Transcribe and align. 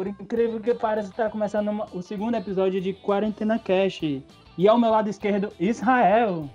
Por 0.00 0.06
incrível 0.06 0.58
que 0.60 0.72
pareça, 0.72 1.10
está 1.10 1.28
começando 1.28 1.68
uma- 1.68 1.84
o 1.92 2.00
segundo 2.00 2.34
episódio 2.34 2.80
de 2.80 2.94
Quarentena 2.94 3.58
Cast. 3.58 4.24
E 4.56 4.66
ao 4.66 4.78
meu 4.78 4.88
lado 4.88 5.10
esquerdo, 5.10 5.52
Israel. 5.60 6.48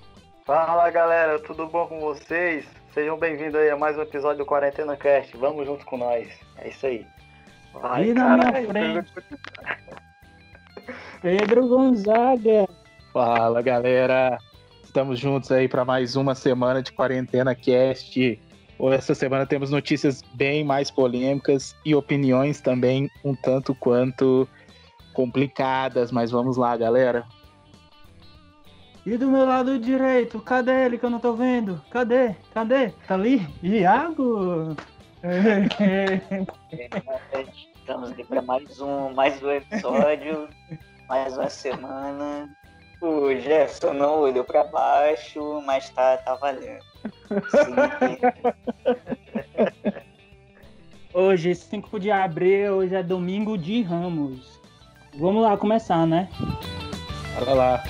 Fala 0.43 0.89
galera, 0.89 1.37
tudo 1.37 1.67
bom 1.67 1.85
com 1.85 1.99
vocês? 1.99 2.65
Sejam 2.91 3.19
bem-vindos 3.19 3.53
aí 3.53 3.69
a 3.69 3.77
mais 3.77 3.95
um 3.99 4.01
episódio 4.01 4.39
do 4.39 4.47
Quarentena 4.47 4.97
Cast. 4.97 5.37
Vamos 5.37 5.63
junto 5.67 5.85
com 5.85 5.95
nós. 5.95 6.27
É 6.57 6.69
isso 6.69 6.87
aí. 6.87 7.05
E 8.03 8.13
na 8.15 8.35
minha 8.35 8.67
frente, 8.67 9.13
Pedro 11.21 11.67
Gonzaga. 11.67 12.67
Fala 13.13 13.61
galera, 13.61 14.39
estamos 14.83 15.19
juntos 15.19 15.51
aí 15.51 15.67
para 15.67 15.85
mais 15.85 16.15
uma 16.15 16.33
semana 16.33 16.81
de 16.81 16.91
Quarentena 16.91 17.53
Cast. 17.53 18.41
Essa 18.91 19.15
semana 19.15 19.45
temos 19.45 19.71
notícias 19.71 20.21
bem 20.33 20.63
mais 20.63 20.91
polêmicas 20.91 21.75
e 21.85 21.95
opiniões 21.95 22.59
também 22.59 23.09
um 23.23 23.33
tanto 23.33 23.73
quanto 23.73 24.47
complicadas, 25.13 26.11
mas 26.11 26.29
vamos 26.29 26.57
lá, 26.57 26.75
galera. 26.75 27.25
E 29.05 29.17
do 29.17 29.29
meu 29.29 29.45
lado 29.45 29.79
direito, 29.79 30.41
cadê 30.41 30.85
ele 30.85 30.97
que 30.97 31.05
eu 31.05 31.09
não 31.09 31.19
tô 31.19 31.33
vendo? 31.33 31.81
Cadê? 31.89 32.35
Cadê? 32.53 32.89
Tá 33.07 33.13
ali? 33.13 33.47
Iago! 33.63 34.75
Estamos 37.79 38.11
aqui 38.11 38.23
para 38.23 38.41
mais 38.41 38.81
um, 38.81 39.13
mais 39.13 39.41
um 39.41 39.51
episódio, 39.51 40.49
mais 41.07 41.37
uma 41.37 41.49
semana. 41.49 42.49
O 43.01 43.29
Jefferson 43.29 43.93
não 43.93 44.21
olhou 44.21 44.43
para 44.43 44.63
baixo, 44.65 45.61
mas 45.65 45.89
tá, 45.91 46.17
tá 46.17 46.35
valendo. 46.35 46.94
Sim. 47.49 47.75
Hoje, 51.13 51.55
5 51.55 51.99
de 51.99 52.11
abril, 52.11 52.73
hoje 52.73 52.93
é 52.93 53.01
domingo 53.01 53.57
de 53.57 53.81
Ramos. 53.81 54.59
Vamos 55.17 55.43
lá 55.43 55.55
começar, 55.55 56.05
né? 56.05 56.27
Bora 57.39 57.53
lá. 57.53 57.81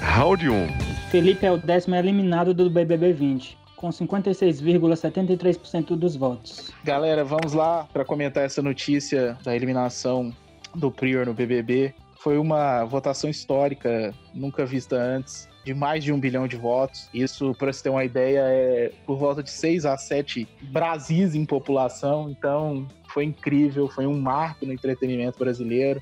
Round 0.00 0.48
1. 0.48 0.66
Felipe 1.10 1.46
é 1.46 1.52
o 1.52 1.56
décimo 1.56 1.94
eliminado 1.94 2.52
do 2.52 2.68
BBB 2.68 3.12
20, 3.12 3.56
com 3.76 3.90
56,73% 3.90 5.96
dos 5.96 6.16
votos. 6.16 6.72
Galera, 6.82 7.24
vamos 7.24 7.52
lá 7.52 7.86
para 7.92 8.04
comentar 8.04 8.44
essa 8.44 8.60
notícia 8.60 9.38
da 9.44 9.54
eliminação 9.54 10.34
do 10.74 10.90
Prior 10.90 11.26
no 11.26 11.32
BBB. 11.32 11.94
Foi 12.16 12.36
uma 12.36 12.82
votação 12.84 13.30
histórica, 13.30 14.12
nunca 14.34 14.66
vista 14.66 14.96
antes, 14.96 15.48
de 15.68 15.74
mais 15.74 16.02
de 16.02 16.10
um 16.10 16.18
bilhão 16.18 16.48
de 16.48 16.56
votos. 16.56 17.10
Isso, 17.12 17.54
para 17.54 17.70
você 17.70 17.82
ter 17.82 17.90
uma 17.90 18.02
ideia, 18.02 18.40
é 18.40 18.90
por 19.04 19.18
volta 19.18 19.42
de 19.42 19.50
6 19.50 19.84
a 19.84 19.98
7 19.98 20.48
Brasis 20.62 21.34
em 21.34 21.44
população. 21.44 22.30
Então, 22.30 22.88
foi 23.08 23.24
incrível, 23.24 23.86
foi 23.86 24.06
um 24.06 24.18
marco 24.18 24.64
no 24.64 24.72
entretenimento 24.72 25.38
brasileiro. 25.38 26.00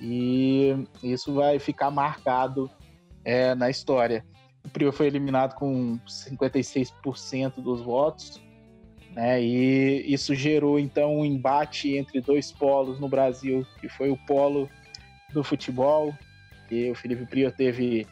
E 0.00 0.74
isso 1.02 1.34
vai 1.34 1.58
ficar 1.58 1.90
marcado 1.90 2.70
é, 3.22 3.54
na 3.54 3.68
história. 3.68 4.24
O 4.64 4.70
Prior 4.70 4.92
foi 4.92 5.08
eliminado 5.08 5.56
com 5.56 5.98
56% 6.08 7.60
dos 7.60 7.82
votos 7.82 8.40
né? 9.12 9.42
E 9.42 10.04
isso 10.10 10.34
gerou 10.36 10.78
então 10.78 11.18
um 11.18 11.24
embate 11.24 11.96
entre 11.96 12.20
dois 12.20 12.52
polos 12.52 13.00
no 13.00 13.08
Brasil, 13.08 13.66
que 13.80 13.88
foi 13.88 14.08
o 14.08 14.16
polo 14.16 14.70
do 15.32 15.42
futebol, 15.42 16.14
e 16.70 16.88
o 16.88 16.94
Felipe 16.94 17.26
Prior 17.26 17.50
teve 17.50 18.06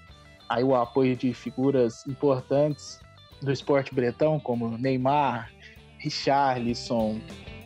aí 0.49 0.65
o 0.65 0.75
apoio 0.75 1.17
de 1.17 1.33
figuras 1.35 2.07
importantes 2.07 3.01
do 3.43 3.53
esporte 3.53 3.95
bretão, 3.95 4.41
como 4.41 4.77
Neymar, 4.79 5.53
Richarlison, 5.99 7.21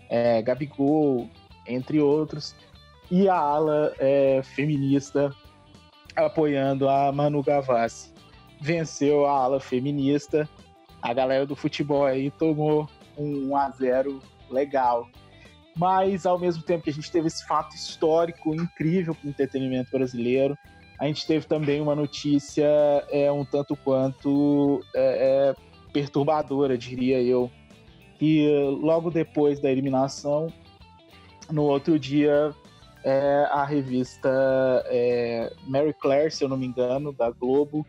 é, 0.09 0.43
Gabigol, 0.43 1.28
entre 1.66 2.00
outros, 2.00 2.54
e 3.10 3.28
a 3.28 3.37
ala 3.37 3.94
é, 3.98 4.43
feminista 4.43 5.34
apoiando 6.16 6.88
a 6.88 7.10
Manu 7.12 7.43
Gavassi. 7.43 8.12
Venceu 8.60 9.26
a 9.26 9.32
ala 9.32 9.60
feminista, 9.60 10.49
a 11.00 11.12
galera 11.12 11.47
do 11.47 11.56
futebol 11.56 12.04
aí 12.04 12.31
tomou 12.31 12.88
um 13.16 13.50
1 13.50 13.56
a 13.56 13.70
0 13.70 14.20
legal. 14.50 15.09
Mas 15.75 16.26
ao 16.26 16.38
mesmo 16.38 16.62
tempo 16.62 16.84
que 16.84 16.91
a 16.91 16.93
gente 16.93 17.10
teve 17.10 17.26
esse 17.26 17.47
fato 17.47 17.75
histórico 17.75 18.54
incrível 18.54 19.14
para 19.14 19.26
o 19.26 19.31
entretenimento 19.31 19.91
brasileiro, 19.91 20.56
a 20.99 21.07
gente 21.07 21.27
teve 21.27 21.47
também 21.47 21.81
uma 21.81 21.95
notícia 21.95 22.67
é, 23.11 23.31
um 23.31 23.45
tanto 23.45 23.77
quanto 23.77 24.85
é, 24.95 25.51
é, 25.51 25.55
perturbadora, 25.93 26.79
diria 26.79 27.21
eu, 27.21 27.51
que 28.19 28.49
logo 28.81 29.11
depois 29.11 29.61
da 29.61 29.71
eliminação, 29.71 30.47
no 31.51 31.65
outro 31.65 31.99
dia, 31.99 32.55
é, 33.05 33.49
a 33.51 33.65
revista 33.65 34.29
é, 34.87 35.53
Mary 35.67 35.93
Claire, 35.93 36.31
se 36.31 36.45
eu 36.45 36.49
não 36.49 36.57
me 36.57 36.67
engano, 36.67 37.13
da 37.13 37.31
Globo, 37.31 37.85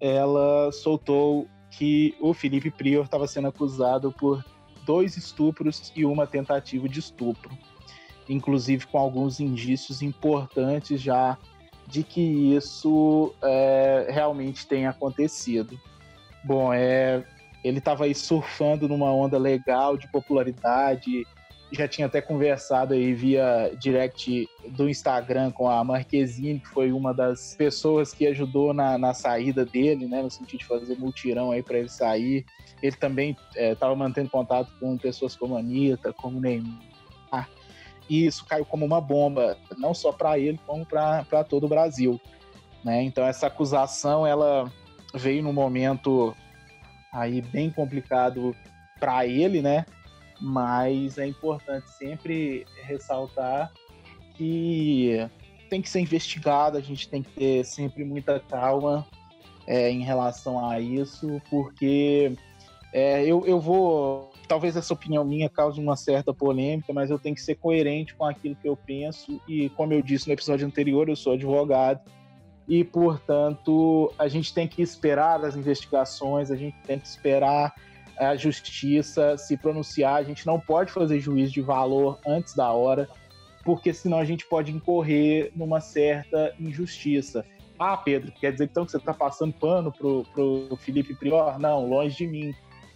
ela 0.00 0.70
soltou 0.72 1.46
que 1.70 2.14
o 2.20 2.32
Felipe 2.32 2.70
Prior 2.70 3.04
estava 3.04 3.26
sendo 3.26 3.48
acusado 3.48 4.12
por 4.12 4.44
dois 4.86 5.16
estupros 5.16 5.92
e 5.94 6.04
uma 6.04 6.26
tentativa 6.26 6.88
de 6.88 7.00
estupro, 7.00 7.50
inclusive 8.28 8.86
com 8.86 8.98
alguns 8.98 9.40
indícios 9.40 10.02
importantes 10.02 11.00
já 11.00 11.36
de 11.90 12.02
que 12.02 12.54
isso 12.54 13.34
é, 13.42 14.06
realmente 14.10 14.66
tem 14.66 14.86
acontecido. 14.86 15.78
Bom, 16.44 16.72
é, 16.72 17.24
ele 17.62 17.78
estava 17.78 18.04
aí 18.04 18.14
surfando 18.14 18.88
numa 18.88 19.12
onda 19.12 19.36
legal 19.36 19.96
de 19.96 20.08
popularidade, 20.08 21.26
já 21.72 21.86
tinha 21.86 22.06
até 22.06 22.20
conversado 22.20 22.94
aí 22.94 23.12
via 23.14 23.72
direct 23.78 24.48
do 24.70 24.88
Instagram 24.88 25.50
com 25.50 25.68
a 25.68 25.84
Marquezine, 25.84 26.58
que 26.58 26.68
foi 26.68 26.90
uma 26.90 27.14
das 27.14 27.54
pessoas 27.56 28.12
que 28.12 28.26
ajudou 28.26 28.72
na, 28.72 28.98
na 28.98 29.14
saída 29.14 29.64
dele, 29.64 30.06
né, 30.06 30.22
no 30.22 30.30
sentido 30.30 30.60
de 30.60 30.66
fazer 30.66 30.98
multirão 30.98 31.52
aí 31.52 31.62
para 31.62 31.78
ele 31.78 31.88
sair. 31.88 32.44
Ele 32.82 32.96
também 32.96 33.36
estava 33.54 33.92
é, 33.92 33.96
mantendo 33.96 34.30
contato 34.30 34.72
com 34.80 34.96
pessoas 34.96 35.36
como 35.36 35.56
a 35.56 35.60
Anitta, 35.60 36.12
como 36.12 36.40
Neymar. 36.40 36.89
E 38.10 38.26
isso 38.26 38.44
caiu 38.44 38.66
como 38.66 38.84
uma 38.84 39.00
bomba, 39.00 39.56
não 39.78 39.94
só 39.94 40.12
para 40.12 40.38
ele, 40.38 40.60
como 40.66 40.84
para 40.84 41.44
todo 41.48 41.64
o 41.64 41.68
Brasil. 41.68 42.20
Né? 42.84 43.02
Então 43.04 43.24
essa 43.24 43.46
acusação 43.46 44.26
ela 44.26 44.70
veio 45.14 45.42
num 45.42 45.52
momento 45.52 46.36
aí 47.12 47.40
bem 47.40 47.70
complicado 47.70 48.54
para 48.98 49.26
ele, 49.26 49.62
né? 49.62 49.86
mas 50.40 51.18
é 51.18 51.26
importante 51.26 51.90
sempre 51.90 52.64
ressaltar 52.82 53.70
que 54.34 55.28
tem 55.68 55.82
que 55.82 55.88
ser 55.88 56.00
investigado, 56.00 56.78
a 56.78 56.80
gente 56.80 57.08
tem 57.08 57.22
que 57.22 57.30
ter 57.30 57.64
sempre 57.64 58.04
muita 58.04 58.40
calma 58.40 59.06
é, 59.66 59.90
em 59.90 60.02
relação 60.02 60.66
a 60.66 60.80
isso, 60.80 61.40
porque 61.50 62.32
é, 62.92 63.22
eu, 63.24 63.46
eu 63.46 63.60
vou. 63.60 64.32
Talvez 64.50 64.76
essa 64.76 64.92
opinião 64.92 65.24
minha 65.24 65.48
cause 65.48 65.80
uma 65.80 65.94
certa 65.94 66.34
polêmica, 66.34 66.92
mas 66.92 67.08
eu 67.08 67.20
tenho 67.20 67.36
que 67.36 67.40
ser 67.40 67.54
coerente 67.54 68.16
com 68.16 68.24
aquilo 68.24 68.56
que 68.56 68.68
eu 68.68 68.76
penso, 68.76 69.40
e 69.46 69.68
como 69.68 69.92
eu 69.92 70.02
disse 70.02 70.26
no 70.26 70.32
episódio 70.32 70.66
anterior, 70.66 71.08
eu 71.08 71.14
sou 71.14 71.34
advogado, 71.34 72.00
e 72.66 72.82
portanto 72.82 74.12
a 74.18 74.26
gente 74.26 74.52
tem 74.52 74.66
que 74.66 74.82
esperar 74.82 75.44
as 75.44 75.54
investigações, 75.54 76.50
a 76.50 76.56
gente 76.56 76.76
tem 76.84 76.98
que 76.98 77.06
esperar 77.06 77.72
a 78.18 78.34
justiça 78.34 79.38
se 79.38 79.56
pronunciar. 79.56 80.16
A 80.16 80.24
gente 80.24 80.44
não 80.44 80.58
pode 80.58 80.90
fazer 80.90 81.20
juízo 81.20 81.52
de 81.52 81.60
valor 81.60 82.18
antes 82.26 82.52
da 82.52 82.72
hora, 82.72 83.08
porque 83.64 83.94
senão 83.94 84.18
a 84.18 84.24
gente 84.24 84.44
pode 84.48 84.72
incorrer 84.72 85.52
numa 85.54 85.80
certa 85.80 86.52
injustiça. 86.58 87.44
Ah, 87.78 87.96
Pedro, 87.96 88.32
quer 88.32 88.50
dizer 88.50 88.64
então 88.64 88.84
que 88.84 88.90
você 88.90 88.96
está 88.96 89.14
passando 89.14 89.52
pano 89.52 89.92
pro, 89.92 90.24
pro 90.34 90.76
Felipe 90.76 91.14
Prior? 91.14 91.56
Não, 91.56 91.86
longe 91.86 92.16
de 92.16 92.26
mim. 92.26 92.52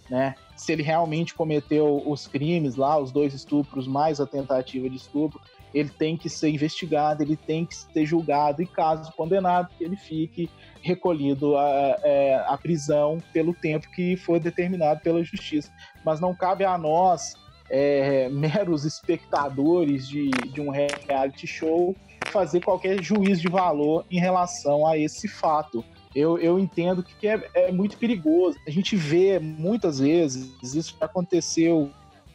Né? 0.09 0.35
Se 0.55 0.71
ele 0.71 0.83
realmente 0.83 1.33
cometeu 1.33 2.01
os 2.05 2.27
crimes 2.27 2.75
lá, 2.75 2.97
os 2.97 3.11
dois 3.11 3.33
estupros 3.33 3.87
mais 3.87 4.19
a 4.19 4.25
tentativa 4.25 4.89
de 4.89 4.95
estupro, 4.95 5.39
ele 5.73 5.89
tem 5.89 6.15
que 6.15 6.29
ser 6.29 6.49
investigado, 6.49 7.21
ele 7.21 7.35
tem 7.35 7.65
que 7.65 7.75
ser 7.75 8.05
julgado 8.05 8.61
e, 8.61 8.65
caso 8.65 9.11
condenado, 9.11 9.69
que 9.77 9.83
ele 9.83 9.97
fique 9.97 10.49
recolhido 10.81 11.57
à, 11.57 11.97
à 12.47 12.57
prisão 12.57 13.17
pelo 13.33 13.53
tempo 13.53 13.91
que 13.91 14.15
for 14.15 14.39
determinado 14.39 15.01
pela 15.01 15.21
justiça. 15.21 15.69
Mas 16.05 16.21
não 16.21 16.33
cabe 16.33 16.63
a 16.63 16.77
nós 16.77 17.33
é, 17.69 18.29
meros 18.29 18.85
espectadores 18.85 20.07
de, 20.07 20.29
de 20.29 20.61
um 20.61 20.69
reality 20.69 21.45
show 21.45 21.95
fazer 22.27 22.61
qualquer 22.61 23.01
juízo 23.01 23.41
de 23.41 23.49
valor 23.49 24.05
em 24.09 24.19
relação 24.19 24.85
a 24.85 24.97
esse 24.97 25.27
fato. 25.27 25.83
Eu, 26.15 26.37
eu 26.37 26.57
entendo 26.57 27.03
que 27.03 27.27
é, 27.27 27.49
é 27.53 27.71
muito 27.71 27.97
perigoso. 27.97 28.57
A 28.65 28.71
gente 28.71 28.95
vê 28.95 29.37
muitas 29.37 29.99
vezes, 29.99 30.49
isso 30.73 30.95
aconteceu 31.01 31.91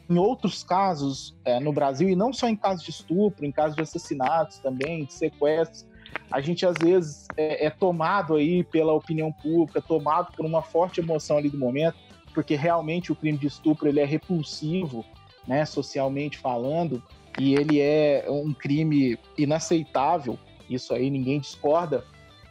em 0.09 0.19
outros 0.19 0.62
casos 0.62 1.35
é, 1.44 1.59
no 1.61 1.73
Brasil, 1.73 2.09
e 2.09 2.17
não 2.17 2.32
só 2.32 2.49
em 2.49 2.56
casos 2.56 2.85
de 2.85 2.91
estupro, 2.91 3.47
em 3.47 3.53
casos 3.53 3.77
de 3.77 3.82
assassinatos 3.82 4.59
também, 4.59 5.05
de 5.05 5.15
sequestros, 5.15 5.87
a 6.31 6.41
gente 6.41 6.67
às 6.67 6.77
vezes 6.79 7.27
é, 7.37 7.67
é, 7.67 7.71
tomado 7.71 8.35
aí 8.35 8.65
pela 8.65 8.93
opinião 8.93 9.32
pública, 9.32 9.81
tomado 9.81 10.33
por 10.37 10.44
uma 10.44 10.62
forte 10.62 11.00
emoção 11.00 11.38
ali 11.38 11.49
do 11.49 11.56
momento, 11.56 11.97
porque 12.35 12.56
realmente 12.56 13.11
o 13.12 13.17
crime 13.17 13.38
de 13.38 13.47
estupro 13.47 13.88
ele 13.88 14.00
é 14.00 14.05
repulsivo, 14.05 15.05
né, 15.47 15.65
socialmente 15.65 16.38
falando, 16.38 17.03
e 17.38 17.55
ele 17.55 17.81
é 17.81 18.26
um 18.29 18.53
crime 18.53 19.19
inaceitável, 19.38 20.38
isso 20.69 20.93
aí 20.93 21.09
ninguém 21.09 21.41
discorda, 21.41 22.05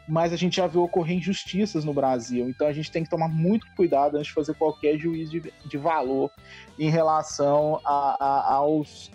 mas 0.08 0.32
a 0.32 0.36
gente 0.36 0.56
já 0.56 0.66
viu 0.66 0.82
ocorrer 0.82 1.16
injustiças 1.16 1.84
no 1.84 1.94
Brasil, 1.94 2.48
então 2.48 2.66
a 2.66 2.72
gente 2.72 2.90
tem 2.90 3.04
que 3.04 3.10
tomar 3.10 3.28
muito 3.28 3.66
cuidado 3.76 4.16
antes 4.16 4.28
de 4.28 4.34
fazer 4.34 4.54
qualquer 4.54 4.98
juízo 4.98 5.32
de, 5.32 5.52
de 5.64 5.78
valor 5.78 6.30
em 6.78 6.90
relação 6.90 7.80
a, 7.84 8.16
a, 8.18 8.54
aos 8.54 9.10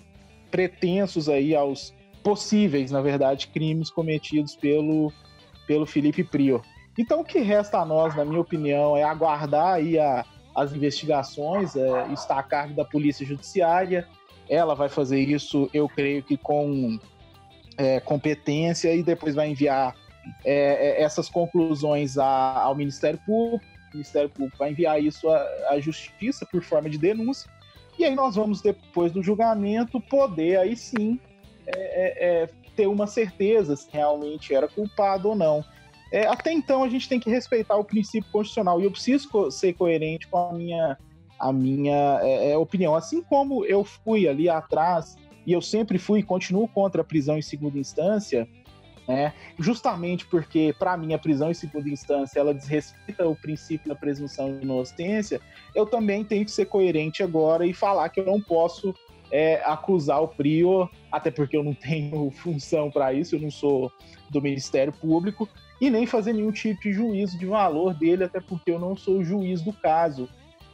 pretensos 0.50 1.28
aí, 1.28 1.56
aos 1.56 1.94
possíveis, 2.24 2.90
na 2.92 3.02
verdade, 3.02 3.48
crimes 3.48 3.90
cometidos 3.90 4.56
pelo, 4.56 5.12
pelo 5.68 5.86
Felipe 5.86 6.24
Prior. 6.24 6.62
Então, 6.98 7.22
o 7.22 7.26
que 7.26 7.40
resta 7.40 7.80
a 7.80 7.86
nós, 7.86 8.16
na 8.16 8.24
minha 8.24 8.40
opinião, 8.40 8.96
é 8.96 9.04
aguardar 9.04 9.74
aí 9.74 10.00
a, 10.00 10.26
as 10.56 10.72
investigações, 10.72 11.76
é, 11.76 12.08
está 12.14 12.40
a 12.40 12.44
cargo 12.44 12.74
da 12.74 12.86
Polícia 12.86 13.26
Judiciária. 13.26 14.08
Ela 14.50 14.74
vai 14.74 14.88
fazer 14.88 15.20
isso, 15.20 15.70
eu 15.74 15.90
creio 15.90 16.24
que 16.24 16.38
com 16.38 16.98
é, 17.78 18.00
competência, 18.00 18.96
e 18.96 19.04
depois 19.04 19.36
vai 19.36 19.50
enviar 19.50 19.94
é, 20.44 21.00
é 21.00 21.04
essas 21.04 21.30
conclusões 21.30 22.18
a, 22.18 22.62
ao 22.62 22.76
Ministério 22.76 23.20
Público. 23.26 23.66
O 23.90 23.98
Ministério 23.98 24.30
Público 24.30 24.58
vai 24.58 24.72
enviar 24.72 25.02
isso 25.02 25.30
à, 25.30 25.80
Justiça 25.80 26.46
por 26.46 26.62
forma 26.62 26.90
de 26.90 26.98
denúncia. 26.98 27.50
E 27.98 28.04
aí 28.04 28.14
nós 28.14 28.36
vamos, 28.36 28.62
depois 28.62 29.12
do 29.12 29.24
julgamento, 29.24 30.02
poder 30.02 30.58
aí 30.58 30.76
sim 30.76 31.20
é, 31.66 31.72
é, 31.78 32.44
é, 32.44 32.50
ter 32.76 32.88
uma 32.88 33.08
certeza 33.08 33.76
se 33.76 33.88
realmente 33.92 34.54
era 34.54 34.68
culpado 34.68 35.30
ou 35.30 35.36
não. 35.36 35.64
É, 36.12 36.28
até 36.28 36.52
então 36.52 36.84
a 36.84 36.90
gente 36.90 37.10
tem 37.10 37.20
que 37.20 37.30
respeitar 37.30 37.76
o 37.78 37.84
princípio 37.84 38.30
constitucional 38.32 38.80
e 38.80 38.84
eu 38.84 38.92
preciso 38.92 39.30
co 39.30 39.50
ser 39.50 39.74
coerente 39.74 40.28
com 40.28 40.38
a 40.38 40.54
minha, 40.54 40.98
a 41.40 41.52
minha 41.52 42.20
é, 42.22 42.58
opinião. 42.58 42.96
Assim 42.96 43.22
como 43.22 43.66
eu 43.66 43.84
fui 43.84 44.28
ali 44.28 44.48
atrás 44.50 45.18
e 45.46 45.54
eu 45.54 45.62
sempre 45.62 45.98
fui 45.98 46.20
e 46.20 46.24
continuo 46.24 46.68
contra 46.68 47.02
a 47.02 47.06
prisão 47.06 47.38
em 47.38 47.42
segunda 47.42 47.78
instância, 47.78 48.48
né, 49.08 49.34
justamente 49.60 50.26
porque, 50.26 50.74
para 50.78 50.98
mim, 50.98 51.14
a 51.14 51.20
prisão 51.20 51.52
em 51.52 51.54
segunda 51.54 51.90
instância 51.90 52.40
ela 52.40 52.54
desrespeita 52.54 53.28
o 53.28 53.36
princípio 53.36 53.88
da 53.88 53.96
presunção 53.96 54.58
de 54.58 54.64
inocência, 54.64 55.40
eu 55.74 55.86
também 55.86 56.24
tenho 56.24 56.46
que 56.46 56.52
ser 56.52 56.66
coerente 56.66 57.22
agora 57.22 57.66
e 57.66 57.74
falar 57.74 58.10
que 58.10 58.20
eu 58.20 58.26
não 58.26 58.42
posso 58.42 58.94
é, 59.32 59.62
acusar 59.66 60.22
o 60.22 60.28
Prior, 60.28 60.90
até 61.12 61.32
porque 61.32 61.58
eu 61.58 61.64
não 61.64 61.74
tenho 61.76 62.32
função 62.32 62.90
para 62.90 63.14
isso, 63.14 63.36
eu 63.36 63.40
não 63.40 63.52
sou 63.52 63.92
do 64.30 64.42
Ministério 64.42 64.94
Público, 64.94 65.48
e 65.80 65.90
nem 65.90 66.06
fazer 66.06 66.34
nenhum 66.34 66.52
tipo 66.52 66.82
de 66.82 66.94
juízo 66.94 67.38
de 67.38 67.46
valor 67.46 67.94
dele, 67.94 68.24
até 68.24 68.40
porque 68.40 68.72
eu 68.72 68.80
não 68.80 68.96
sou 68.96 69.20
o 69.20 69.24
juiz 69.24 69.62
do 69.62 69.74
caso. 69.74 70.30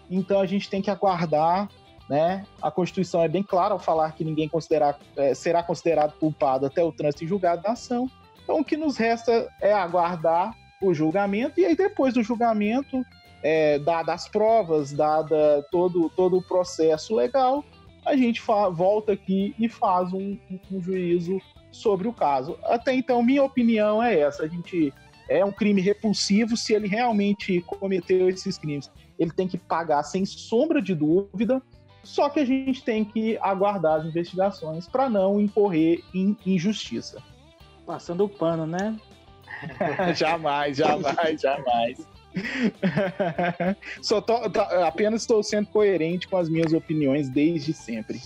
Então 0.09 0.39
a 0.39 0.45
gente 0.45 0.69
tem 0.69 0.81
que 0.81 0.91
aguardar, 0.91 1.69
né? 2.09 2.45
A 2.61 2.69
Constituição 2.69 3.21
é 3.21 3.27
bem 3.27 3.41
clara 3.41 3.73
ao 3.73 3.79
falar 3.79 4.11
que 4.11 4.23
ninguém 4.23 4.49
é, 5.15 5.33
será 5.33 5.63
considerado 5.63 6.13
culpado 6.19 6.65
até 6.65 6.83
o 6.83 6.91
trânsito 6.91 7.23
em 7.23 7.27
julgado 7.27 7.63
da 7.63 7.71
ação. 7.71 8.09
Então 8.43 8.59
o 8.59 8.65
que 8.65 8.77
nos 8.77 8.97
resta 8.97 9.49
é 9.61 9.73
aguardar 9.73 10.55
o 10.81 10.93
julgamento 10.93 11.59
e 11.59 11.65
aí 11.65 11.75
depois 11.75 12.13
do 12.13 12.23
julgamento, 12.23 13.05
é, 13.43 13.79
dadas 13.79 14.15
as 14.15 14.27
provas, 14.27 14.91
dada 14.91 15.65
todo, 15.71 16.09
todo 16.09 16.37
o 16.37 16.41
processo 16.41 17.15
legal, 17.15 17.63
a 18.05 18.15
gente 18.15 18.41
volta 18.41 19.13
aqui 19.13 19.55
e 19.59 19.69
faz 19.69 20.11
um, 20.11 20.37
um 20.71 20.81
juízo 20.81 21.39
sobre 21.71 22.07
o 22.07 22.13
caso. 22.13 22.57
Até 22.63 22.93
então, 22.93 23.23
minha 23.23 23.43
opinião 23.43 24.01
é 24.01 24.19
essa: 24.19 24.43
a 24.43 24.47
gente 24.47 24.93
é 25.29 25.45
um 25.45 25.51
crime 25.51 25.81
repulsivo 25.81 26.57
se 26.57 26.73
ele 26.73 26.87
realmente 26.87 27.61
cometeu 27.61 28.27
esses 28.29 28.57
crimes. 28.57 28.91
Ele 29.17 29.31
tem 29.31 29.47
que 29.47 29.57
pagar 29.57 30.03
sem 30.03 30.25
sombra 30.25 30.81
de 30.81 30.95
dúvida, 30.95 31.61
só 32.03 32.27
que 32.29 32.39
a 32.39 32.45
gente 32.45 32.83
tem 32.83 33.05
que 33.05 33.37
aguardar 33.39 33.99
as 33.99 34.05
investigações 34.05 34.87
para 34.87 35.09
não 35.09 35.39
incorrer 35.39 36.03
em 36.13 36.35
injustiça. 36.45 37.21
Passando 37.85 38.25
o 38.25 38.29
pano, 38.29 38.65
né? 38.65 38.97
jamais, 40.15 40.77
jamais, 40.77 41.41
jamais. 41.41 41.97
Só 44.01 44.21
tô, 44.21 44.49
tá, 44.49 44.87
apenas 44.87 45.21
estou 45.21 45.43
sendo 45.43 45.67
coerente 45.67 46.27
com 46.27 46.37
as 46.37 46.49
minhas 46.49 46.73
opiniões 46.73 47.29
desde 47.29 47.73
sempre. 47.73 48.21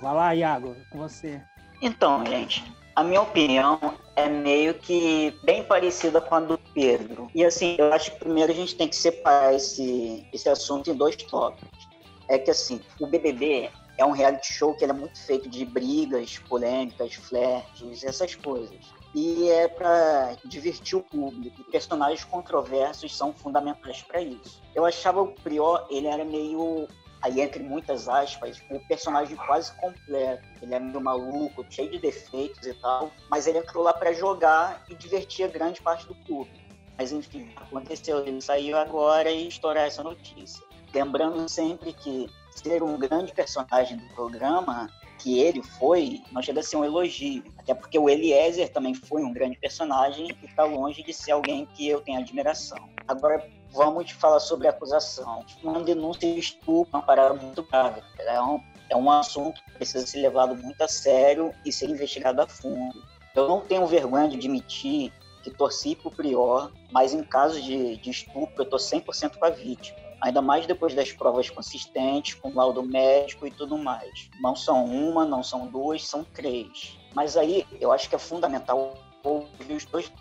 Vai 0.00 0.14
lá, 0.14 0.34
Iago, 0.34 0.76
com 0.90 0.98
você. 0.98 1.40
Então, 1.82 2.24
gente, 2.26 2.62
a 2.94 3.02
minha 3.02 3.22
opinião 3.22 3.78
é 4.14 4.28
meio 4.28 4.74
que 4.74 5.34
bem 5.42 5.64
parecida 5.64 6.20
com 6.20 6.34
a 6.34 6.40
do 6.40 6.58
Pedro. 6.74 7.28
E 7.34 7.44
assim, 7.44 7.76
eu 7.78 7.92
acho 7.92 8.12
que 8.12 8.18
primeiro 8.18 8.52
a 8.52 8.54
gente 8.54 8.76
tem 8.76 8.88
que 8.88 8.96
separar 8.96 9.54
esse, 9.54 10.26
esse 10.32 10.48
assunto 10.48 10.90
em 10.90 10.94
dois 10.94 11.16
tópicos. 11.16 11.88
É 12.28 12.38
que 12.38 12.50
assim, 12.50 12.80
o 13.00 13.06
BBB 13.06 13.70
é 14.00 14.04
um 14.04 14.12
reality 14.12 14.50
show 14.50 14.74
que 14.74 14.84
é 14.84 14.92
muito 14.92 15.18
feito 15.18 15.46
de 15.48 15.62
brigas, 15.64 16.38
polêmicas, 16.38 17.14
flertes, 17.14 18.02
essas 18.02 18.34
coisas. 18.34 18.78
E 19.14 19.50
é 19.50 19.68
para 19.68 20.36
divertir 20.44 20.96
o 20.96 21.02
público. 21.02 21.62
Personagens 21.64 22.24
controversos 22.24 23.14
são 23.14 23.32
fundamentais 23.32 24.00
para 24.02 24.22
isso. 24.22 24.62
Eu 24.74 24.86
achava 24.86 25.20
o 25.20 25.32
Prior, 25.42 25.86
ele 25.90 26.06
era 26.06 26.24
meio 26.24 26.88
aí 27.20 27.42
entre 27.42 27.62
muitas 27.62 28.08
aspas, 28.08 28.62
o 28.70 28.80
personagem 28.88 29.36
quase 29.36 29.70
completo. 29.76 30.48
Ele 30.62 30.74
é 30.74 30.80
meio 30.80 31.00
maluco, 31.00 31.66
cheio 31.68 31.90
de 31.90 31.98
defeitos 31.98 32.66
e 32.66 32.72
tal, 32.72 33.10
mas 33.30 33.46
ele 33.46 33.58
entrou 33.58 33.84
lá 33.84 33.92
para 33.92 34.14
jogar 34.14 34.82
e 34.88 34.94
divertir 34.94 35.44
a 35.44 35.48
grande 35.48 35.82
parte 35.82 36.06
do 36.06 36.14
público. 36.14 36.58
Mas 36.96 37.12
enfim, 37.12 37.52
aconteceu, 37.56 38.26
ele 38.26 38.40
saiu 38.40 38.78
agora 38.78 39.30
e 39.30 39.46
estourar 39.46 39.84
essa 39.84 40.02
notícia. 40.02 40.64
Lembrando 40.94 41.46
sempre 41.48 41.92
que 41.92 42.28
ser 42.50 42.82
um 42.82 42.98
grande 42.98 43.32
personagem 43.32 43.96
do 43.96 44.06
programa, 44.14 44.88
que 45.18 45.38
ele 45.38 45.62
foi, 45.62 46.22
não 46.32 46.42
chega 46.42 46.60
a 46.60 46.62
ser 46.62 46.76
um 46.76 46.84
elogio. 46.84 47.44
Até 47.58 47.74
porque 47.74 47.98
o 47.98 48.08
Eliezer 48.08 48.72
também 48.72 48.94
foi 48.94 49.22
um 49.22 49.32
grande 49.32 49.58
personagem 49.58 50.28
e 50.42 50.46
está 50.46 50.64
longe 50.64 51.02
de 51.02 51.12
ser 51.12 51.32
alguém 51.32 51.66
que 51.66 51.88
eu 51.88 52.00
tenho 52.00 52.18
admiração. 52.18 52.88
Agora, 53.06 53.46
vamos 53.70 54.10
falar 54.12 54.40
sobre 54.40 54.66
a 54.66 54.70
acusação. 54.70 55.44
Uma 55.62 55.80
denúncia 55.80 56.32
de 56.32 56.40
estupro 56.40 56.90
é 56.92 56.96
uma 56.96 57.02
parada 57.02 57.34
muito 57.34 57.62
grave. 57.62 58.02
É 58.18 58.40
um, 58.40 58.60
é 58.88 58.96
um 58.96 59.10
assunto 59.10 59.62
que 59.64 59.72
precisa 59.72 60.06
ser 60.06 60.20
levado 60.20 60.54
muito 60.56 60.80
a 60.82 60.88
sério 60.88 61.52
e 61.64 61.72
ser 61.72 61.90
investigado 61.90 62.40
a 62.40 62.46
fundo. 62.46 63.02
Eu 63.34 63.46
não 63.46 63.60
tenho 63.60 63.86
vergonha 63.86 64.28
de 64.28 64.36
admitir 64.36 65.12
que 65.42 65.50
torci 65.50 65.94
pro 65.94 66.10
Prior, 66.10 66.70
mas 66.90 67.14
em 67.14 67.22
caso 67.22 67.60
de, 67.60 67.96
de 67.96 68.10
estupro 68.10 68.62
eu 68.62 68.64
tô 68.64 68.76
100% 68.76 69.36
com 69.36 69.44
a 69.44 69.50
vítima. 69.50 69.98
Ainda 70.20 70.42
mais 70.42 70.66
depois 70.66 70.94
das 70.94 71.12
provas 71.12 71.48
consistentes, 71.48 72.34
com 72.34 72.52
laudo 72.54 72.82
médico 72.82 73.46
e 73.46 73.50
tudo 73.50 73.78
mais. 73.78 74.30
Não 74.40 74.54
são 74.54 74.84
uma, 74.84 75.24
não 75.24 75.42
são 75.42 75.66
duas, 75.66 76.06
são 76.06 76.24
três. 76.24 76.98
Mas 77.14 77.36
aí 77.36 77.66
eu 77.80 77.92
acho 77.92 78.08
que 78.08 78.14
é 78.14 78.18
fundamental 78.18 78.94
ouvir 79.24 79.74
os 79.74 79.84
dois 79.84 80.12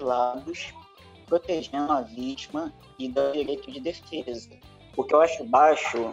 lados 0.00 0.72
protegendo 1.26 1.92
a 1.92 2.00
vítima 2.02 2.72
e 2.98 3.08
dando 3.08 3.32
direito 3.32 3.70
de 3.70 3.80
defesa. 3.80 4.50
O 4.96 5.04
que 5.04 5.14
eu 5.14 5.20
acho 5.20 5.44
baixo 5.44 6.12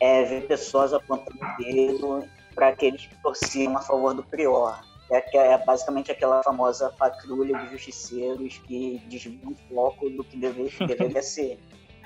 é 0.00 0.22
ver 0.24 0.46
pessoas 0.46 0.92
apontando 0.92 1.38
o 1.42 1.56
dedo 1.62 2.28
para 2.54 2.68
aqueles 2.68 3.06
que 3.06 3.22
torciam 3.22 3.76
a 3.76 3.80
favor 3.80 4.14
do 4.14 4.22
prior. 4.22 4.80
É, 5.10 5.36
é 5.36 5.58
basicamente 5.58 6.10
aquela 6.10 6.42
famosa 6.42 6.90
patrulha 6.96 7.58
de 7.58 7.70
justiceiros 7.70 8.58
que 8.58 9.02
desvia 9.06 9.48
o 9.48 9.54
foco 9.68 10.08
do 10.10 10.24
que 10.24 10.36
deve, 10.36 10.70
deveria 10.86 11.22
ser. 11.22 11.58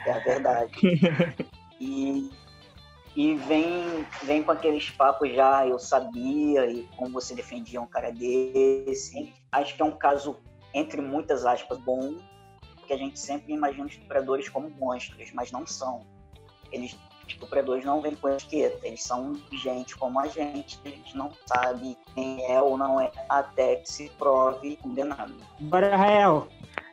É 0.07 0.13
a 0.13 0.19
verdade. 0.21 0.77
E, 1.79 2.31
e 3.15 3.35
vem, 3.35 4.07
vem 4.23 4.43
com 4.43 4.51
aqueles 4.51 4.89
papos 4.89 5.31
já, 5.35 5.67
eu 5.67 5.79
sabia, 5.79 6.65
e 6.65 6.89
como 6.97 7.13
você 7.13 7.35
defendia 7.35 7.83
um 7.83 7.87
cara 7.87 8.11
desse. 8.11 9.31
Acho 9.53 9.77
que 9.77 9.83
é 9.83 9.85
um 9.85 9.91
caso, 9.91 10.39
entre 10.73 11.03
muitas 11.03 11.45
aspas, 11.45 11.79
bom, 11.79 12.17
porque 12.77 12.95
a 12.95 12.97
gente 12.97 13.19
sempre 13.19 13.53
imagina 13.53 13.85
os 13.85 13.93
estupradores 13.93 14.49
como 14.49 14.71
monstros, 14.71 15.31
mas 15.35 15.53
não 15.53 15.67
são. 15.67 16.01
Eles, 16.73 16.97
estupradores 17.29 17.85
não 17.85 18.01
vêm 18.01 18.15
com 18.15 18.29
etiqueta, 18.29 18.87
eles 18.87 19.03
são 19.03 19.35
gente 19.53 19.97
como 19.97 20.19
a 20.21 20.27
gente, 20.29 20.79
a 20.85 20.89
gente 20.89 21.17
não 21.17 21.31
sabe 21.45 21.97
quem 22.15 22.51
é 22.51 22.61
ou 22.61 22.79
não 22.79 23.01
é 23.01 23.11
até 23.29 23.77
que 23.77 23.93
se 23.93 24.09
prove 24.11 24.77
condenado. 24.77 25.35
Bora, 25.61 25.97
Rael! 25.97 26.49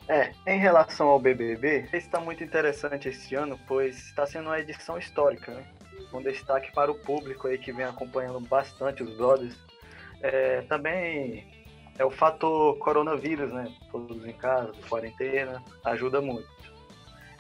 É, 0.08 0.34
em 0.46 0.60
relação 0.60 1.08
ao 1.08 1.20
BBB, 1.20 1.88
está 1.94 2.20
muito 2.20 2.44
interessante 2.44 3.08
esse 3.08 3.36
ano, 3.36 3.58
pois 3.68 3.98
está 3.98 4.26
sendo 4.26 4.48
uma 4.48 4.60
edição 4.60 4.98
histórica, 4.98 5.54
né? 5.54 5.66
um 6.14 6.22
destaque 6.22 6.72
para 6.74 6.92
o 6.92 6.96
público 6.96 7.48
aí 7.48 7.58
que 7.58 7.72
vem 7.72 7.86
acompanhando 7.86 8.40
bastante 8.42 9.02
os 9.02 9.16
brothers. 9.16 9.58
É, 10.22 10.62
também 10.64 11.48
é 11.98 12.06
o 12.06 12.12
fator 12.12 12.78
coronavírus, 12.80 13.52
né? 13.52 13.72
Todos 13.92 14.26
em 14.26 14.34
casa, 14.34 14.72
quarentena, 14.90 15.64
ajuda 15.86 16.22
muito. 16.22 16.48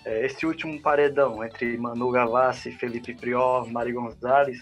É, 0.05 0.25
esse 0.25 0.46
último 0.46 0.82
paredão 0.82 1.43
entre 1.43 1.77
Manu 1.77 2.12
Gavassi, 2.12 2.72
Felipe 2.72 3.13
Prior, 3.13 3.70
Mari 3.72 3.93
Gonzalez 3.93 4.60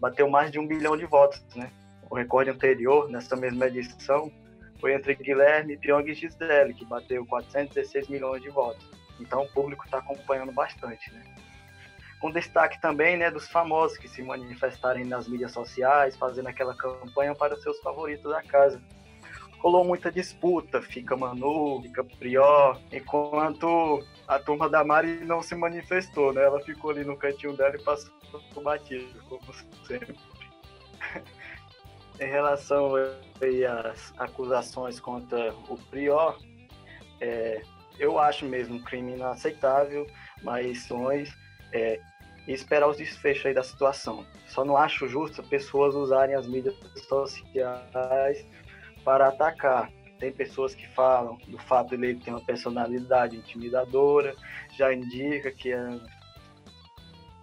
bateu 0.00 0.28
mais 0.28 0.50
de 0.50 0.58
um 0.58 0.66
bilhão 0.66 0.96
de 0.96 1.06
votos, 1.06 1.42
né? 1.54 1.70
O 2.08 2.14
recorde 2.14 2.50
anterior, 2.50 3.08
nessa 3.08 3.36
mesma 3.36 3.66
edição, 3.66 4.32
foi 4.80 4.94
entre 4.94 5.14
Guilherme, 5.14 5.76
Pyong 5.76 6.10
e 6.10 6.14
Gisele, 6.14 6.74
que 6.74 6.84
bateu 6.84 7.24
416 7.26 8.08
milhões 8.08 8.42
de 8.42 8.48
votos. 8.48 8.84
Então 9.20 9.42
o 9.42 9.48
público 9.48 9.84
está 9.84 9.98
acompanhando 9.98 10.52
bastante, 10.52 11.12
né? 11.12 11.22
Com 12.18 12.30
destaque 12.30 12.80
também 12.80 13.16
né, 13.16 13.30
dos 13.30 13.48
famosos 13.48 13.96
que 13.96 14.08
se 14.08 14.22
manifestarem 14.22 15.04
nas 15.04 15.26
mídias 15.26 15.52
sociais, 15.52 16.16
fazendo 16.16 16.48
aquela 16.48 16.74
campanha 16.74 17.34
para 17.34 17.56
seus 17.56 17.78
favoritos 17.80 18.30
da 18.30 18.42
casa. 18.42 18.80
Rolou 19.58 19.84
muita 19.84 20.10
disputa, 20.10 20.80
fica 20.80 21.16
Manu, 21.16 21.82
fica 21.82 22.02
Prior, 22.02 22.80
enquanto 22.92 24.02
a 24.26 24.38
turma 24.38 24.68
da 24.68 24.82
Mari 24.82 25.24
não 25.24 25.42
se 25.42 25.54
manifestou, 25.54 26.32
né? 26.32 26.42
Ela 26.42 26.60
ficou 26.60 26.90
ali 26.90 27.04
no 27.04 27.16
cantinho 27.16 27.56
dela 27.56 27.76
e 27.76 27.82
passou 27.82 28.12
batido, 28.62 29.22
como 29.28 29.40
sempre. 29.86 30.16
Em 32.20 32.26
relação 32.26 32.92
às 32.96 34.12
acusações 34.18 35.00
contra 35.00 35.54
o 35.68 35.76
Prior, 35.90 36.38
é, 37.20 37.62
eu 37.98 38.18
acho 38.18 38.44
mesmo 38.44 38.76
um 38.76 38.82
crime 38.82 39.14
inaceitável, 39.14 40.06
mas 40.42 40.84
sonhos 40.84 41.34
é, 41.72 41.98
e 42.46 42.52
esperar 42.52 42.88
os 42.88 42.98
desfechos 42.98 43.46
aí 43.46 43.54
da 43.54 43.62
situação. 43.62 44.26
Só 44.48 44.64
não 44.64 44.76
acho 44.76 45.08
justo 45.08 45.42
pessoas 45.44 45.94
usarem 45.94 46.34
as 46.34 46.46
mídias 46.46 46.74
sociais 47.08 48.46
para 49.02 49.28
atacar. 49.28 49.90
Tem 50.18 50.30
pessoas 50.30 50.74
que 50.74 50.86
falam 50.88 51.38
do 51.48 51.58
fato 51.58 51.96
de 51.96 52.04
ele 52.06 52.20
ter 52.20 52.30
uma 52.30 52.44
personalidade 52.44 53.36
intimidadora, 53.36 54.34
já 54.76 54.92
indica 54.92 55.50
que 55.50 55.72
é 55.72 55.98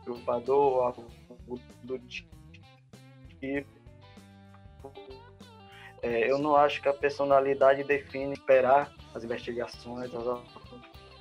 usurpador, 0.02 0.84
algo 0.84 1.60
do 1.84 1.98
tipo. 2.00 2.38
É, 6.02 6.30
eu 6.30 6.38
não 6.38 6.56
acho 6.56 6.82
que 6.82 6.88
a 6.88 6.94
personalidade 6.94 7.84
define 7.84 8.34
esperar 8.34 8.92
as 9.14 9.24
investigações, 9.24 10.14
as 10.14 10.28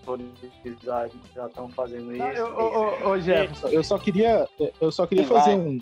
autoridades 0.07 1.17
já 1.35 1.47
estão 1.47 1.69
fazendo 1.71 2.15
isso. 2.15 2.45
Ô, 2.45 3.11
ô, 3.11 3.19
Jefferson, 3.19 3.69
eu 3.69 3.83
só 3.83 3.99
queria, 3.99 4.47
eu 4.81 4.93
só 4.93 5.07
queria 5.07 5.25
fazer 5.27 5.55
um, 5.55 5.81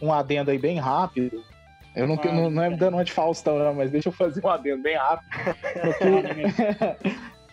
um 0.00 0.12
adendo 0.12 0.50
aí 0.50 0.58
bem 0.58 0.78
rápido. 0.78 1.42
Eu 1.94 2.06
não, 2.06 2.16
não, 2.16 2.50
não 2.50 2.62
é 2.62 2.70
dando 2.70 2.94
uma 2.94 3.04
de 3.04 3.12
Faustão, 3.12 3.58
não, 3.58 3.74
mas 3.74 3.90
deixa 3.90 4.08
eu 4.08 4.12
fazer 4.12 4.42
um 4.44 4.48
adendo 4.48 4.82
bem 4.82 4.96
rápido. 4.96 5.28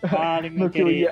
Vale, 0.02 0.48
meu 0.48 0.64
no 0.64 0.70
que, 0.70 1.10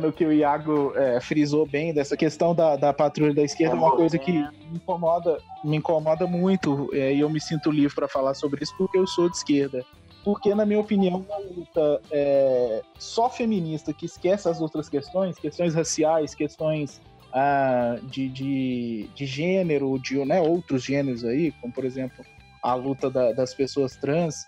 no 0.00 0.12
que 0.12 0.24
o 0.24 0.32
Iago 0.32 0.92
é, 0.96 1.20
frisou 1.20 1.66
bem 1.66 1.92
dessa 1.92 2.16
questão 2.16 2.54
da, 2.54 2.76
da 2.76 2.92
patrulha 2.92 3.34
da 3.34 3.42
esquerda, 3.42 3.74
é 3.74 3.78
uma 3.78 3.94
coisa 3.94 4.18
que 4.18 4.32
me 4.32 4.76
incomoda, 4.76 5.38
me 5.64 5.76
incomoda 5.76 6.26
muito, 6.26 6.90
é, 6.92 7.12
e 7.14 7.20
eu 7.20 7.30
me 7.30 7.40
sinto 7.40 7.70
livre 7.70 7.94
para 7.94 8.08
falar 8.08 8.34
sobre 8.34 8.62
isso 8.62 8.74
porque 8.76 8.98
eu 8.98 9.06
sou 9.06 9.28
de 9.30 9.36
esquerda. 9.36 9.84
Porque, 10.24 10.54
na 10.54 10.66
minha 10.66 10.80
opinião, 10.80 11.24
uma 11.26 11.38
luta 11.38 12.02
é, 12.10 12.82
só 12.98 13.30
feminista 13.30 13.92
que 13.92 14.04
esquece 14.04 14.48
as 14.48 14.60
outras 14.60 14.88
questões, 14.88 15.38
questões 15.38 15.74
raciais, 15.74 16.34
questões 16.34 17.00
ah, 17.32 17.98
de, 18.02 18.28
de, 18.28 19.08
de 19.14 19.26
gênero, 19.26 19.98
de 19.98 20.18
né, 20.24 20.40
outros 20.40 20.82
gêneros 20.82 21.24
aí, 21.24 21.52
como 21.60 21.72
por 21.72 21.84
exemplo 21.84 22.24
a 22.62 22.74
luta 22.74 23.08
da, 23.08 23.32
das 23.32 23.54
pessoas 23.54 23.96
trans, 23.96 24.46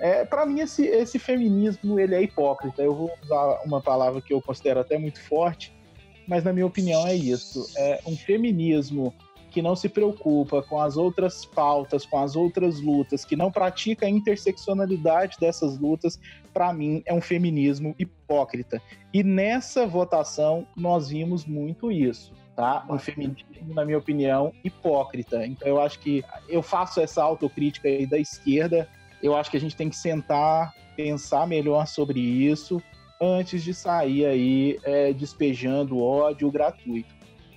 é, 0.00 0.24
para 0.24 0.46
mim, 0.46 0.60
esse, 0.60 0.86
esse 0.86 1.18
feminismo 1.18 1.98
ele 1.98 2.14
é 2.14 2.22
hipócrita. 2.22 2.82
Eu 2.82 2.94
vou 2.94 3.10
usar 3.22 3.60
uma 3.64 3.80
palavra 3.80 4.20
que 4.20 4.32
eu 4.32 4.40
considero 4.40 4.80
até 4.80 4.98
muito 4.98 5.20
forte, 5.20 5.72
mas 6.26 6.44
na 6.44 6.52
minha 6.52 6.66
opinião 6.66 7.06
é 7.06 7.14
isso. 7.14 7.66
É 7.76 8.00
um 8.06 8.16
feminismo 8.16 9.14
que 9.50 9.62
não 9.62 9.74
se 9.74 9.88
preocupa 9.88 10.62
com 10.62 10.80
as 10.80 10.96
outras 10.96 11.44
pautas, 11.44 12.04
com 12.04 12.18
as 12.18 12.36
outras 12.36 12.80
lutas, 12.80 13.24
que 13.24 13.34
não 13.34 13.50
pratica 13.50 14.06
a 14.06 14.10
interseccionalidade 14.10 15.36
dessas 15.40 15.78
lutas, 15.78 16.20
para 16.52 16.72
mim 16.72 17.02
é 17.06 17.14
um 17.14 17.20
feminismo 17.20 17.94
hipócrita. 17.98 18.80
E 19.12 19.22
nessa 19.22 19.86
votação 19.86 20.66
nós 20.76 21.08
vimos 21.08 21.44
muito 21.44 21.90
isso. 21.90 22.32
Tá? 22.54 22.84
Um 22.90 22.98
feminismo, 22.98 23.72
na 23.72 23.84
minha 23.84 23.98
opinião, 23.98 24.52
hipócrita. 24.64 25.46
Então 25.46 25.66
eu 25.68 25.80
acho 25.80 26.00
que 26.00 26.24
eu 26.48 26.60
faço 26.60 27.00
essa 27.00 27.22
autocrítica 27.22 27.88
aí 27.88 28.04
da 28.04 28.18
esquerda, 28.18 28.88
eu 29.22 29.36
acho 29.36 29.50
que 29.50 29.56
a 29.56 29.60
gente 29.60 29.76
tem 29.76 29.88
que 29.88 29.96
sentar, 29.96 30.74
pensar 30.96 31.46
melhor 31.46 31.86
sobre 31.86 32.20
isso 32.20 32.82
antes 33.20 33.62
de 33.62 33.74
sair 33.74 34.26
aí 34.26 34.78
é, 34.84 35.12
despejando 35.12 36.00
ódio 36.00 36.50
gratuito. 36.50 37.16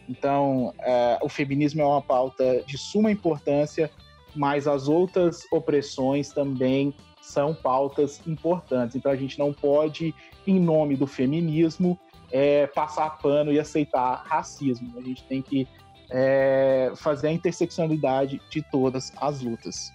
Então, 0.10 0.74
é, 0.80 1.20
o 1.22 1.30
feminismo 1.30 1.82
é 1.82 1.86
uma 1.86 2.01
pauta 2.01 2.63
de 2.65 2.77
suma 2.77 3.12
importância, 3.12 3.89
mas 4.36 4.68
as 4.68 4.88
outras 4.88 5.46
opressões 5.51 6.30
também 6.30 6.94
são 7.22 7.53
pautas 7.53 8.22
importantes. 8.25 8.96
Então, 8.96 9.12
a 9.12 9.15
gente 9.15 9.38
não 9.38 9.53
pode, 9.53 10.13
em 10.46 10.60
nome 10.60 10.96
do 10.98 11.06
feminismo, 11.06 11.98
é, 12.32 12.65
passar 12.68 13.18
pano 13.20 13.53
e 13.53 13.60
aceitar 13.60 14.24
racismo. 14.25 14.98
A 14.98 15.01
gente 15.01 15.24
tem 15.25 15.41
que 15.41 15.68
é, 16.10 16.91
fazer 16.96 17.27
a 17.27 17.32
interseccionalidade 17.32 18.41
de 18.50 18.62
todas 18.63 19.13
as 19.18 19.41
lutas 19.41 19.94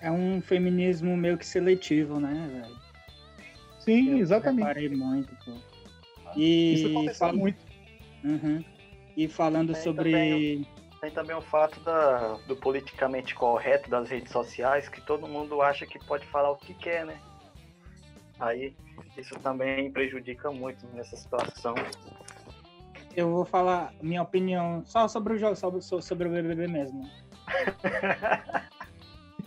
é 0.00 0.10
um 0.10 0.40
feminismo 0.40 1.16
meio 1.16 1.38
que 1.38 1.46
seletivo, 1.46 2.20
né, 2.20 2.48
velho? 2.52 2.76
Sim, 3.80 4.10
eu 4.12 4.18
exatamente. 4.18 4.66
Reparei 4.66 4.88
muito, 4.90 5.34
pô. 5.44 5.52
E 6.36 6.74
Isso 6.74 7.18
fala 7.18 7.32
muito. 7.32 7.58
Uhum. 8.24 8.64
E 9.16 9.28
falando 9.28 9.72
tem 9.72 9.82
sobre. 9.82 10.10
Também, 10.10 10.66
tem 11.00 11.10
também 11.10 11.36
o 11.36 11.40
fato 11.40 11.78
da, 11.80 12.34
do 12.46 12.56
politicamente 12.56 13.34
correto 13.34 13.88
das 13.88 14.08
redes 14.10 14.32
sociais, 14.32 14.88
que 14.88 15.00
todo 15.00 15.26
mundo 15.28 15.62
acha 15.62 15.86
que 15.86 15.98
pode 16.04 16.26
falar 16.26 16.50
o 16.50 16.56
que 16.56 16.74
quer, 16.74 17.06
né? 17.06 17.18
Aí 18.38 18.74
isso 19.16 19.38
também 19.40 19.90
prejudica 19.90 20.50
muito 20.50 20.86
nessa 20.88 21.16
situação. 21.16 21.74
Eu 23.14 23.30
vou 23.30 23.44
falar 23.46 23.94
minha 24.02 24.20
opinião 24.20 24.84
só 24.84 25.08
sobre 25.08 25.34
o 25.34 25.38
jogo, 25.38 25.56
sobre, 25.56 25.80
sobre 25.80 26.28
o 26.28 26.30
BBB 26.30 26.66
mesmo. 26.66 27.08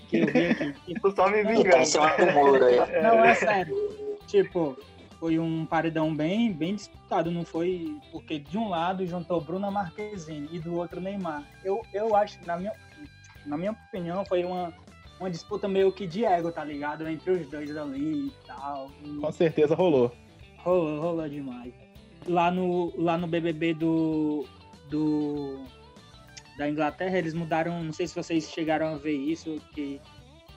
que 0.10 0.18
eu 0.18 0.26
vi 0.28 0.48
aqui. 0.48 0.74
Tipo, 0.86 1.12
só 1.16 1.30
me 1.30 1.44
vingando. 1.44 1.82
Isso 1.82 2.00
é 2.00 2.96
aí. 2.96 3.04
Não, 3.04 3.24
é 3.24 3.36
sério. 3.36 3.76
Tipo, 4.28 4.78
foi 5.20 5.38
um 5.40 5.66
paredão 5.66 6.16
bem, 6.16 6.52
bem 6.52 6.76
disputado, 6.76 7.30
não 7.32 7.44
foi? 7.44 7.98
Porque 8.12 8.40
de 8.40 8.58
um 8.58 8.70
lado 8.70 9.06
juntou 9.06 9.42
Bruna 9.42 9.70
Marquezine 9.70 10.50
e 10.52 10.60
do 10.60 10.76
outro 10.76 11.00
Neymar. 11.00 11.44
Eu, 11.64 11.82
eu 11.94 12.16
acho, 12.16 12.40
na 12.46 12.58
minha, 12.58 12.74
na 13.46 13.58
minha 13.58 13.72
opinião, 13.72 14.26
foi 14.26 14.44
uma, 14.44 14.74
uma 15.20 15.30
disputa 15.30 15.68
meio 15.68 15.92
que 15.92 16.08
de 16.08 16.26
ego, 16.26 16.52
tá 16.52 16.64
ligado? 16.64 17.08
Entre 17.08 17.32
os 17.32 17.48
dois 17.50 17.76
ali 17.76 18.28
e 18.28 18.34
tal. 18.48 18.92
Com 19.22 19.32
certeza 19.32 19.76
rolou. 19.76 20.12
Rolou, 20.58 21.02
rolou 21.02 21.30
demais. 21.30 21.74
Lá 22.28 22.52
no, 22.52 22.94
lá 22.98 23.18
no 23.18 23.28
BBB 23.28 23.74
do, 23.74 24.46
do 24.90 25.64
da 26.60 26.70
Inglaterra, 26.70 27.18
eles 27.18 27.34
mudaram, 27.34 27.82
não 27.82 27.94
sei 27.94 28.06
se 28.06 28.14
vocês 28.14 28.50
chegaram 28.50 28.88
a 28.94 28.98
ver 28.98 29.16
isso, 29.16 29.62
que 29.74 30.02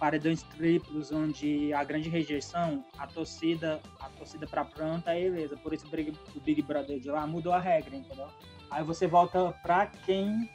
paredões 0.00 0.42
triplos, 0.42 1.12
onde 1.12 1.72
a 1.72 1.84
grande 1.84 2.08
rejeição, 2.08 2.84
a 2.98 3.06
torcida, 3.06 3.80
a 4.00 4.08
torcida 4.08 4.44
para 4.44 4.64
pronta 4.64 5.16
é 5.16 5.30
beleza. 5.30 5.56
Por 5.56 5.72
isso 5.72 5.86
o 5.86 6.40
Big 6.40 6.60
Brother 6.60 6.98
de 6.98 7.08
lá 7.08 7.24
mudou 7.24 7.52
a 7.52 7.60
regra, 7.60 7.94
entendeu? 7.94 8.26
Aí 8.68 8.82
você 8.82 9.06
volta 9.06 9.52
para 9.62 9.86
quem 9.86 10.50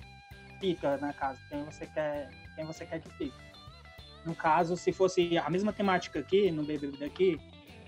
fica 0.59 0.97
na 0.97 1.13
casa, 1.13 1.39
quem 1.49 1.63
você 1.63 1.85
quer, 1.85 2.29
quem 2.53 2.65
você 2.65 2.85
quer 2.85 2.99
que 2.99 3.09
fique. 3.11 3.47
No 4.25 4.35
caso, 4.35 4.75
se 4.75 4.91
fosse 4.91 5.37
a 5.37 5.49
mesma 5.49 5.71
temática 5.71 6.19
aqui, 6.19 6.51
no 6.51 6.65
BBB 6.65 6.97
daqui, 6.97 7.39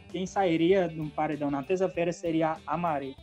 quem 0.10 0.26
sairia 0.26 0.88
no 0.88 1.10
paredão 1.10 1.52
na 1.52 1.62
terça-feira 1.62 2.14
seria 2.14 2.56
a 2.66 2.78
Mari. 2.78 3.18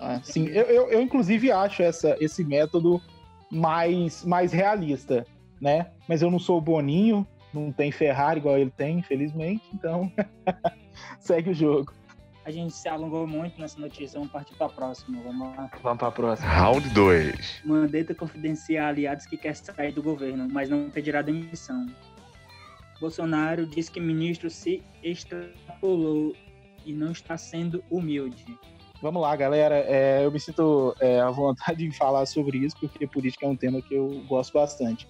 Ah, 0.00 0.20
sim, 0.22 0.46
eu, 0.48 0.64
eu, 0.64 0.90
eu, 0.90 1.02
inclusive 1.02 1.50
acho 1.50 1.82
essa, 1.82 2.16
esse 2.20 2.44
método 2.44 3.00
mais, 3.50 4.24
mais 4.24 4.52
realista, 4.52 5.26
né? 5.60 5.90
Mas 6.08 6.22
eu 6.22 6.30
não 6.30 6.38
sou 6.38 6.58
o 6.58 6.60
Boninho, 6.60 7.26
não 7.52 7.72
tem 7.72 7.90
Ferrari 7.90 8.40
igual 8.40 8.58
ele 8.58 8.70
tem, 8.70 8.98
infelizmente, 8.98 9.64
então 9.72 10.12
segue 11.20 11.50
o 11.50 11.54
jogo. 11.54 11.92
A 12.44 12.50
gente 12.50 12.72
se 12.72 12.88
alongou 12.88 13.26
muito 13.26 13.60
nessa 13.60 13.78
notícia, 13.78 14.18
vamos 14.18 14.32
partir 14.32 14.54
para 14.54 14.68
a 14.68 14.70
próxima. 14.70 15.20
Vamos 15.22 15.54
lá. 15.54 15.70
Vamos 15.82 15.98
para 15.98 16.08
a 16.08 16.12
próxima. 16.12 16.48
Round 16.48 16.88
2. 16.90 17.60
Mandetta 17.62 18.14
confidencia 18.14 18.86
aliados 18.86 19.26
que 19.26 19.36
quer 19.36 19.54
sair 19.54 19.92
do 19.92 20.02
governo, 20.02 20.48
mas 20.50 20.70
não 20.70 20.88
pedirá 20.88 21.20
demissão. 21.20 21.84
Bolsonaro 22.98 23.66
diz 23.66 23.90
que 23.90 24.00
ministro 24.00 24.48
se 24.48 24.82
extrapolou 25.02 26.34
e 26.86 26.92
não 26.94 27.12
está 27.12 27.36
sendo 27.36 27.84
humilde. 27.90 28.58
Vamos 29.00 29.22
lá, 29.22 29.34
galera. 29.36 29.76
É, 29.76 30.24
eu 30.24 30.30
me 30.30 30.40
sinto 30.40 30.94
é, 31.00 31.20
à 31.20 31.30
vontade 31.30 31.84
em 31.86 31.92
falar 31.92 32.26
sobre 32.26 32.58
isso, 32.58 32.76
porque 32.78 33.06
política 33.06 33.46
é 33.46 33.48
um 33.48 33.56
tema 33.56 33.80
que 33.80 33.94
eu 33.94 34.22
gosto 34.28 34.52
bastante. 34.52 35.08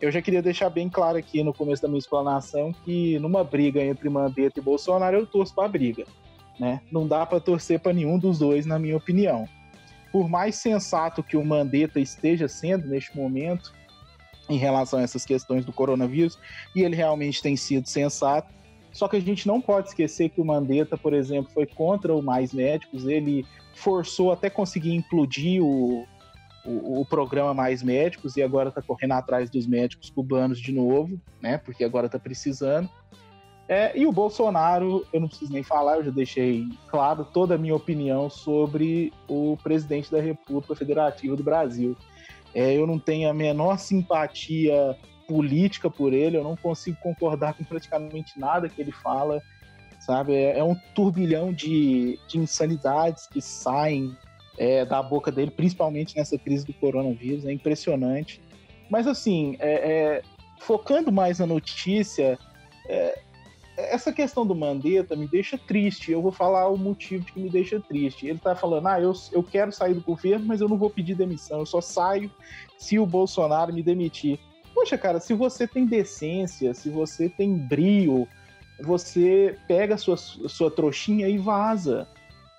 Eu 0.00 0.10
já 0.10 0.22
queria 0.22 0.42
deixar 0.42 0.70
bem 0.70 0.88
claro 0.88 1.18
aqui 1.18 1.42
no 1.42 1.52
começo 1.52 1.82
da 1.82 1.88
minha 1.88 1.98
explanação 1.98 2.72
que 2.84 3.18
numa 3.18 3.42
briga 3.42 3.82
entre 3.82 4.08
Mandetta 4.08 4.60
e 4.60 4.62
Bolsonaro 4.62 5.16
eu 5.16 5.26
torço 5.26 5.54
para 5.54 5.64
a 5.64 5.68
briga, 5.68 6.04
né? 6.58 6.80
Não 6.90 7.06
dá 7.06 7.26
para 7.26 7.40
torcer 7.40 7.80
para 7.80 7.92
nenhum 7.92 8.16
dos 8.16 8.38
dois, 8.38 8.64
na 8.64 8.78
minha 8.78 8.96
opinião. 8.96 9.48
Por 10.12 10.28
mais 10.28 10.54
sensato 10.54 11.22
que 11.22 11.36
o 11.36 11.44
Mandetta 11.44 11.98
esteja 11.98 12.46
sendo 12.46 12.86
neste 12.86 13.16
momento 13.16 13.72
em 14.48 14.56
relação 14.56 14.98
a 14.98 15.02
essas 15.02 15.24
questões 15.24 15.64
do 15.64 15.72
coronavírus, 15.72 16.38
e 16.74 16.82
ele 16.82 16.96
realmente 16.96 17.42
tem 17.42 17.56
sido 17.56 17.86
sensato, 17.86 18.52
só 18.92 19.06
que 19.06 19.16
a 19.16 19.20
gente 19.20 19.46
não 19.46 19.60
pode 19.60 19.88
esquecer 19.88 20.30
que 20.30 20.40
o 20.40 20.44
Mandetta, 20.44 20.96
por 20.96 21.12
exemplo, 21.12 21.50
foi 21.52 21.66
contra 21.66 22.14
o 22.14 22.22
Mais 22.22 22.52
Médicos, 22.52 23.06
ele 23.06 23.44
forçou 23.74 24.32
até 24.32 24.50
conseguir 24.50 24.94
implodir 24.94 25.62
o, 25.62 26.06
o, 26.64 27.00
o, 27.00 27.06
programa 27.06 27.54
Mais 27.54 27.82
Médicos 27.82 28.36
e 28.36 28.42
agora 28.42 28.70
está 28.70 28.82
correndo 28.82 29.12
atrás 29.12 29.50
dos 29.50 29.66
médicos 29.66 30.10
cubanos 30.10 30.60
de 30.60 30.72
novo, 30.72 31.20
né? 31.40 31.58
Porque 31.58 31.84
agora 31.84 32.06
está 32.06 32.18
precisando. 32.18 32.88
É, 33.68 33.96
e 33.96 34.06
o 34.06 34.12
Bolsonaro, 34.12 35.06
eu 35.12 35.20
não 35.20 35.28
preciso 35.28 35.52
nem 35.52 35.62
falar, 35.62 35.96
eu 35.96 36.04
já 36.04 36.10
deixei 36.10 36.66
claro 36.88 37.24
toda 37.24 37.54
a 37.54 37.58
minha 37.58 37.76
opinião 37.76 38.30
sobre 38.30 39.12
o 39.28 39.58
presidente 39.62 40.10
da 40.10 40.20
República 40.20 40.74
Federativa 40.74 41.36
do 41.36 41.42
Brasil. 41.42 41.94
É, 42.54 42.74
eu 42.74 42.86
não 42.86 42.98
tenho 42.98 43.28
a 43.28 43.34
menor 43.34 43.78
simpatia 43.78 44.96
política 45.28 45.90
por 45.90 46.12
ele, 46.14 46.38
eu 46.38 46.42
não 46.42 46.56
consigo 46.56 46.96
concordar 47.00 47.52
com 47.52 47.62
praticamente 47.62 48.40
nada 48.40 48.68
que 48.68 48.80
ele 48.80 48.90
fala, 48.90 49.42
sabe? 50.00 50.34
É, 50.34 50.58
é 50.58 50.64
um 50.64 50.74
turbilhão 50.94 51.52
de, 51.52 52.18
de 52.26 52.38
insanidades 52.38 53.26
que 53.26 53.40
saem 53.40 54.16
é, 54.56 54.84
da 54.86 55.02
boca 55.02 55.30
dele, 55.30 55.50
principalmente 55.50 56.16
nessa 56.16 56.38
crise 56.38 56.66
do 56.66 56.72
coronavírus, 56.72 57.44
é 57.44 57.52
impressionante. 57.52 58.40
Mas, 58.90 59.06
assim, 59.06 59.56
é, 59.60 59.72
é, 59.72 60.22
focando 60.60 61.12
mais 61.12 61.38
na 61.38 61.46
notícia, 61.46 62.38
é, 62.88 63.20
essa 63.76 64.12
questão 64.12 64.44
do 64.46 64.54
Mandetta 64.54 65.14
me 65.14 65.28
deixa 65.28 65.56
triste. 65.56 66.10
Eu 66.10 66.22
vou 66.22 66.32
falar 66.32 66.68
o 66.68 66.76
motivo 66.76 67.24
que 67.26 67.38
me 67.38 67.48
deixa 67.48 67.78
triste. 67.78 68.26
Ele 68.26 68.38
está 68.38 68.56
falando: 68.56 68.88
ah, 68.88 69.00
eu, 69.00 69.12
eu 69.30 69.42
quero 69.42 69.70
sair 69.70 69.94
do 69.94 70.00
governo, 70.00 70.46
mas 70.46 70.60
eu 70.60 70.68
não 70.68 70.76
vou 70.76 70.90
pedir 70.90 71.14
demissão, 71.14 71.60
eu 71.60 71.66
só 71.66 71.80
saio 71.80 72.30
se 72.76 72.98
o 72.98 73.06
Bolsonaro 73.06 73.72
me 73.72 73.82
demitir. 73.82 74.40
Poxa, 74.78 74.96
cara, 74.96 75.18
se 75.18 75.34
você 75.34 75.66
tem 75.66 75.84
decência, 75.84 76.72
se 76.72 76.88
você 76.88 77.28
tem 77.28 77.52
brio, 77.52 78.28
você 78.80 79.58
pega 79.66 79.96
a 79.96 79.98
sua, 79.98 80.16
sua 80.16 80.70
trouxinha 80.70 81.26
e 81.26 81.36
vaza 81.36 82.06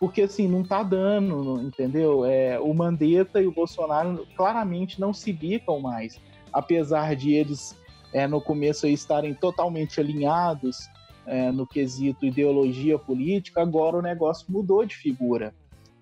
porque 0.02 0.24
assim, 0.24 0.46
não 0.46 0.62
tá 0.62 0.84
dando, 0.84 1.62
entendeu? 1.62 2.26
É, 2.26 2.60
o 2.60 2.74
Mandetta 2.74 3.42
e 3.42 3.48
o 3.48 3.54
Bolsonaro 3.54 4.28
claramente 4.36 5.00
não 5.00 5.14
se 5.14 5.32
bicam 5.32 5.80
mais, 5.80 6.20
apesar 6.52 7.16
de 7.16 7.34
eles 7.34 7.74
é, 8.14 8.28
no 8.28 8.42
começo 8.42 8.86
aí, 8.86 8.94
estarem 8.94 9.34
totalmente 9.34 10.00
alinhados 10.02 10.90
é, 11.26 11.54
no 11.54 11.66
quesito 11.66 12.26
ideologia 12.26 13.00
política, 13.00 13.62
agora 13.62 13.96
o 13.96 14.02
negócio 14.02 14.46
mudou 14.50 14.86
de 14.86 14.96
figura. 14.96 15.54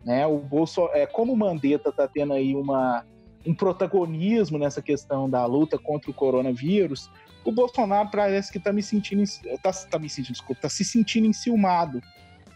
Né? 0.04 0.26
O 0.26 0.40
Bolso, 0.40 0.90
é, 0.94 1.06
como 1.06 1.34
o 1.34 1.38
Mandetta 1.38 1.90
está 1.90 2.08
tendo 2.08 2.34
aí 2.34 2.56
uma, 2.56 3.06
um 3.48 3.54
protagonismo 3.54 4.58
nessa 4.58 4.82
questão 4.82 5.30
da 5.30 5.46
luta 5.46 5.78
contra 5.78 6.12
o 6.12 6.14
coronavírus, 6.14 7.10
o 7.46 7.52
Bolsonaro 7.52 8.10
parece 8.12 8.52
que 8.52 8.58
está 8.58 8.74
me 8.74 8.84
sentindo, 8.84 9.24
tá, 9.64 9.72
tá 9.72 9.98
me 9.98 10.10
sentindo, 10.10 10.34
desculpa, 10.34 10.64
tá 10.64 10.70
se 10.70 10.84
sentindo 10.84 11.28
enciumado 11.28 12.02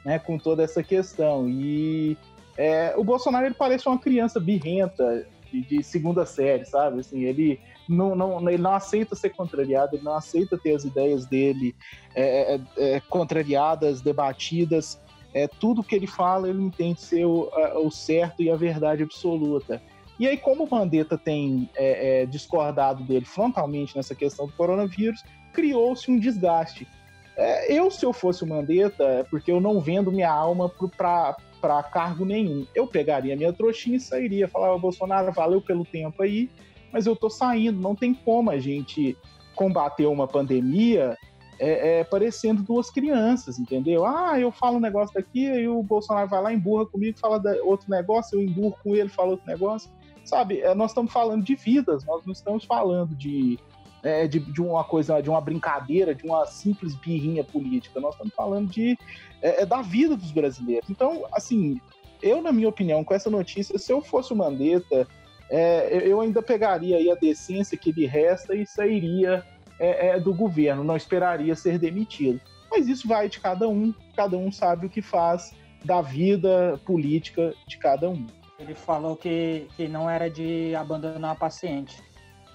né, 0.03 0.19
com 0.19 0.37
toda 0.37 0.63
essa 0.63 0.83
questão. 0.83 1.47
E 1.49 2.17
é, 2.57 2.93
o 2.97 3.03
Bolsonaro 3.03 3.45
ele 3.45 3.55
parece 3.55 3.87
uma 3.87 3.97
criança 3.97 4.37
birrenta 4.37 5.25
de, 5.49 5.61
de, 5.61 5.83
segunda 5.83 6.25
série, 6.25 6.65
sabe? 6.65 6.99
Assim, 6.99 7.23
ele 7.23 7.59
não, 7.87 8.15
não, 8.15 8.49
ele 8.49 8.61
não 8.61 8.73
aceita 8.73 9.15
ser 9.15 9.29
contrariado, 9.29 9.95
ele 9.95 10.03
não 10.03 10.15
aceita 10.15 10.57
ter 10.57 10.75
as 10.75 10.83
ideias 10.83 11.25
dele 11.25 11.73
é, 12.13 12.55
é, 12.55 12.95
é 12.95 12.99
contrariadas, 12.99 14.01
debatidas. 14.01 14.99
É, 15.33 15.47
tudo 15.47 15.83
que 15.83 15.95
ele 15.95 16.07
fala, 16.07 16.49
ele 16.49 16.61
entende 16.61 16.99
ser 16.99 17.25
o, 17.25 17.49
o 17.81 17.89
certo 17.89 18.43
e 18.43 18.49
a 18.49 18.55
verdade 18.57 19.03
absoluta. 19.03 19.81
E 20.21 20.27
aí, 20.27 20.37
como 20.37 20.65
o 20.65 20.69
Mandetta 20.69 21.17
tem 21.17 21.67
é, 21.75 22.21
é, 22.21 22.25
discordado 22.27 23.03
dele 23.03 23.25
frontalmente 23.25 23.97
nessa 23.97 24.13
questão 24.13 24.45
do 24.45 24.53
coronavírus, 24.53 25.23
criou-se 25.51 26.11
um 26.11 26.19
desgaste. 26.19 26.87
É, 27.35 27.73
eu, 27.73 27.89
se 27.89 28.05
eu 28.05 28.13
fosse 28.13 28.43
o 28.43 28.47
Mandetta, 28.47 29.03
é 29.03 29.23
porque 29.23 29.51
eu 29.51 29.59
não 29.59 29.81
vendo 29.81 30.11
minha 30.11 30.31
alma 30.31 30.71
para 30.95 31.83
cargo 31.91 32.23
nenhum. 32.23 32.67
Eu 32.75 32.85
pegaria 32.85 33.35
minha 33.35 33.51
trouxinha 33.51 33.97
e 33.97 33.99
sairia. 33.99 34.47
Falava, 34.47 34.77
Bolsonaro, 34.77 35.31
valeu 35.31 35.59
pelo 35.59 35.83
tempo 35.83 36.21
aí, 36.21 36.51
mas 36.93 37.07
eu 37.07 37.15
tô 37.15 37.27
saindo. 37.27 37.81
Não 37.81 37.95
tem 37.95 38.13
como 38.13 38.51
a 38.51 38.59
gente 38.59 39.17
combater 39.55 40.05
uma 40.05 40.27
pandemia 40.27 41.17
é, 41.57 42.01
é, 42.01 42.03
parecendo 42.03 42.61
duas 42.61 42.91
crianças, 42.91 43.57
entendeu? 43.57 44.05
Ah, 44.05 44.39
eu 44.39 44.51
falo 44.51 44.77
um 44.77 44.81
negócio 44.81 45.15
daqui, 45.15 45.49
aí 45.49 45.67
o 45.67 45.81
Bolsonaro 45.81 46.29
vai 46.29 46.43
lá, 46.43 46.53
emburra 46.53 46.85
comigo, 46.85 47.17
fala 47.17 47.41
outro 47.63 47.89
negócio, 47.89 48.37
eu 48.39 48.43
emburro 48.43 48.77
com 48.83 48.95
ele, 48.95 49.09
fala 49.09 49.31
outro 49.31 49.47
negócio. 49.47 49.89
Sabe, 50.23 50.61
é, 50.61 50.73
nós 50.75 50.91
estamos 50.91 51.11
falando 51.11 51.43
de 51.43 51.55
vidas, 51.55 52.05
nós 52.05 52.25
não 52.25 52.33
estamos 52.33 52.63
falando 52.65 53.15
de 53.15 53.59
é, 54.03 54.27
de, 54.27 54.39
de, 54.39 54.61
uma 54.61 54.83
coisa, 54.83 55.21
de 55.21 55.29
uma 55.29 55.41
brincadeira, 55.41 56.15
de 56.15 56.25
uma 56.25 56.45
simples 56.45 56.95
birrinha 56.95 57.43
política. 57.43 57.99
Nós 57.99 58.13
estamos 58.15 58.33
falando 58.33 58.69
de, 58.69 58.97
é, 59.41 59.61
é, 59.61 59.65
da 59.65 59.81
vida 59.81 60.15
dos 60.15 60.31
brasileiros. 60.31 60.89
Então, 60.89 61.25
assim, 61.31 61.79
eu, 62.21 62.41
na 62.41 62.51
minha 62.51 62.69
opinião, 62.69 63.03
com 63.03 63.13
essa 63.13 63.29
notícia, 63.29 63.77
se 63.77 63.91
eu 63.91 64.01
fosse 64.01 64.33
o 64.33 64.35
Mandetta, 64.35 65.07
é, 65.49 66.07
eu 66.07 66.21
ainda 66.21 66.41
pegaria 66.41 66.97
aí 66.97 67.11
a 67.11 67.15
decência 67.15 67.77
que 67.77 67.91
lhe 67.91 68.05
resta 68.05 68.55
e 68.55 68.65
sairia 68.65 69.45
é, 69.79 70.19
do 70.19 70.33
governo, 70.33 70.83
não 70.83 70.95
esperaria 70.95 71.55
ser 71.55 71.77
demitido. 71.79 72.39
Mas 72.69 72.87
isso 72.87 73.07
vai 73.07 73.27
de 73.27 73.39
cada 73.39 73.67
um, 73.67 73.93
cada 74.15 74.37
um 74.37 74.51
sabe 74.51 74.85
o 74.85 74.89
que 74.89 75.01
faz 75.01 75.53
da 75.83 76.01
vida 76.01 76.79
política 76.85 77.53
de 77.67 77.77
cada 77.77 78.09
um. 78.09 78.27
Ele 78.61 78.75
falou 78.75 79.15
que, 79.15 79.67
que 79.75 79.87
não 79.87 80.07
era 80.09 80.29
de 80.29 80.75
abandonar 80.75 81.31
a 81.31 81.35
paciente. 81.35 82.01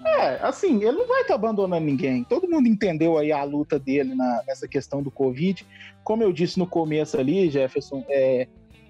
É, 0.05 0.39
assim, 0.41 0.81
ele 0.83 0.97
não 0.97 1.07
vai 1.07 1.21
estar 1.21 1.35
abandonando 1.35 1.85
ninguém. 1.85 2.23
Todo 2.23 2.47
mundo 2.47 2.67
entendeu 2.67 3.17
aí 3.17 3.31
a 3.31 3.43
luta 3.43 3.77
dele 3.77 4.15
na, 4.15 4.43
nessa 4.47 4.67
questão 4.67 5.03
do 5.03 5.11
Covid. 5.11 5.65
Como 6.03 6.23
eu 6.23 6.31
disse 6.31 6.57
no 6.57 6.67
começo 6.67 7.19
ali, 7.19 7.49
Jefferson, 7.49 8.05
é, 8.07 8.47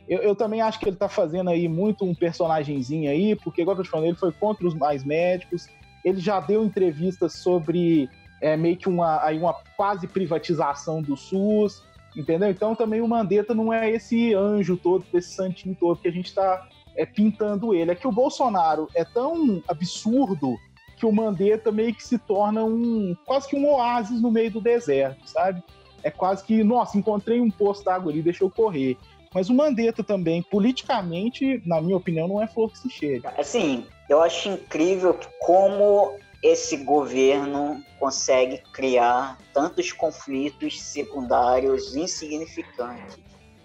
eu, 0.08 0.20
eu, 0.20 0.36
também 0.36 0.62
acho 0.62 0.80
que 0.80 0.86
ele 0.86 0.96
está 0.96 1.10
fazendo 1.10 1.50
aí 1.50 1.68
muito 1.68 2.06
um 2.06 2.14
personagemzinho 2.14 3.10
aí, 3.10 3.36
porque, 3.36 3.62
igual 3.62 3.76
eu 3.78 3.84
te 3.84 3.90
falando, 3.90 4.08
ele 4.08 4.18
foi 4.18 4.32
contra 4.32 4.68
os 4.68 4.74
mais 4.74 5.04
médicos, 5.04 5.68
ele 6.04 6.20
já 6.20 6.40
deu 6.40 6.64
entrevistas 6.64 7.34
sobre 7.34 8.10
é, 8.42 8.56
meio 8.56 8.78
que 8.78 8.88
uma, 8.88 9.24
aí 9.24 9.40
uma 9.40 9.54
quase 9.76 10.08
privatização 10.08 11.02
do 11.02 11.18
SUS, 11.18 11.84
entendeu? 12.16 12.50
Então 12.50 12.76
também 12.76 13.02
o 13.02 13.08
Mandetta 13.08 13.56
não 13.56 13.74
é 13.74 13.90
esse 13.90 14.34
anjo 14.34 14.78
todo, 14.78 15.06
esse 15.14 15.34
santinho 15.34 15.76
todo 15.76 16.00
que 16.00 16.08
a 16.08 16.12
gente 16.12 16.28
está 16.28 16.68
é, 16.98 17.06
pintando 17.06 17.74
ele. 17.74 17.92
É 17.92 17.96
que 17.96 18.08
o 18.08 18.12
Bolsonaro 18.12 18.90
é 18.94 19.06
tão 19.06 19.62
absurdo 19.68 20.58
que 20.98 21.06
o 21.06 21.12
Mandetta 21.12 21.72
meio 21.72 21.94
que 21.94 22.04
se 22.04 22.18
torna 22.18 22.66
um 22.66 23.16
quase 23.26 23.48
que 23.48 23.56
um 23.56 23.70
oásis 23.72 24.20
no 24.20 24.32
meio 24.32 24.50
do 24.50 24.60
deserto, 24.60 25.30
sabe? 25.30 25.64
É 26.04 26.10
quase 26.10 26.44
que, 26.44 26.64
nossa, 26.64 26.98
encontrei 26.98 27.40
um 27.40 27.52
poço 27.52 27.86
d'água 27.86 28.12
ali, 28.12 28.22
deixa 28.22 28.44
eu 28.44 28.50
correr. 28.50 28.98
Mas 29.34 29.50
o 29.50 29.54
Mandetta 29.54 30.04
também, 30.04 30.42
politicamente, 30.42 31.62
na 31.66 31.80
minha 31.80 31.98
opinião, 31.98 32.28
não 32.28 32.42
é 32.42 32.48
flor 32.48 32.72
que 32.72 32.80
se 32.80 32.90
chega. 32.90 33.32
Assim, 33.38 33.86
eu 34.10 34.22
acho 34.22 34.50
incrível 34.50 35.18
como 35.40 36.18
esse 36.42 36.78
governo 36.78 37.84
consegue 38.00 38.62
criar 38.74 39.38
tantos 39.54 39.92
conflitos 39.92 40.82
secundários 40.82 41.96
insignificantes. 41.96 43.20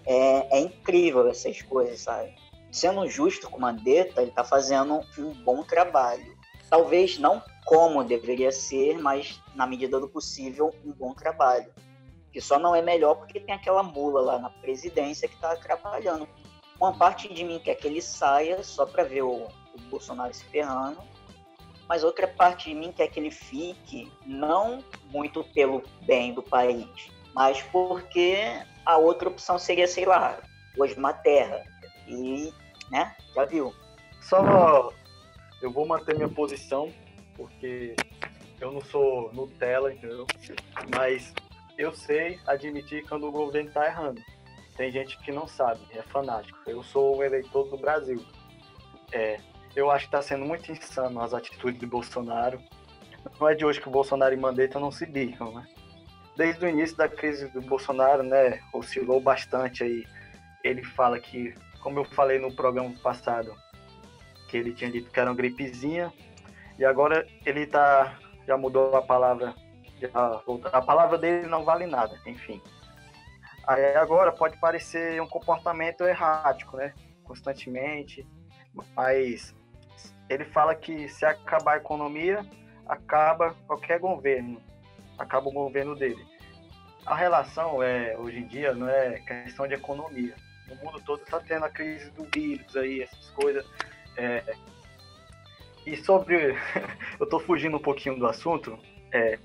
É, 0.05 0.57
é 0.57 0.59
incrível 0.59 1.27
essas 1.29 1.61
coisas, 1.61 2.01
sabe? 2.01 2.35
Sendo 2.73 3.07
justo 3.07 3.49
com 3.49 3.59
o 3.59 3.61
Mandetta, 3.61 4.21
ele 4.21 4.31
está 4.31 4.43
fazendo 4.43 4.99
um 5.17 5.33
bom 5.43 5.63
trabalho 5.63 6.33
talvez 6.73 7.19
não 7.19 7.39
como 7.65 8.03
deveria 8.03 8.51
ser, 8.51 8.97
mas 8.97 9.39
na 9.53 9.67
medida 9.67 9.99
do 9.99 10.09
possível, 10.09 10.73
um 10.83 10.91
bom 10.91 11.13
trabalho. 11.13 11.71
Que 12.31 12.41
só 12.41 12.57
não 12.57 12.75
é 12.75 12.81
melhor 12.81 13.13
porque 13.13 13.39
tem 13.39 13.53
aquela 13.53 13.83
mula 13.83 14.21
lá 14.21 14.39
na 14.39 14.49
presidência 14.49 15.27
que 15.27 15.35
está 15.35 15.51
atrapalhando. 15.51 16.27
Uma 16.79 16.91
parte 16.91 17.31
de 17.31 17.43
mim 17.43 17.59
quer 17.59 17.75
que 17.75 17.85
ele 17.85 18.01
saia 18.01 18.63
só 18.63 18.87
para 18.87 19.03
ver 19.03 19.21
o, 19.21 19.43
o 19.43 19.81
Bolsonaro 19.91 20.33
se 20.33 20.43
ferrando, 20.45 20.99
mas 21.87 22.03
outra 22.03 22.27
parte 22.27 22.69
de 22.69 22.75
mim 22.75 22.91
quer 22.91 23.07
que 23.07 23.19
ele 23.19 23.29
fique, 23.29 24.11
não 24.25 24.83
muito 25.11 25.43
pelo 25.53 25.83
bem 26.07 26.33
do 26.33 26.41
país, 26.41 26.87
mas 27.35 27.61
porque 27.61 28.35
a 28.83 28.97
outra 28.97 29.29
opção 29.29 29.59
seria, 29.59 29.87
sei 29.87 30.05
lá, 30.05 30.41
Osmar 30.75 31.21
Terra. 31.21 31.63
E, 32.07 32.51
né, 32.89 33.15
já 33.35 33.45
viu. 33.45 33.73
Só 34.21 34.91
eu 35.61 35.71
vou 35.71 35.87
manter 35.87 36.15
minha 36.15 36.29
posição, 36.29 36.91
porque 37.35 37.95
eu 38.59 38.71
não 38.71 38.81
sou 38.81 39.31
Nutella, 39.33 39.93
entendeu? 39.93 40.25
Mas 40.95 41.33
eu 41.77 41.93
sei 41.93 42.39
admitir 42.45 43.07
quando 43.07 43.27
o 43.27 43.31
governo 43.31 43.71
tá 43.71 43.85
errando. 43.85 44.21
tem 44.75 44.91
gente 44.91 45.17
que 45.19 45.31
não 45.31 45.47
sabe, 45.47 45.81
é 45.91 46.01
fanático. 46.01 46.57
Eu 46.65 46.81
sou 46.83 47.17
o 47.17 47.23
eleitor 47.23 47.69
do 47.69 47.77
Brasil. 47.77 48.23
É, 49.11 49.39
eu 49.75 49.89
acho 49.91 50.09
que 50.09 50.15
está 50.15 50.21
sendo 50.21 50.45
muito 50.45 50.71
insano 50.71 51.21
as 51.21 51.33
atitudes 51.33 51.79
de 51.79 51.85
Bolsonaro. 51.85 52.59
Não 53.39 53.47
é 53.47 53.55
de 53.55 53.65
hoje 53.65 53.79
que 53.79 53.87
o 53.87 53.91
Bolsonaro 53.91 54.33
e 54.33 54.37
Mandetta 54.37 54.79
não 54.79 54.91
se 54.91 55.05
bicam, 55.05 55.53
né? 55.53 55.67
Desde 56.35 56.65
o 56.65 56.69
início 56.69 56.97
da 56.97 57.07
crise 57.07 57.47
do 57.49 57.61
Bolsonaro, 57.61 58.23
né, 58.23 58.59
oscilou 58.73 59.19
bastante 59.19 59.83
aí. 59.83 60.05
Ele 60.63 60.83
fala 60.83 61.19
que, 61.19 61.53
como 61.83 61.99
eu 61.99 62.05
falei 62.05 62.39
no 62.39 62.51
programa 62.51 62.93
passado, 63.03 63.53
que 64.49 64.55
ele 64.55 64.73
tinha 64.73 64.89
dito 64.89 65.11
que 65.11 65.19
era 65.19 65.29
uma 65.29 65.35
gripezinha, 65.35 66.11
e 66.79 66.85
agora 66.85 67.27
ele 67.45 67.67
tá 67.67 68.17
já 68.47 68.57
mudou 68.57 68.95
a 68.95 69.01
palavra, 69.01 69.53
já, 69.99 70.09
a 70.71 70.81
palavra 70.81 71.17
dele 71.17 71.47
não 71.47 71.63
vale 71.63 71.85
nada, 71.85 72.17
enfim. 72.25 72.61
Aí 73.67 73.95
agora 73.95 74.31
pode 74.31 74.57
parecer 74.57 75.21
um 75.21 75.27
comportamento 75.27 76.03
errático, 76.03 76.77
né? 76.77 76.93
Constantemente, 77.23 78.27
mas 78.95 79.55
ele 80.29 80.45
fala 80.45 80.75
que 80.75 81.07
se 81.07 81.25
acabar 81.25 81.75
a 81.75 81.77
economia, 81.77 82.45
acaba 82.85 83.55
qualquer 83.65 83.99
governo, 83.99 84.61
acaba 85.17 85.47
o 85.47 85.53
governo 85.53 85.95
dele. 85.95 86.25
A 87.05 87.15
relação 87.15 87.81
é 87.81 88.17
hoje 88.17 88.39
em 88.39 88.47
dia 88.47 88.73
não 88.73 88.89
é 88.89 89.19
questão 89.19 89.67
de 89.67 89.73
economia. 89.73 90.35
O 90.69 90.75
mundo 90.85 91.01
todo 91.05 91.21
está 91.21 91.39
tendo 91.39 91.65
a 91.65 91.69
crise 91.69 92.09
do 92.11 92.27
vírus 92.33 92.75
aí, 92.75 93.01
essas 93.01 93.29
coisas. 93.31 93.65
É... 94.17 94.43
E 95.85 95.97
sobre, 95.97 96.55
eu 97.19 97.23
estou 97.23 97.39
fugindo 97.39 97.77
um 97.77 97.81
pouquinho 97.81 98.17
do 98.17 98.27
assunto. 98.27 98.77
É... 99.11 99.37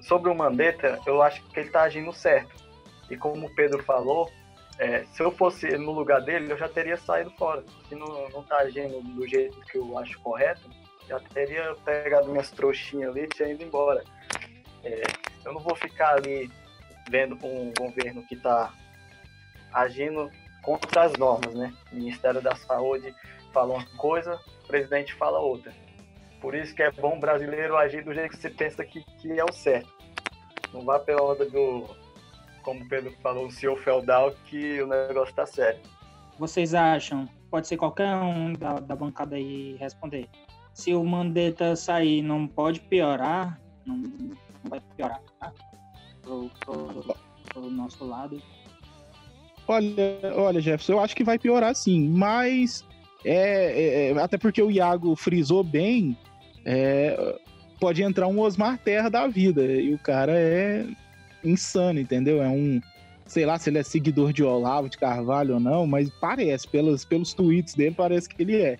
Sobre 0.00 0.30
o 0.30 0.34
Mandetta, 0.34 0.98
eu 1.06 1.22
acho 1.22 1.42
que 1.44 1.60
ele 1.60 1.66
está 1.66 1.82
agindo 1.82 2.12
certo. 2.12 2.54
E 3.10 3.16
como 3.16 3.46
o 3.46 3.54
Pedro 3.54 3.82
falou, 3.82 4.30
é, 4.78 5.04
se 5.12 5.22
eu 5.22 5.30
fosse 5.30 5.76
no 5.76 5.92
lugar 5.92 6.22
dele, 6.22 6.50
eu 6.50 6.56
já 6.56 6.66
teria 6.66 6.96
saído 6.96 7.30
fora. 7.32 7.62
Se 7.86 7.94
não, 7.94 8.28
não 8.30 8.42
tá 8.42 8.58
agindo 8.58 9.02
do 9.02 9.28
jeito 9.28 9.60
que 9.66 9.76
eu 9.76 9.98
acho 9.98 10.18
correto, 10.20 10.70
já 11.06 11.20
teria 11.20 11.74
pegado 11.84 12.30
minhas 12.30 12.50
trouxinhas 12.50 13.10
ali 13.10 13.24
e 13.24 13.28
tinha 13.28 13.50
ido 13.50 13.62
embora. 13.62 14.02
É, 14.82 15.02
eu 15.44 15.52
não 15.52 15.60
vou 15.60 15.76
ficar 15.76 16.14
ali 16.14 16.50
vendo 17.10 17.36
um 17.44 17.72
governo 17.76 18.22
que 18.26 18.34
está 18.34 18.72
agindo 19.72 20.30
contra 20.62 21.02
as 21.02 21.12
normas, 21.14 21.54
né? 21.54 21.72
O 21.92 21.96
Ministério 21.96 22.40
da 22.40 22.54
Saúde 22.54 23.14
fala 23.52 23.74
uma 23.74 23.86
coisa, 23.96 24.38
o 24.64 24.66
presidente 24.66 25.14
fala 25.14 25.38
outra. 25.38 25.72
Por 26.40 26.54
isso 26.54 26.74
que 26.74 26.82
é 26.82 26.90
bom 26.90 27.16
o 27.16 27.20
brasileiro 27.20 27.76
agir 27.76 28.04
do 28.04 28.14
jeito 28.14 28.30
que 28.30 28.38
você 28.38 28.50
pensa 28.50 28.84
que, 28.84 29.02
que 29.18 29.38
é 29.38 29.44
o 29.44 29.52
certo. 29.52 29.90
Não 30.72 30.82
vá 30.82 30.98
pela 30.98 31.22
onda 31.22 31.44
do, 31.44 31.84
como 32.62 32.84
o 32.84 32.88
Pedro 32.88 33.12
falou, 33.22 33.46
o 33.46 33.50
senhor 33.50 33.76
feudal, 33.78 34.32
que 34.46 34.80
o 34.82 34.86
negócio 34.86 35.34
tá 35.34 35.46
sério. 35.46 35.80
Vocês 36.38 36.74
acham? 36.74 37.28
Pode 37.50 37.66
ser 37.66 37.76
qualquer 37.76 38.14
um 38.14 38.52
da, 38.52 38.74
da 38.74 38.96
bancada 38.96 39.36
aí 39.36 39.76
responder. 39.76 40.28
Se 40.72 40.94
o 40.94 41.04
Mandetta 41.04 41.74
sair, 41.76 42.22
não 42.22 42.46
pode 42.46 42.80
piorar? 42.80 43.60
Não, 43.84 43.96
não 43.96 44.36
vai 44.64 44.80
piorar, 44.96 45.20
tá? 45.38 45.52
Pro, 46.22 46.50
pro, 46.60 47.16
pro 47.52 47.70
nosso 47.70 48.04
lado. 48.04 48.40
Olha, 49.70 50.34
olha, 50.34 50.60
Jefferson, 50.60 50.94
eu 50.94 51.00
acho 51.00 51.14
que 51.14 51.22
vai 51.22 51.38
piorar 51.38 51.76
sim, 51.76 52.08
mas 52.08 52.84
é, 53.24 54.10
é, 54.10 54.18
até 54.20 54.36
porque 54.36 54.60
o 54.60 54.68
Iago 54.68 55.14
frisou 55.14 55.62
bem, 55.62 56.16
é, 56.64 57.36
pode 57.78 58.02
entrar 58.02 58.26
um 58.26 58.40
Osmar 58.40 58.78
Terra 58.78 59.08
da 59.08 59.28
vida, 59.28 59.64
e 59.64 59.94
o 59.94 59.98
cara 59.98 60.32
é 60.36 60.84
insano, 61.44 62.00
entendeu? 62.00 62.42
É 62.42 62.48
um. 62.48 62.80
Sei 63.24 63.46
lá 63.46 63.60
se 63.60 63.70
ele 63.70 63.78
é 63.78 63.84
seguidor 63.84 64.32
de 64.32 64.42
Olavo 64.42 64.88
de 64.88 64.98
Carvalho 64.98 65.54
ou 65.54 65.60
não, 65.60 65.86
mas 65.86 66.10
parece, 66.20 66.66
pelos, 66.66 67.04
pelos 67.04 67.32
tweets 67.32 67.76
dele, 67.76 67.94
parece 67.96 68.28
que 68.28 68.42
ele 68.42 68.56
é. 68.56 68.76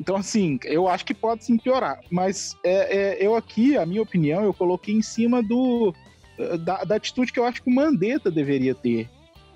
Então, 0.00 0.16
assim, 0.16 0.58
eu 0.64 0.88
acho 0.88 1.06
que 1.06 1.14
pode 1.14 1.44
sim 1.44 1.56
piorar. 1.56 2.00
Mas 2.10 2.56
é, 2.64 2.96
é, 2.96 3.24
eu 3.24 3.36
aqui, 3.36 3.76
a 3.76 3.86
minha 3.86 4.02
opinião, 4.02 4.42
eu 4.42 4.52
coloquei 4.52 4.96
em 4.96 5.02
cima 5.02 5.40
do 5.44 5.94
da, 6.64 6.82
da, 6.82 6.96
atitude 6.96 7.32
que 7.32 7.38
eu 7.38 7.44
acho 7.44 7.62
que 7.62 7.70
o 7.70 7.72
Mandetta 7.72 8.32
deveria 8.32 8.74
ter. 8.74 9.08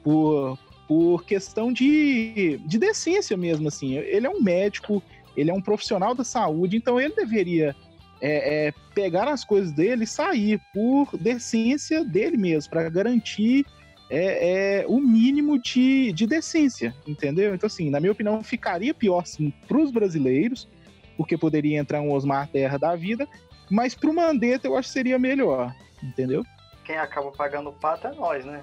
Por, 0.02 0.58
por 0.88 1.24
questão 1.24 1.72
de, 1.72 2.60
de 2.64 2.78
decência 2.78 3.36
mesmo, 3.36 3.68
assim. 3.68 3.96
Ele 3.96 4.26
é 4.26 4.30
um 4.30 4.42
médico, 4.42 5.02
ele 5.36 5.50
é 5.50 5.54
um 5.54 5.60
profissional 5.60 6.14
da 6.14 6.24
saúde, 6.24 6.76
então 6.76 7.00
ele 7.00 7.14
deveria 7.14 7.74
é, 8.20 8.68
é, 8.68 8.72
pegar 8.94 9.28
as 9.28 9.44
coisas 9.44 9.72
dele 9.72 10.04
e 10.04 10.06
sair 10.06 10.60
por 10.72 11.16
decência 11.18 12.04
dele 12.04 12.36
mesmo, 12.36 12.70
para 12.70 12.88
garantir 12.88 13.66
é, 14.08 14.80
é, 14.80 14.86
o 14.86 15.00
mínimo 15.00 15.58
de, 15.58 16.12
de 16.12 16.26
decência, 16.26 16.94
entendeu? 17.06 17.54
Então, 17.54 17.66
assim, 17.66 17.90
na 17.90 17.98
minha 17.98 18.12
opinião, 18.12 18.42
ficaria 18.44 18.92
pior 18.92 19.26
sim 19.26 19.52
para 19.66 19.78
os 19.78 19.90
brasileiros, 19.90 20.68
porque 21.16 21.36
poderia 21.36 21.78
entrar 21.78 22.00
um 22.00 22.12
Osmar 22.12 22.48
Terra 22.48 22.78
da 22.78 22.94
vida, 22.94 23.26
mas 23.70 23.94
para 23.94 24.10
o 24.10 24.14
Mandetta 24.14 24.68
eu 24.68 24.76
acho 24.76 24.88
que 24.88 24.92
seria 24.92 25.18
melhor, 25.18 25.74
entendeu? 26.02 26.44
Quem 26.84 26.96
acaba 26.96 27.32
pagando 27.32 27.70
o 27.70 27.72
pato 27.72 28.06
é 28.06 28.14
nós, 28.14 28.44
né? 28.44 28.62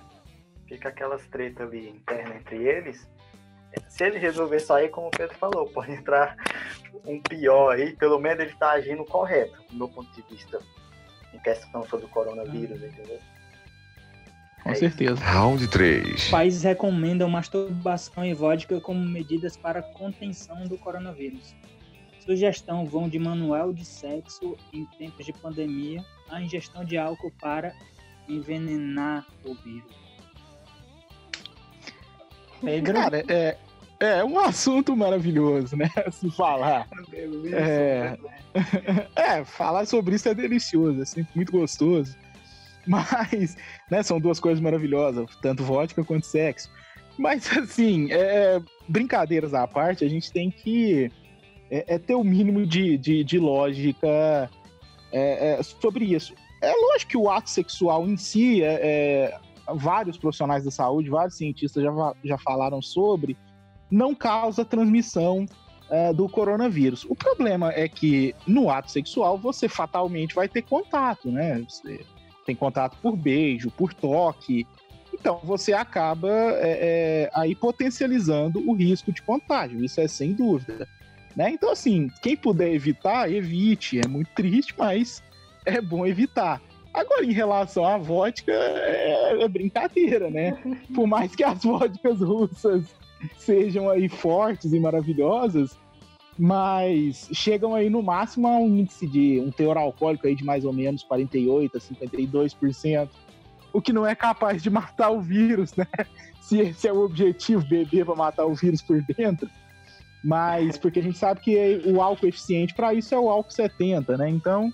Fica 0.69 0.89
aquelas 0.89 1.25
tretas 1.27 1.67
ali 1.67 1.89
internas 1.89 2.37
entre 2.37 2.63
eles 2.63 3.09
se 3.87 4.03
ele 4.03 4.17
resolver 4.17 4.59
sair, 4.59 4.89
como 4.89 5.07
o 5.07 5.11
Pedro 5.11 5.35
falou, 5.37 5.67
pode 5.71 5.91
entrar 5.91 6.35
um 7.05 7.21
pior 7.21 7.75
aí, 7.75 7.95
pelo 7.95 8.19
menos 8.19 8.39
ele 8.39 8.51
está 8.51 8.71
agindo 8.71 9.03
correto, 9.05 9.61
do 9.69 9.77
meu 9.77 9.87
ponto 9.87 10.11
de 10.13 10.23
vista, 10.29 10.59
em 11.33 11.39
questão 11.39 11.83
sobre 11.87 12.05
o 12.05 12.09
coronavírus, 12.09 12.81
entendeu? 12.81 13.19
Com 14.63 14.71
é 14.71 14.75
certeza. 14.75 15.13
Isso. 15.13 15.23
Round 15.23 15.67
3. 15.69 16.29
Países 16.29 16.63
recomendam 16.63 17.29
masturbação 17.29 18.25
e 18.25 18.33
vodka 18.33 18.79
como 18.81 18.99
medidas 18.99 19.55
para 19.55 19.81
contenção 19.81 20.67
do 20.67 20.77
coronavírus. 20.77 21.55
Sugestão 22.19 22.85
vão 22.85 23.07
de 23.07 23.17
manual 23.17 23.73
de 23.73 23.85
sexo 23.85 24.57
em 24.73 24.85
tempos 24.97 25.25
de 25.25 25.33
pandemia 25.33 26.03
a 26.29 26.41
ingestão 26.41 26.83
de 26.83 26.97
álcool 26.97 27.31
para 27.39 27.73
envenenar 28.27 29.25
o 29.43 29.55
vírus. 29.55 30.08
Pedro? 32.63 32.93
Cara, 32.93 33.23
é, 33.27 33.57
é 33.99 34.23
um 34.23 34.39
assunto 34.39 34.95
maravilhoso, 34.95 35.75
né? 35.75 35.89
Se 36.11 36.29
falar. 36.31 36.87
É, 37.53 38.17
é, 39.15 39.43
falar 39.43 39.85
sobre 39.85 40.15
isso 40.15 40.29
é 40.29 40.33
delicioso, 40.33 41.01
é 41.01 41.05
sempre 41.05 41.31
muito 41.35 41.51
gostoso. 41.51 42.15
Mas, 42.87 43.55
né, 43.91 44.01
são 44.01 44.19
duas 44.19 44.39
coisas 44.39 44.59
maravilhosas, 44.59 45.25
tanto 45.41 45.63
vodka 45.63 46.03
quanto 46.03 46.25
sexo. 46.25 46.69
Mas, 47.17 47.45
assim, 47.57 48.11
é, 48.11 48.59
brincadeiras 48.87 49.53
à 49.53 49.67
parte, 49.67 50.05
a 50.05 50.07
gente 50.07 50.31
tem 50.31 50.49
que 50.49 51.11
é, 51.69 51.95
é 51.95 51.99
ter 51.99 52.15
o 52.15 52.21
um 52.21 52.23
mínimo 52.23 52.65
de, 52.65 52.97
de, 52.97 53.23
de 53.23 53.37
lógica 53.37 54.49
é, 55.11 55.59
é, 55.59 55.63
sobre 55.63 56.05
isso. 56.05 56.33
É 56.61 56.73
lógico 56.73 57.11
que 57.11 57.17
o 57.17 57.29
ato 57.29 57.49
sexual 57.49 58.07
em 58.07 58.17
si 58.17 58.63
é, 58.63 59.37
vários 59.73 60.17
profissionais 60.17 60.63
da 60.63 60.71
saúde, 60.71 61.09
vários 61.09 61.35
cientistas 61.35 61.83
já, 61.83 61.91
já 62.23 62.37
falaram 62.37 62.81
sobre, 62.81 63.37
não 63.89 64.13
causa 64.13 64.65
transmissão 64.65 65.45
uh, 65.89 66.13
do 66.13 66.27
coronavírus. 66.29 67.05
O 67.09 67.15
problema 67.15 67.71
é 67.71 67.87
que 67.87 68.35
no 68.45 68.69
ato 68.69 68.91
sexual 68.91 69.37
você 69.37 69.67
fatalmente 69.67 70.35
vai 70.35 70.47
ter 70.47 70.61
contato, 70.61 71.31
né? 71.31 71.63
Você 71.67 72.05
tem 72.45 72.55
contato 72.55 72.97
por 73.01 73.15
beijo, 73.15 73.71
por 73.71 73.93
toque. 73.93 74.65
Então 75.13 75.39
você 75.43 75.73
acaba 75.73 76.29
é, 76.29 76.59
é, 76.61 77.31
aí 77.33 77.55
potencializando 77.55 78.59
o 78.69 78.73
risco 78.73 79.11
de 79.11 79.21
contágio, 79.21 79.83
isso 79.83 79.99
é 79.99 80.07
sem 80.07 80.33
dúvida. 80.33 80.87
Né? 81.35 81.51
Então, 81.51 81.71
assim, 81.71 82.09
quem 82.21 82.35
puder 82.35 82.73
evitar, 82.73 83.31
evite. 83.31 83.99
É 83.99 84.07
muito 84.07 84.29
triste, 84.33 84.73
mas 84.77 85.23
é 85.65 85.79
bom 85.79 86.05
evitar. 86.05 86.61
Agora, 86.93 87.25
em 87.25 87.31
relação 87.31 87.85
à 87.85 87.97
vodka, 87.97 88.51
é, 88.51 89.43
é 89.43 89.47
brincadeira, 89.47 90.29
né? 90.29 90.57
Por 90.93 91.07
mais 91.07 91.35
que 91.35 91.43
as 91.43 91.63
vodkas 91.63 92.19
russas 92.19 92.85
sejam 93.37 93.89
aí 93.89 94.09
fortes 94.09 94.73
e 94.73 94.79
maravilhosas, 94.79 95.77
mas 96.37 97.29
chegam 97.33 97.75
aí 97.75 97.89
no 97.89 98.01
máximo 98.01 98.47
a 98.47 98.57
um 98.57 98.67
índice 98.77 99.05
de 99.05 99.39
um 99.39 99.51
teor 99.51 99.77
alcoólico 99.77 100.25
aí 100.25 100.35
de 100.35 100.43
mais 100.43 100.65
ou 100.65 100.73
menos 100.73 101.03
48 101.03 101.77
a 101.77 101.79
52%, 101.79 103.09
o 103.71 103.81
que 103.81 103.93
não 103.93 104.05
é 104.05 104.15
capaz 104.15 104.63
de 104.63 104.69
matar 104.69 105.09
o 105.11 105.21
vírus, 105.21 105.75
né? 105.75 105.85
Se 106.41 106.59
esse 106.59 106.87
é 106.87 106.93
o 106.93 107.01
objetivo, 107.01 107.63
beber 107.67 108.05
para 108.05 108.15
matar 108.15 108.45
o 108.45 108.55
vírus 108.55 108.81
por 108.81 108.99
dentro. 109.03 109.47
Mas 110.23 110.77
porque 110.77 110.99
a 110.99 111.03
gente 111.03 111.17
sabe 111.17 111.39
que 111.39 111.81
o 111.85 112.01
álcool 112.01 112.27
eficiente 112.27 112.73
para 112.73 112.93
isso 112.93 113.15
é 113.15 113.19
o 113.19 113.29
álcool 113.29 113.51
70, 113.51 114.17
né? 114.17 114.29
Então, 114.29 114.69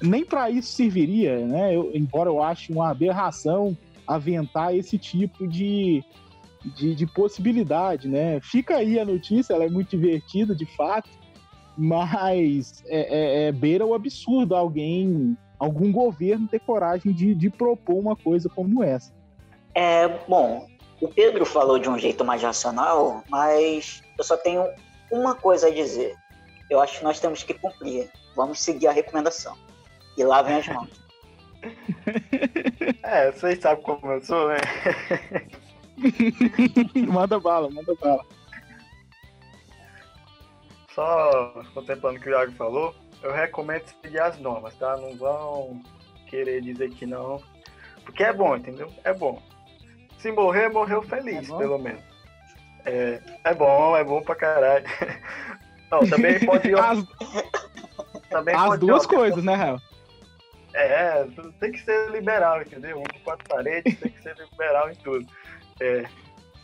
nem 0.00 0.24
para 0.24 0.50
isso 0.50 0.72
serviria, 0.72 1.44
né? 1.44 1.74
Eu, 1.74 1.90
embora 1.94 2.30
eu 2.30 2.42
ache 2.42 2.72
uma 2.72 2.90
aberração 2.90 3.76
aventar 4.06 4.74
esse 4.74 4.98
tipo 4.98 5.48
de, 5.48 6.04
de, 6.76 6.94
de, 6.94 7.06
possibilidade, 7.06 8.08
né? 8.08 8.40
Fica 8.40 8.76
aí 8.76 8.98
a 8.98 9.04
notícia, 9.04 9.54
ela 9.54 9.64
é 9.64 9.70
muito 9.70 9.90
divertida, 9.96 10.54
de 10.54 10.66
fato, 10.76 11.08
mas 11.76 12.84
é, 12.86 12.98
é, 12.98 13.48
é 13.48 13.52
beira 13.52 13.84
o 13.84 13.94
absurdo 13.94 14.54
alguém, 14.54 15.36
algum 15.58 15.90
governo 15.90 16.46
ter 16.46 16.60
coragem 16.60 17.12
de, 17.12 17.34
de 17.34 17.50
propor 17.50 17.96
uma 17.96 18.14
coisa 18.14 18.48
como 18.48 18.82
essa. 18.82 19.12
É, 19.74 20.06
bom, 20.28 20.68
O 21.00 21.08
Pedro 21.08 21.44
falou 21.44 21.78
de 21.78 21.88
um 21.88 21.98
jeito 21.98 22.24
mais 22.24 22.42
racional, 22.42 23.24
mas 23.28 24.03
eu 24.18 24.24
só 24.24 24.36
tenho 24.36 24.68
uma 25.10 25.34
coisa 25.34 25.68
a 25.68 25.70
dizer. 25.70 26.16
Eu 26.70 26.80
acho 26.80 26.98
que 26.98 27.04
nós 27.04 27.20
temos 27.20 27.42
que 27.42 27.54
cumprir. 27.54 28.10
Vamos 28.34 28.60
seguir 28.60 28.88
a 28.88 28.92
recomendação. 28.92 29.56
E 30.16 30.24
lavem 30.24 30.56
as 30.56 30.68
mãos. 30.68 31.04
É, 33.02 33.30
vocês 33.30 33.58
sabem 33.58 33.82
como 33.82 34.12
eu 34.12 34.22
sou, 34.22 34.48
né? 34.48 34.56
manda 37.08 37.38
bala, 37.38 37.70
manda 37.70 37.94
bala. 37.94 38.24
Só 40.94 41.62
contemplando 41.72 42.18
o 42.18 42.22
que 42.22 42.28
o 42.28 42.32
Iago 42.32 42.52
falou, 42.52 42.94
eu 43.22 43.32
recomendo 43.32 43.86
seguir 44.02 44.20
as 44.20 44.38
normas, 44.38 44.74
tá? 44.76 44.96
Não 44.96 45.16
vão 45.16 45.82
querer 46.28 46.60
dizer 46.60 46.90
que 46.90 47.06
não. 47.06 47.42
Porque 48.04 48.22
é 48.22 48.32
bom, 48.32 48.56
entendeu? 48.56 48.92
É 49.02 49.12
bom. 49.12 49.42
Se 50.18 50.30
morrer, 50.30 50.68
morreu 50.68 51.02
feliz, 51.02 51.50
É 51.50 51.56
pelo 51.56 51.78
menos. 51.78 52.13
É, 52.84 53.20
é 53.44 53.54
bom, 53.54 53.96
é 53.96 54.04
bom 54.04 54.22
pra 54.22 54.34
caralho. 54.34 54.84
Não, 55.90 56.06
também 56.08 56.44
pode. 56.44 56.74
As, 56.74 57.04
também 58.28 58.54
as 58.54 58.66
pode 58.66 58.80
duas 58.86 59.06
coisas, 59.06 59.44
né, 59.44 59.54
Rael? 59.54 59.78
É, 60.74 61.24
tem 61.60 61.70
que 61.70 61.80
ser 61.80 62.10
liberal, 62.10 62.60
entendeu? 62.60 62.98
Um 62.98 63.04
de 63.04 63.20
quatro 63.20 63.48
paredes 63.48 63.98
tem 63.98 64.10
que 64.10 64.22
ser 64.22 64.36
liberal 64.36 64.90
em 64.90 64.96
tudo. 64.96 65.24
É, 65.80 66.04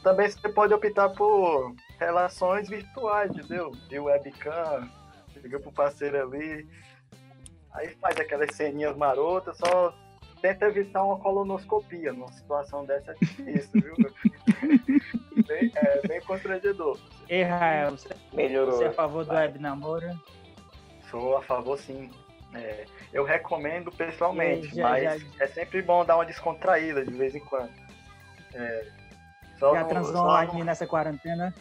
também 0.03 0.29
você 0.29 0.49
pode 0.49 0.75
optar 0.75 1.11
por 1.11 1.75
relações 1.99 2.69
virtuais, 2.69 3.31
entendeu? 3.31 3.71
De 3.89 3.99
webcam, 4.01 4.91
liga 5.37 5.61
pro 5.61 5.71
parceiro 5.71 6.23
ali, 6.23 6.69
aí 7.73 7.91
faz 8.01 8.19
aquelas 8.19 8.55
ceninhas 8.57 8.97
marotas, 8.97 9.57
só 9.59 9.95
tenta 10.41 10.67
evitar 10.67 11.05
uma 11.05 11.19
colonoscopia. 11.19 12.13
Numa 12.13 12.33
situação 12.33 12.85
dessa 12.85 13.13
é 13.13 13.15
difícil, 13.21 13.81
viu? 13.81 13.95
bem, 15.43 15.71
é 15.75 16.07
bem 16.07 16.21
constrangedor. 16.23 16.99
Ei, 17.29 17.43
Rael, 17.43 17.91
você, 17.93 18.09
Melhorou. 18.33 18.73
você 18.77 18.85
é 18.85 18.89
a 18.89 18.93
favor 18.93 19.25
do 19.25 19.33
web 19.33 19.59
namoro? 19.59 20.11
Sou 21.11 21.37
a 21.37 21.43
favor, 21.43 21.79
sim. 21.79 22.11
É, 22.55 22.85
eu 23.13 23.25
recomendo 23.25 23.93
pessoalmente, 23.93 24.69
E 24.69 24.75
já- 24.77 24.89
mas 24.89 25.21
já- 25.23 25.45
é 25.45 25.47
sempre 25.47 25.81
bom 25.83 26.05
dar 26.05 26.17
uma 26.17 26.25
descontraída 26.27 27.05
de 27.05 27.13
vez 27.13 27.35
em 27.35 27.41
quando. 27.41 27.71
É, 28.55 28.87
só 29.59 29.73
Já 29.75 29.85
transou 29.85 30.23
online 30.25 30.59
não- 30.59 30.65
nessa 30.65 30.87
quarentena? 30.87 31.55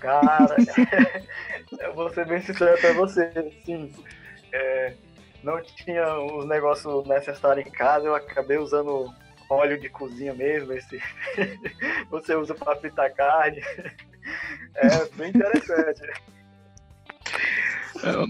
Cara, 0.00 0.54
eu 1.80 1.94
vou 1.94 2.10
ser 2.10 2.26
bem 2.26 2.40
sincero 2.42 2.78
pra 2.78 2.92
você, 2.92 3.30
sim. 3.64 3.90
É, 4.52 4.94
não 5.42 5.62
tinha 5.62 6.18
os 6.20 6.46
negócios 6.46 7.06
necessários 7.06 7.66
em 7.66 7.70
casa, 7.70 8.06
eu 8.06 8.14
acabei 8.14 8.58
usando 8.58 9.10
óleo 9.48 9.78
de 9.80 9.88
cozinha 9.88 10.34
mesmo, 10.34 10.72
esse 10.72 11.00
você 12.10 12.34
usa 12.34 12.54
pra 12.54 12.76
fritar 12.76 13.12
carne. 13.14 13.60
É 14.74 14.88
bem 15.16 15.28
interessante. 15.30 16.02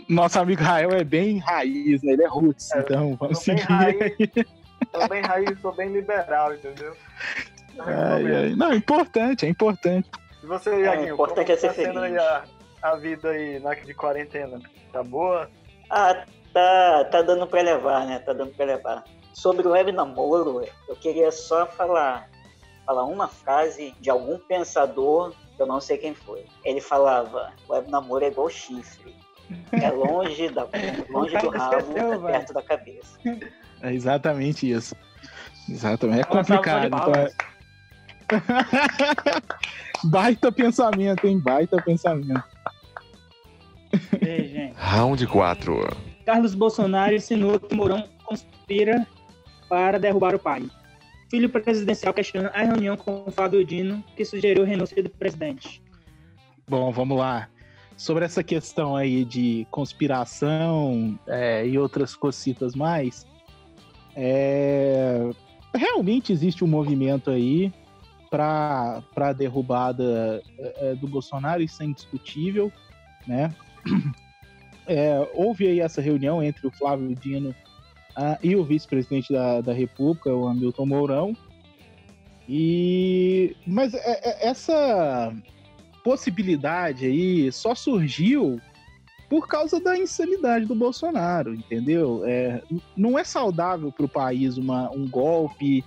Nosso 0.09 0.39
amigo 0.39 0.63
Rael 0.63 0.91
é 0.93 1.03
bem 1.03 1.39
raiz, 1.39 2.03
né? 2.03 2.13
Ele 2.13 2.23
é 2.25 2.29
roots, 2.29 2.71
É, 2.73 2.81
então 2.81 3.17
vamos 3.17 3.39
Sou 3.43 3.55
bem 3.55 3.63
seguir. 3.65 3.73
raiz, 3.73 4.17
sou 4.93 5.09
bem 5.09 5.23
raiz, 5.23 5.61
sou 5.61 5.75
bem 5.75 5.89
liberal, 5.91 6.55
entendeu? 6.55 6.95
Eu 7.77 7.83
Ai, 7.85 8.35
ai. 8.37 8.55
Não, 8.57 8.73
é 8.73 8.77
importante, 8.77 9.45
é 9.47 9.49
importante. 9.49 10.09
E 10.43 10.47
você, 10.47 10.71
Iaguinho, 10.83 11.15
importante 11.15 11.47
como 11.47 11.53
é 11.53 11.61
ser 11.61 11.69
tá 11.69 11.75
sendo 11.75 11.99
aí 12.01 12.11
feliz. 12.13 12.23
a, 12.23 12.45
a 12.83 12.97
vida 12.97 13.31
aí 13.31 13.59
na, 13.59 13.75
de 13.75 13.95
quarentena? 13.95 14.61
Tá 14.93 15.03
boa? 15.03 15.51
Ah, 15.91 16.25
tá, 16.53 17.05
tá 17.11 17.23
dando 17.23 17.47
pra 17.47 17.61
levar, 17.63 18.07
né? 18.07 18.19
Tá 18.21 18.33
dando 18.33 18.53
pra 18.55 18.65
levar. 18.67 19.05
Sobre 19.37 19.69
o 19.69 19.73
web 19.73 19.93
namoro, 19.93 20.67
eu 20.89 20.97
queria 20.97 21.31
só 21.31 21.67
falar, 21.67 22.27
falar 22.87 23.05
uma 23.05 23.29
frase 23.29 23.95
de 24.01 24.09
algum 24.09 24.39
pensador, 24.39 25.35
que 25.55 25.61
eu 25.61 25.67
não 25.67 25.79
sei 25.79 25.99
quem 25.99 26.15
foi. 26.15 26.47
Ele 26.65 26.81
falava, 26.81 27.53
web 27.69 27.91
namoro 27.91 28.25
é 28.25 28.29
igual 28.29 28.49
chifre. 28.49 29.15
É 29.73 29.91
longe, 29.91 30.49
da, 30.49 30.67
longe 31.11 31.37
do 31.37 31.51
rabo, 31.51 31.77
Esqueceu, 31.77 32.13
é 32.15 32.33
perto 32.33 32.55
da 32.55 32.63
cabeça. 32.63 33.19
É 33.83 33.93
exatamente 33.93 34.71
isso. 34.71 34.97
Exatamente. 35.69 36.21
É 36.21 36.25
complicado. 36.25 36.87
Então 36.87 37.13
é... 37.15 37.31
Baita 40.05 40.51
pensamento, 40.51 41.27
hein? 41.27 41.39
Baita 41.41 41.77
pensamento. 41.83 42.43
Ei, 44.19 44.49
gente. 44.49 44.75
Round 44.79 45.27
4. 45.27 45.89
Carlos 46.25 46.55
Bolsonaro 46.55 47.15
insinuou 47.15 47.61
que 47.61 47.75
Mourão 47.75 48.03
conspira 48.25 49.07
para 49.69 49.99
derrubar 49.99 50.35
o 50.35 50.39
pai. 50.39 50.69
Filho 51.29 51.49
presidencial 51.49 52.15
questiona 52.15 52.49
a 52.51 52.63
reunião 52.63 52.97
com 52.97 53.31
Fábio 53.31 53.65
Dino, 53.65 54.03
que 54.17 54.25
sugeriu 54.25 54.63
a 54.63 54.67
renúncia 54.67 55.03
do 55.03 55.11
presidente. 55.11 55.83
Bom, 56.69 56.93
vamos 56.93 57.19
lá. 57.19 57.49
Sobre 57.97 58.25
essa 58.25 58.45
questão 58.45 58.95
aí 58.95 59.25
de 59.25 59.67
conspiração 59.71 61.19
é, 61.27 61.67
e 61.67 61.79
outras 61.79 62.15
cositas 62.15 62.75
mais, 62.75 63.27
é, 64.15 65.31
realmente 65.75 66.33
existe 66.33 66.63
um 66.63 66.69
movimento 66.69 67.31
aí 67.31 67.73
para 68.31 69.03
a 69.17 69.33
derrubada 69.33 70.43
é, 70.59 70.95
do 70.95 71.09
Bolsonaro, 71.09 71.63
isso 71.63 71.83
é 71.83 71.87
indiscutível, 71.87 72.73
né? 73.27 73.53
É, 74.89 75.29
houve 75.35 75.67
aí 75.67 75.81
essa 75.81 76.01
reunião 76.01 76.41
entre 76.41 76.65
o 76.65 76.71
Flávio 76.71 77.13
Dino 77.17 77.53
ah, 78.17 78.39
e 78.43 78.57
o 78.57 78.65
vice-presidente 78.65 79.33
da, 79.33 79.61
da 79.61 79.73
República, 79.73 80.35
o 80.35 80.49
Hamilton 80.49 80.87
Mourão, 80.87 81.37
e 82.49 83.55
mas 83.67 83.93
é- 83.95 84.21
é- 84.23 84.49
essa 84.49 85.35
possibilidade 86.05 87.05
aí 87.07 87.51
só 87.51 87.75
surgiu 87.75 88.61
por 89.29 89.49
causa 89.49 89.81
da 89.81 89.99
insanidade 89.99 90.65
do 90.65 90.75
Bolsonaro, 90.75 91.53
entendeu? 91.53 92.23
É, 92.25 92.63
não 92.97 93.19
é 93.19 93.25
saudável 93.25 93.91
para 93.91 94.07
o 94.07 94.09
país 94.09 94.57
uma, 94.57 94.89
um 94.93 95.09
golpe, 95.09 95.85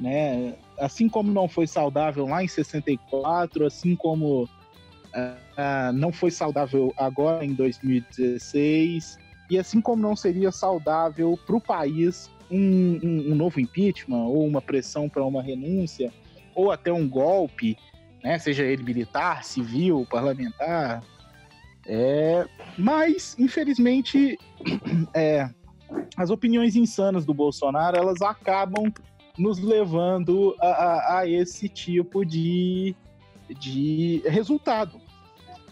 né? 0.00 0.54
Assim 0.78 1.06
como 1.06 1.30
não 1.30 1.46
foi 1.46 1.66
saudável 1.66 2.26
lá 2.26 2.42
em 2.42 2.48
64, 2.48 3.66
assim 3.66 3.94
como 3.94 4.48
ah, 5.14 5.36
ah, 5.56 5.92
não 5.92 6.10
foi 6.10 6.30
saudável 6.30 6.92
agora 6.96 7.44
em 7.44 7.52
2016, 7.52 9.18
e 9.52 9.58
assim 9.58 9.80
como 9.80 10.00
não 10.02 10.16
seria 10.16 10.50
saudável 10.50 11.38
para 11.46 11.56
o 11.56 11.60
país 11.60 12.30
um, 12.50 12.98
um- 13.02 13.32
um 13.32 13.34
novo 13.34 13.60
impeachment 13.60 14.24
ou 14.24 14.46
uma 14.46 14.60
pressão 14.62 15.08
para 15.08 15.24
uma 15.24 15.42
renúncia 15.42 16.12
ou 16.54 16.70
até 16.70 16.92
um 16.92 17.08
golpe, 17.08 17.76
né, 18.22 18.38
seja 18.38 18.62
ele 18.64 18.82
militar, 18.82 19.42
civil, 19.44 20.06
parlamentar. 20.10 21.02
É, 21.86 22.46
mas, 22.78 23.34
infelizmente, 23.38 24.38
é, 25.14 25.48
as 26.16 26.30
opiniões 26.30 26.76
insanas 26.76 27.24
do 27.24 27.34
Bolsonaro 27.34 27.96
elas 27.96 28.22
acabam 28.22 28.92
nos 29.38 29.58
levando 29.58 30.54
a, 30.60 30.66
a- 30.66 31.18
a 31.20 31.28
esse 31.28 31.68
tipo 31.68 32.24
de, 32.24 32.94
de 33.58 34.22
resultado. 34.26 35.00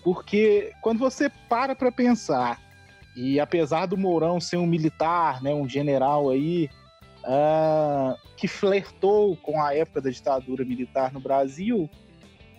Porque 0.02 0.72
quando 0.80 0.98
você 0.98 1.30
para 1.48 1.74
para 1.76 1.92
pensar, 1.92 2.58
e 3.16 3.40
apesar 3.40 3.86
do 3.86 3.96
Mourão 3.96 4.40
ser 4.40 4.56
um 4.56 4.66
militar, 4.66 5.42
né, 5.42 5.52
um 5.52 5.68
general 5.68 6.30
aí, 6.30 6.68
ah, 7.24 8.16
que 8.36 8.48
flertou 8.48 9.36
com 9.36 9.62
a 9.62 9.74
época 9.74 10.00
da 10.00 10.10
ditadura 10.10 10.64
militar 10.64 11.12
no 11.12 11.20
Brasil, 11.20 11.88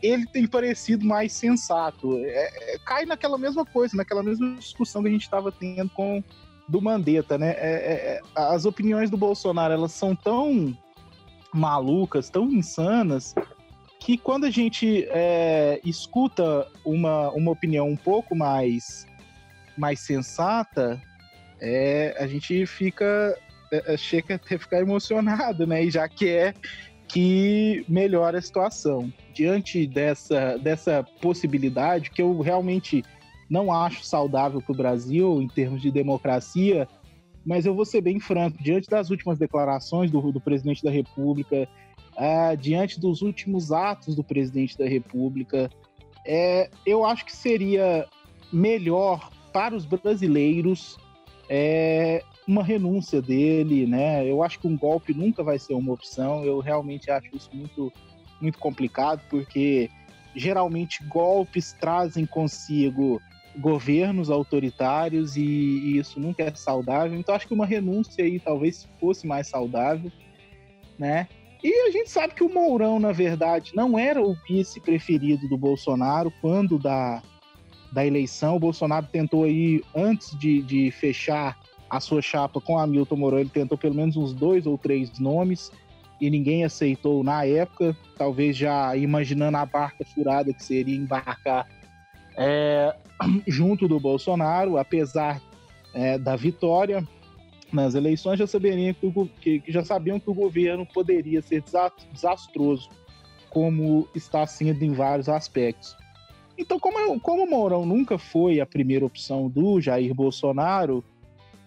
ele 0.02 0.26
tem 0.26 0.48
parecido 0.48 1.06
mais 1.06 1.34
sensato. 1.34 2.18
É- 2.18 2.74
é- 2.74 2.80
cai 2.86 3.06
naquela 3.06 3.38
mesma 3.38 3.66
coisa, 3.66 3.96
naquela 3.96 4.24
mesma 4.24 4.56
discussão 4.56 5.02
que 5.02 5.10
a 5.10 5.12
gente 5.12 5.24
estava 5.24 5.52
tendo 5.52 5.90
com 5.92 6.24
do 6.68 6.82
Mandetta, 6.82 7.38
né? 7.38 7.52
É- 7.52 7.58
é- 7.58 8.16
é- 8.16 8.22
as 8.36 8.66
opiniões 8.66 9.10
do 9.10 9.18
Bolsonaro 9.18 9.74
elas 9.74 9.92
são 9.92 10.16
tão 10.16 10.76
malucas, 11.54 12.30
tão 12.30 12.50
insanas, 12.50 13.36
que 14.00 14.18
quando 14.18 14.46
a 14.46 14.50
gente 14.50 15.06
é, 15.10 15.80
escuta 15.84 16.68
uma, 16.86 17.30
uma 17.32 17.52
opinião 17.52 17.88
um 17.88 17.96
pouco 17.96 18.36
mais, 18.36 19.06
mais 19.82 20.00
sensata, 20.00 21.02
é, 21.60 22.16
a 22.20 22.28
gente 22.28 22.68
fica 22.68 23.36
é, 23.72 23.94
é, 23.94 23.98
chega 23.98 24.36
até 24.36 24.58
ficar 24.58 24.80
emocionado, 24.80 25.66
né? 25.66 25.84
E 25.84 25.90
já 25.90 26.08
quer 26.08 26.54
que 27.08 27.84
melhore 27.90 28.38
a 28.38 28.42
situação. 28.42 29.12
Diante 29.34 29.88
dessa, 29.88 30.58
dessa 30.58 31.04
possibilidade, 31.20 32.12
que 32.12 32.22
eu 32.22 32.40
realmente 32.42 33.04
não 33.50 33.74
acho 33.74 34.06
saudável 34.06 34.62
para 34.62 34.72
o 34.72 34.78
Brasil 34.78 35.42
em 35.42 35.48
termos 35.48 35.82
de 35.82 35.92
democracia, 35.92 36.88
mas 37.44 37.66
eu 37.66 37.74
vou 37.74 37.86
ser 37.86 38.02
bem 38.02 38.20
franco, 38.20 38.62
diante 38.62 38.88
das 38.88 39.10
últimas 39.10 39.40
declarações 39.40 40.12
do, 40.12 40.32
do 40.32 40.40
presidente 40.40 40.84
da 40.84 40.92
República, 40.92 41.68
ah, 42.16 42.56
diante 42.56 43.00
dos 43.00 43.22
últimos 43.22 43.72
atos 43.72 44.16
do 44.16 44.24
presidente 44.24 44.78
da 44.78 44.86
República, 44.86 45.70
é, 46.26 46.70
eu 46.86 47.04
acho 47.04 47.26
que 47.26 47.36
seria 47.36 48.06
melhor 48.54 49.32
para 49.52 49.76
os 49.76 49.86
brasileiros 49.86 50.98
é, 51.50 52.24
uma 52.48 52.64
renúncia 52.64 53.22
dele, 53.22 53.86
né? 53.86 54.26
Eu 54.26 54.44
acho 54.44 54.60
que 54.60 54.68
um 54.68 54.78
golpe 54.78 55.14
nunca 55.14 55.44
vai 55.44 55.60
ser 55.60 55.74
uma 55.74 55.94
opção. 55.94 56.44
Eu 56.44 56.60
realmente 56.60 57.12
acho 57.12 57.36
isso 57.36 57.50
muito 57.54 57.92
muito 58.40 58.58
complicado, 58.58 59.22
porque 59.30 59.90
geralmente 60.36 61.04
golpes 61.04 61.74
trazem 61.74 62.26
consigo 62.26 63.22
governos 63.58 64.32
autoritários 64.32 65.36
e, 65.36 65.42
e, 65.42 65.98
isso 65.98 66.20
nunca 66.20 66.44
é 66.44 66.56
saudável. 66.56 67.20
Então 67.20 67.36
acho 67.36 67.48
que 67.48 67.54
uma 67.54 67.66
renúncia 67.66 68.24
aí 68.24 68.40
talvez 68.40 68.90
fosse 69.00 69.28
mais 69.28 69.48
saudável, 69.48 70.12
né? 70.98 71.28
E 71.64 71.88
a 71.88 71.92
gente 71.92 72.10
sabe 72.10 72.34
que 72.34 72.44
o 72.44 72.52
Mourão, 72.52 73.00
na 73.00 73.12
verdade, 73.12 73.72
não 73.76 74.00
era 74.00 74.20
o 74.20 74.36
vice 74.48 74.80
preferido 74.80 75.48
do 75.48 75.58
Bolsonaro 75.58 76.34
quando 76.42 76.80
da, 76.80 77.22
da 77.92 78.06
eleição. 78.06 78.56
O 78.56 78.60
Bolsonaro 78.60 79.08
tentou 79.12 79.44
aí, 79.44 79.82
antes 79.96 80.38
de, 80.40 80.62
de 80.62 80.92
fechar 80.92 81.58
a 81.90 82.00
sua 82.00 82.22
chapa 82.22 82.62
com 82.62 82.80
Hamilton 82.80 83.16
Mourão, 83.18 83.40
ele 83.40 83.50
tentou 83.50 83.78
pelo 83.78 83.96
menos 83.96 84.16
uns 84.16 84.34
dois 84.34 84.66
ou 84.66 84.78
três 84.78 85.20
nomes 85.20 85.72
e 86.22 86.30
ninguém 86.30 86.64
aceitou 86.64 87.24
na 87.24 87.46
época, 87.46 87.98
talvez 88.18 88.56
já 88.56 88.96
imaginando 88.96 89.58
a 89.58 89.66
barca 89.66 90.06
furada 90.06 90.54
que 90.54 90.64
seria 90.64 90.96
embarcar 90.96 91.68
é, 92.38 92.96
junto 93.48 93.88
do 93.88 94.00
Bolsonaro, 94.00 94.78
apesar 94.78 95.42
é, 95.94 96.18
da 96.18 96.36
vitória 96.36 97.06
nas 97.74 97.96
eleições, 97.96 98.38
já 98.38 98.46
saberiam 98.46 98.94
que, 98.94 99.60
que, 99.60 99.72
já 99.72 99.84
sabiam 99.84 100.20
que 100.20 100.30
o 100.30 100.34
governo 100.34 100.86
poderia 100.86 101.42
ser 101.42 101.64
desastroso, 102.12 102.90
como 103.50 104.08
está 104.14 104.46
sendo 104.46 104.84
em 104.84 104.94
vários 104.94 105.30
aspectos. 105.30 105.96
Então, 106.62 106.80
como, 106.80 107.20
como 107.20 107.44
o 107.44 107.50
Mourão 107.50 107.88
nunca 107.88 108.20
foi 108.20 108.60
a 108.60 108.68
primeira 108.68 109.04
opção 109.04 109.50
do 109.50 109.82
Jair 109.82 110.14
Bolsonaro, 110.14 111.04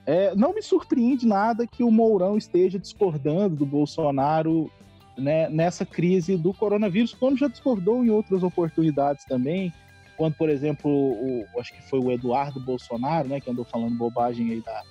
é, 0.06 0.32
não 0.36 0.54
me 0.54 0.62
surpreende 0.62 1.26
nada 1.26 1.66
que 1.66 1.82
o 1.82 1.90
Mourão 1.90 2.38
esteja 2.38 2.78
discordando 2.78 3.56
do 3.56 3.66
Bolsonaro 3.66 4.70
né, 5.18 5.48
nessa 5.48 5.84
crise 5.84 6.36
do 6.36 6.54
coronavírus, 6.54 7.12
como 7.12 7.36
já 7.36 7.48
discordou 7.48 8.04
em 8.04 8.10
outras 8.10 8.44
oportunidades 8.44 9.24
também, 9.24 9.72
quando, 10.16 10.34
por 10.34 10.48
exemplo, 10.48 10.88
o, 10.88 11.44
acho 11.58 11.74
que 11.74 11.82
foi 11.82 11.98
o 11.98 12.12
Eduardo 12.12 12.60
Bolsonaro, 12.60 13.26
né, 13.26 13.40
que 13.40 13.50
andou 13.50 13.64
falando 13.64 13.98
bobagem 13.98 14.52
aí 14.52 14.60
da, 14.60 14.82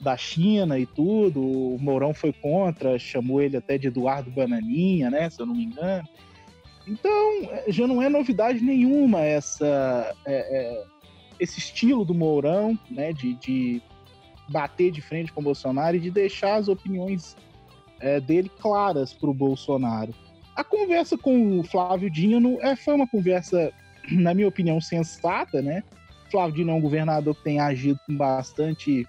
da 0.00 0.16
China 0.16 0.80
e 0.80 0.84
tudo, 0.84 1.40
o 1.40 1.78
Mourão 1.80 2.12
foi 2.12 2.32
contra, 2.32 2.98
chamou 2.98 3.40
ele 3.40 3.56
até 3.56 3.78
de 3.78 3.86
Eduardo 3.86 4.32
Bananinha, 4.32 5.10
né, 5.10 5.30
se 5.30 5.40
eu 5.40 5.46
não 5.46 5.54
me 5.54 5.64
engano. 5.64 6.08
Então, 6.86 7.48
já 7.68 7.86
não 7.86 8.02
é 8.02 8.08
novidade 8.08 8.60
nenhuma 8.60 9.20
essa, 9.20 10.14
é, 10.26 10.34
é, 10.34 10.84
esse 11.40 11.58
estilo 11.58 12.04
do 12.04 12.14
Mourão, 12.14 12.78
né, 12.90 13.12
de, 13.12 13.34
de 13.34 13.82
bater 14.48 14.90
de 14.90 15.00
frente 15.00 15.32
com 15.32 15.40
o 15.40 15.44
Bolsonaro 15.44 15.96
e 15.96 16.00
de 16.00 16.10
deixar 16.10 16.56
as 16.56 16.68
opiniões 16.68 17.36
é, 18.00 18.20
dele 18.20 18.50
claras 18.60 19.12
para 19.12 19.30
o 19.30 19.34
Bolsonaro. 19.34 20.14
A 20.54 20.62
conversa 20.62 21.16
com 21.16 21.58
o 21.58 21.64
Flávio 21.64 22.10
Dino 22.10 22.58
é, 22.60 22.76
foi 22.76 22.94
uma 22.94 23.08
conversa, 23.08 23.72
na 24.10 24.34
minha 24.34 24.46
opinião, 24.46 24.80
sensata, 24.80 25.60
né? 25.60 25.82
Flávio 26.30 26.56
Dino 26.56 26.70
é 26.70 26.74
um 26.74 26.80
governador 26.80 27.34
que 27.34 27.44
tem 27.44 27.60
agido 27.60 27.98
com 28.06 28.16
bastante 28.16 29.06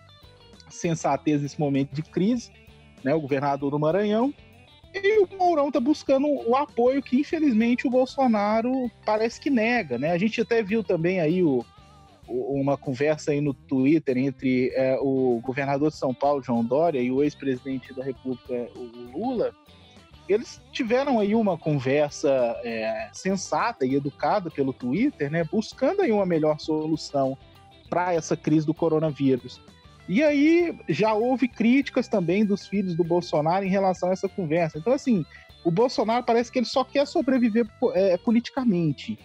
sensatez 0.69 1.41
nesse 1.41 1.59
momento 1.59 1.93
de 1.93 2.01
crise, 2.01 2.51
né? 3.03 3.13
O 3.13 3.21
governador 3.21 3.69
do 3.69 3.77
Maranhão. 3.77 4.33
E 4.95 5.19
o 5.19 5.27
Mourão 5.37 5.67
está 5.67 5.79
buscando 5.79 6.25
o 6.27 6.55
apoio 6.55 7.01
que, 7.01 7.19
infelizmente, 7.19 7.85
o 7.85 7.89
Bolsonaro 7.89 8.89
parece 9.05 9.39
que 9.41 9.49
nega, 9.49 9.97
né? 9.97 10.11
A 10.11 10.17
gente 10.17 10.39
até 10.39 10.63
viu 10.63 10.83
também 10.83 11.19
aí 11.19 11.43
o, 11.43 11.65
uma 12.27 12.77
conversa 12.77 13.31
aí 13.31 13.41
no 13.41 13.53
Twitter 13.53 14.17
entre 14.17 14.71
é, 14.73 14.97
o 15.01 15.39
governador 15.43 15.89
de 15.89 15.97
São 15.97 16.13
Paulo, 16.13 16.41
João 16.41 16.63
Dória, 16.63 16.99
e 16.99 17.11
o 17.11 17.21
ex-presidente 17.21 17.93
da 17.93 18.03
República, 18.03 18.69
o 18.75 19.17
Lula, 19.17 19.53
eles 20.27 20.61
tiveram 20.71 21.19
aí 21.19 21.35
uma 21.35 21.57
conversa 21.57 22.29
é, 22.63 23.09
sensata 23.13 23.85
e 23.85 23.95
educada 23.95 24.49
pelo 24.49 24.73
Twitter, 24.73 25.29
né, 25.29 25.43
buscando 25.43 26.01
aí 26.01 26.11
uma 26.11 26.25
melhor 26.25 26.59
solução 26.59 27.37
para 27.89 28.13
essa 28.13 28.35
crise 28.35 28.65
do 28.65 28.73
coronavírus. 28.73 29.61
E 30.07 30.23
aí 30.23 30.77
já 30.87 31.13
houve 31.13 31.47
críticas 31.47 32.07
também 32.07 32.45
dos 32.45 32.67
filhos 32.67 32.95
do 32.95 33.03
Bolsonaro 33.03 33.65
em 33.65 33.69
relação 33.69 34.09
a 34.09 34.13
essa 34.13 34.29
conversa. 34.29 34.77
Então, 34.77 34.93
assim, 34.93 35.25
o 35.63 35.71
Bolsonaro 35.71 36.23
parece 36.23 36.51
que 36.51 36.59
ele 36.59 36.67
só 36.67 36.83
quer 36.83 37.07
sobreviver 37.07 37.67
é, 37.93 38.17
politicamente. 38.17 39.17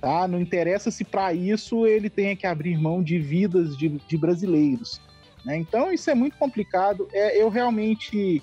Tá? 0.00 0.28
Não 0.28 0.40
interessa 0.40 0.92
se 0.92 1.04
para 1.04 1.34
isso 1.34 1.84
ele 1.84 2.08
tenha 2.08 2.36
que 2.36 2.46
abrir 2.46 2.78
mão 2.78 3.02
de 3.02 3.18
vidas 3.18 3.76
de, 3.76 3.88
de 3.88 4.16
brasileiros. 4.16 5.00
Né? 5.44 5.56
Então 5.56 5.92
isso 5.92 6.08
é 6.08 6.14
muito 6.14 6.36
complicado. 6.36 7.08
É, 7.12 7.42
eu 7.42 7.48
realmente 7.48 8.40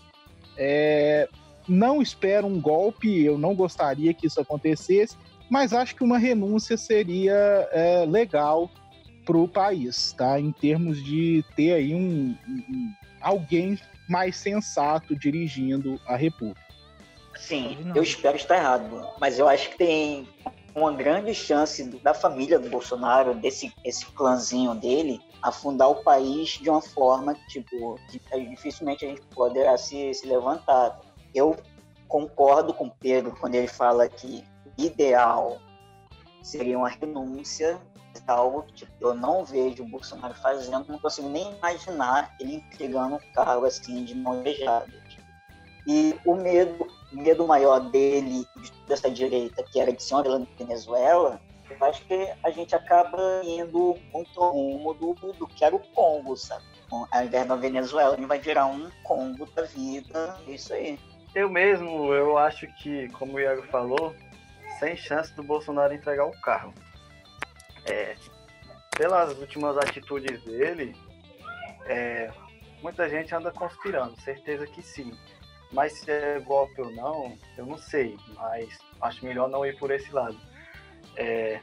é, 0.58 1.30
não 1.66 2.02
espero 2.02 2.46
um 2.46 2.60
golpe, 2.60 3.24
eu 3.24 3.38
não 3.38 3.56
gostaria 3.56 4.14
que 4.14 4.28
isso 4.28 4.42
acontecesse, 4.42 5.16
mas 5.50 5.72
acho 5.72 5.96
que 5.96 6.04
uma 6.04 6.18
renúncia 6.18 6.76
seria 6.76 7.34
é, 7.72 8.06
legal 8.06 8.70
para 9.26 9.38
o 9.38 9.48
país, 9.48 10.14
tá? 10.14 10.40
Em 10.40 10.52
termos 10.52 11.04
de 11.04 11.44
ter 11.56 11.74
aí 11.74 11.94
um, 11.94 12.38
um, 12.48 12.94
alguém 13.22 13.80
mais 14.08 14.38
sensato 14.38 15.16
dirigindo 15.16 16.00
a 16.06 16.16
República. 16.16 16.62
Sim, 17.36 17.78
eu 17.94 18.02
espero 18.02 18.38
estar 18.38 18.56
errado, 18.56 19.08
mas 19.20 19.40
eu 19.40 19.48
acho 19.48 19.70
que 19.72 19.78
tem 19.78 20.28
uma 20.74 20.92
grande 20.94 21.34
chance 21.34 21.84
da 22.00 22.14
família 22.14 22.60
do 22.60 22.70
Bolsonaro, 22.70 23.34
desse 23.34 23.74
esse 23.84 24.06
clãzinho 24.08 24.76
dele, 24.76 25.22
afundar 25.42 25.90
o 25.90 25.96
país 25.96 26.60
de 26.62 26.70
uma 26.70 26.82
forma 26.82 27.36
tipo 27.48 28.00
que 28.10 28.20
dificilmente 28.50 29.06
a 29.06 29.10
gente 29.10 29.22
poderá 29.34 29.78
se, 29.78 30.14
se 30.14 30.28
levantar. 30.28 31.00
Eu 31.34 31.56
concordo 32.08 32.74
com 32.74 32.90
Pedro 32.90 33.36
quando 33.40 33.56
ele 33.56 33.68
fala 33.68 34.08
que 34.08 34.44
ideal 34.78 35.60
seria 36.42 36.78
uma 36.78 36.90
renúncia 36.90 37.80
algo 38.28 38.64
que 38.64 38.74
tipo, 38.74 38.92
eu 39.02 39.14
não 39.14 39.44
vejo 39.44 39.84
o 39.84 39.88
Bolsonaro 39.88 40.34
fazendo, 40.36 40.86
não 40.88 41.00
consigo 41.00 41.30
nem 41.30 41.52
imaginar 41.54 42.34
ele 42.40 42.56
entregando 42.56 43.16
um 43.16 43.34
cargo 43.34 43.66
assim 43.66 44.04
de 44.04 44.16
mão 44.16 44.42
beijada. 44.42 45.06
E 45.88 46.20
o 46.26 46.36
medo, 46.36 46.88
o 47.14 47.16
medo 47.16 47.46
maior 47.46 47.80
dele, 47.80 48.46
dessa 48.88 49.10
direita, 49.10 49.64
que 49.64 49.80
era 49.80 49.94
de 49.94 50.02
ser 50.02 50.16
uma 50.16 50.48
Venezuela, 50.58 51.40
eu 51.70 51.88
acho 51.88 52.04
que 52.06 52.30
a 52.44 52.50
gente 52.50 52.76
acaba 52.76 53.42
indo 53.44 53.96
muito 54.14 54.40
rumo 54.40 54.94
do, 54.96 55.14
do 55.34 55.48
que 55.48 55.64
era 55.64 55.76
o 55.76 55.80
Congo, 55.80 56.36
sabe? 56.36 56.64
Ao 56.92 57.24
invés 57.24 57.48
da 57.48 57.56
Venezuela, 57.56 58.14
a 58.14 58.18
gente 58.18 58.28
vai 58.28 58.40
virar 58.40 58.66
um 58.68 58.90
Congo 59.04 59.46
da 59.54 59.64
vida, 59.64 60.40
é 60.48 60.52
isso 60.52 60.74
aí. 60.74 61.00
Eu 61.34 61.50
mesmo, 61.50 62.14
eu 62.14 62.38
acho 62.38 62.68
que, 62.82 63.10
como 63.10 63.34
o 63.34 63.40
Iago 63.40 63.64
falou, 63.64 64.16
sem 64.80 64.96
chance 64.96 65.34
do 65.36 65.44
Bolsonaro 65.44 65.94
entregar 65.94 66.26
o 66.26 66.42
carro. 66.42 66.74
É, 67.86 68.16
pelas 68.98 69.38
últimas 69.38 69.78
atitudes 69.78 70.44
dele, 70.44 70.96
é, 71.86 72.32
muita 72.82 73.10
gente 73.10 73.34
anda 73.34 73.52
conspirando, 73.52 74.20
certeza 74.22 74.66
que 74.66 74.82
sim. 74.82 75.12
Mas 75.72 75.94
se 75.94 76.10
é 76.10 76.40
golpe 76.40 76.82
ou 76.82 76.92
não, 76.92 77.38
eu 77.58 77.66
não 77.66 77.78
sei. 77.78 78.18
Mas 78.36 78.80
acho 79.02 79.26
melhor 79.26 79.50
não 79.50 79.66
ir 79.66 79.78
por 79.78 79.92
esse 79.92 80.12
lado. 80.12 80.38
É... 81.16 81.60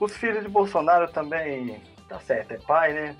Os 0.00 0.16
filhos 0.16 0.42
de 0.42 0.48
Bolsonaro 0.48 1.10
também, 1.10 1.80
tá 2.08 2.18
certo, 2.20 2.52
é 2.52 2.58
pai, 2.58 2.92
né? 2.92 3.16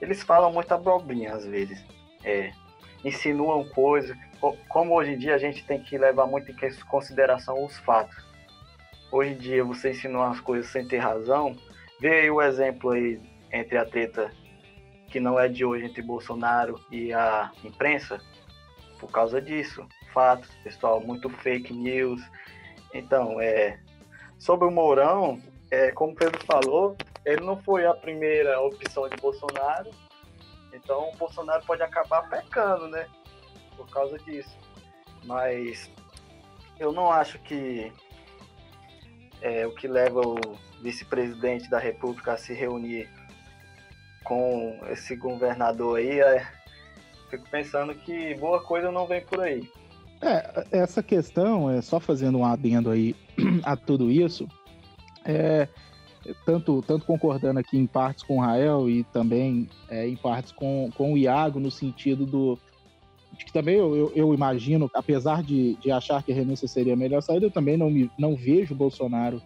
Eles 0.00 0.22
falam 0.22 0.52
muita 0.52 0.74
abobrinha 0.74 1.32
às 1.32 1.46
vezes. 1.46 1.82
É, 2.24 2.52
insinuam 3.04 3.68
coisas. 3.70 4.16
Como 4.68 4.94
hoje 4.94 5.12
em 5.12 5.18
dia 5.18 5.34
a 5.34 5.38
gente 5.38 5.64
tem 5.64 5.82
que 5.82 5.96
levar 5.96 6.26
muito 6.26 6.50
em 6.50 6.74
consideração 6.86 7.64
os 7.64 7.76
fatos. 7.78 8.16
Hoje 9.12 9.32
em 9.32 9.36
dia 9.36 9.62
você 9.62 9.90
insinua 9.90 10.30
as 10.30 10.40
coisas 10.40 10.72
sem 10.72 10.88
ter 10.88 10.96
razão. 10.96 11.54
Vê 12.00 12.20
aí 12.20 12.30
o 12.30 12.40
exemplo 12.40 12.92
aí 12.92 13.20
entre 13.52 13.76
a 13.76 13.84
treta 13.84 14.32
que 15.08 15.20
não 15.20 15.38
é 15.38 15.48
de 15.48 15.66
hoje 15.66 15.84
entre 15.84 16.00
Bolsonaro 16.00 16.80
e 16.90 17.12
a 17.12 17.52
imprensa 17.62 18.18
por 18.98 19.10
causa 19.10 19.38
disso. 19.38 19.86
Fatos, 20.14 20.48
pessoal, 20.64 20.98
muito 21.02 21.28
fake 21.28 21.74
news. 21.74 22.22
Então, 22.94 23.38
é, 23.38 23.78
sobre 24.38 24.66
o 24.66 24.70
Mourão, 24.70 25.38
é, 25.70 25.90
como 25.90 26.12
o 26.12 26.14
Pedro 26.14 26.42
falou, 26.46 26.96
ele 27.26 27.44
não 27.44 27.60
foi 27.62 27.84
a 27.84 27.92
primeira 27.92 28.58
opção 28.62 29.06
de 29.10 29.16
Bolsonaro. 29.16 29.90
Então, 30.72 31.10
o 31.10 31.16
Bolsonaro 31.18 31.62
pode 31.66 31.82
acabar 31.82 32.30
pecando, 32.30 32.88
né? 32.88 33.06
Por 33.76 33.86
causa 33.90 34.18
disso. 34.20 34.56
Mas 35.24 35.90
eu 36.78 36.92
não 36.92 37.12
acho 37.12 37.38
que 37.40 37.92
é, 39.42 39.66
o 39.66 39.74
que 39.74 39.86
leva 39.86 40.20
o 40.20 40.38
vice-presidente 40.80 41.68
da 41.68 41.78
República 41.78 42.32
a 42.32 42.36
se 42.36 42.54
reunir 42.54 43.08
com 44.24 44.78
esse 44.88 45.16
governador 45.16 45.98
aí 45.98 46.20
é 46.20 46.46
fico 47.28 47.48
pensando 47.50 47.94
que 47.94 48.34
boa 48.34 48.62
coisa 48.62 48.92
não 48.92 49.06
vem 49.06 49.22
por 49.22 49.40
aí. 49.40 49.68
É, 50.20 50.66
essa 50.70 51.02
questão, 51.02 51.70
é 51.70 51.80
só 51.80 51.98
fazendo 51.98 52.38
um 52.38 52.44
adendo 52.44 52.90
aí 52.90 53.16
a 53.64 53.74
tudo 53.74 54.10
isso, 54.10 54.46
é, 55.24 55.66
tanto, 56.44 56.82
tanto 56.82 57.04
concordando 57.06 57.58
aqui 57.58 57.76
em 57.76 57.86
partes 57.86 58.22
com 58.22 58.36
o 58.36 58.40
Rael 58.40 58.88
e 58.88 59.02
também 59.04 59.68
é, 59.88 60.06
em 60.06 60.14
partes 60.14 60.52
com, 60.52 60.90
com 60.94 61.14
o 61.14 61.18
Iago, 61.18 61.58
no 61.58 61.70
sentido 61.70 62.24
do, 62.26 62.58
que 63.36 63.52
também 63.52 63.76
eu, 63.76 63.96
eu, 63.96 64.12
eu 64.14 64.34
imagino, 64.34 64.90
apesar 64.94 65.42
de, 65.42 65.74
de, 65.76 65.90
achar 65.90 66.22
que 66.22 66.32
a 66.32 66.34
renúncia 66.34 66.68
seria 66.68 66.92
a 66.92 66.96
melhor 66.96 67.22
saída, 67.22 67.46
eu 67.46 67.50
também 67.50 67.76
não, 67.76 67.90
me, 67.90 68.10
não 68.18 68.36
vejo 68.36 68.74
Bolsonaro 68.74 69.42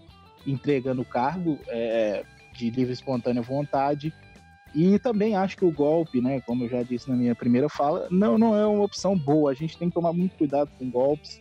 entregando 0.46 1.02
o 1.02 1.04
cargo 1.04 1.58
é, 1.68 2.24
de 2.52 2.70
livre 2.70 2.90
e 2.90 2.94
espontânea 2.94 3.42
vontade. 3.42 4.12
E 4.74 4.98
também 4.98 5.36
acho 5.36 5.56
que 5.56 5.64
o 5.64 5.72
golpe, 5.72 6.20
né, 6.20 6.40
como 6.40 6.64
eu 6.64 6.68
já 6.68 6.82
disse 6.82 7.08
na 7.08 7.16
minha 7.16 7.34
primeira 7.34 7.68
fala, 7.68 8.08
não, 8.10 8.36
não 8.36 8.56
é 8.56 8.66
uma 8.66 8.84
opção 8.84 9.16
boa. 9.16 9.50
A 9.50 9.54
gente 9.54 9.78
tem 9.78 9.88
que 9.88 9.94
tomar 9.94 10.12
muito 10.12 10.36
cuidado 10.36 10.70
com 10.78 10.90
golpes. 10.90 11.40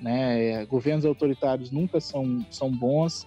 Né? 0.00 0.64
Governos 0.66 1.04
autoritários 1.04 1.70
nunca 1.70 2.00
são, 2.00 2.44
são 2.50 2.70
bons. 2.70 3.26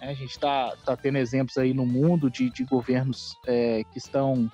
A 0.00 0.12
gente 0.12 0.32
está 0.32 0.76
tá 0.84 0.96
tendo 0.96 1.16
exemplos 1.18 1.56
aí 1.56 1.72
no 1.72 1.86
mundo 1.86 2.30
de, 2.30 2.50
de 2.50 2.64
governos 2.64 3.34
é, 3.46 3.82
que 3.92 3.98
estão 3.98 4.50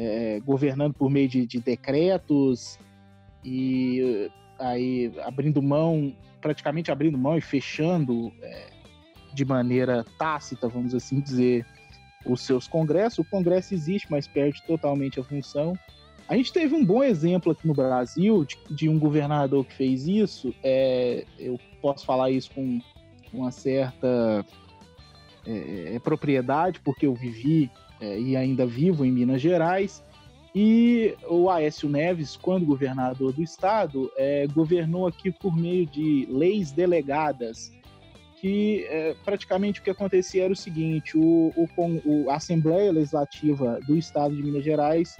é, 0.00 0.40
governando 0.40 0.94
por 0.94 1.10
meio 1.10 1.28
de, 1.28 1.44
de, 1.44 1.60
decretos 1.60 2.78
e 3.44 4.30
aí 4.58 5.12
abrindo 5.22 5.60
mão, 5.60 6.16
praticamente 6.40 6.90
abrindo 6.90 7.18
mão 7.18 7.36
e 7.36 7.40
fechando 7.42 8.32
é, 8.40 8.70
de 9.34 9.44
maneira 9.44 10.02
tácita, 10.18 10.68
vamos 10.68 10.94
assim 10.94 11.20
dizer, 11.20 11.66
os 12.24 12.40
seus 12.40 12.66
congressos. 12.66 13.18
O 13.18 13.24
Congresso 13.24 13.74
existe, 13.74 14.10
mas 14.10 14.26
perde 14.26 14.62
totalmente 14.66 15.20
a 15.20 15.24
função. 15.24 15.74
A 16.26 16.34
gente 16.34 16.50
teve 16.50 16.74
um 16.74 16.84
bom 16.84 17.04
exemplo 17.04 17.52
aqui 17.52 17.68
no 17.68 17.74
Brasil 17.74 18.46
de, 18.46 18.56
de 18.70 18.88
um 18.88 18.98
governador 18.98 19.66
que 19.66 19.74
fez 19.74 20.06
isso. 20.06 20.54
É, 20.62 21.26
eu 21.38 21.60
posso 21.82 22.06
falar 22.06 22.30
isso 22.30 22.50
com 22.52 22.80
uma 23.34 23.50
certa 23.50 24.46
é, 25.46 25.94
é 25.94 25.98
propriedade, 25.98 26.80
porque 26.80 27.06
eu 27.06 27.14
vivi 27.14 27.70
é, 28.00 28.18
e 28.18 28.36
ainda 28.36 28.66
vivo 28.66 29.04
em 29.04 29.12
Minas 29.12 29.40
Gerais. 29.40 30.02
E 30.54 31.14
o 31.28 31.48
Aécio 31.48 31.88
Neves, 31.88 32.36
quando 32.36 32.66
governador 32.66 33.32
do 33.32 33.42
estado, 33.42 34.10
é, 34.16 34.46
governou 34.48 35.06
aqui 35.06 35.30
por 35.30 35.56
meio 35.56 35.86
de 35.86 36.26
leis 36.28 36.72
delegadas, 36.72 37.72
que 38.40 38.84
é, 38.88 39.14
praticamente 39.24 39.80
o 39.80 39.82
que 39.82 39.90
acontecia 39.90 40.44
era 40.44 40.52
o 40.52 40.56
seguinte: 40.56 41.16
o, 41.16 41.52
o, 41.56 41.68
o, 42.04 42.30
a 42.30 42.36
Assembleia 42.36 42.90
Legislativa 42.90 43.78
do 43.86 43.96
estado 43.96 44.34
de 44.34 44.42
Minas 44.42 44.64
Gerais 44.64 45.16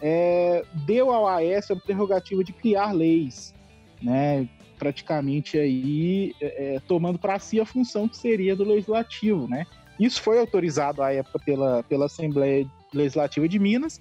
é, 0.00 0.64
deu 0.86 1.10
ao 1.10 1.26
Aécio 1.26 1.74
a 1.74 1.80
prerrogativa 1.80 2.44
de 2.44 2.52
criar 2.52 2.92
leis, 2.92 3.52
né? 4.00 4.48
praticamente 4.78 5.58
aí 5.58 6.34
é, 6.40 6.76
é 6.76 6.80
tomando 6.80 7.18
para 7.18 7.38
si 7.38 7.60
a 7.60 7.66
função 7.66 8.08
que 8.08 8.16
seria 8.16 8.56
do 8.56 8.64
legislativo, 8.64 9.46
né? 9.46 9.66
Isso 10.00 10.22
foi 10.22 10.40
autorizado 10.40 11.02
à 11.02 11.12
época 11.12 11.38
pela, 11.38 11.82
pela 11.82 12.06
Assembleia 12.06 12.66
Legislativa 12.92 13.46
de 13.46 13.58
Minas 13.58 14.00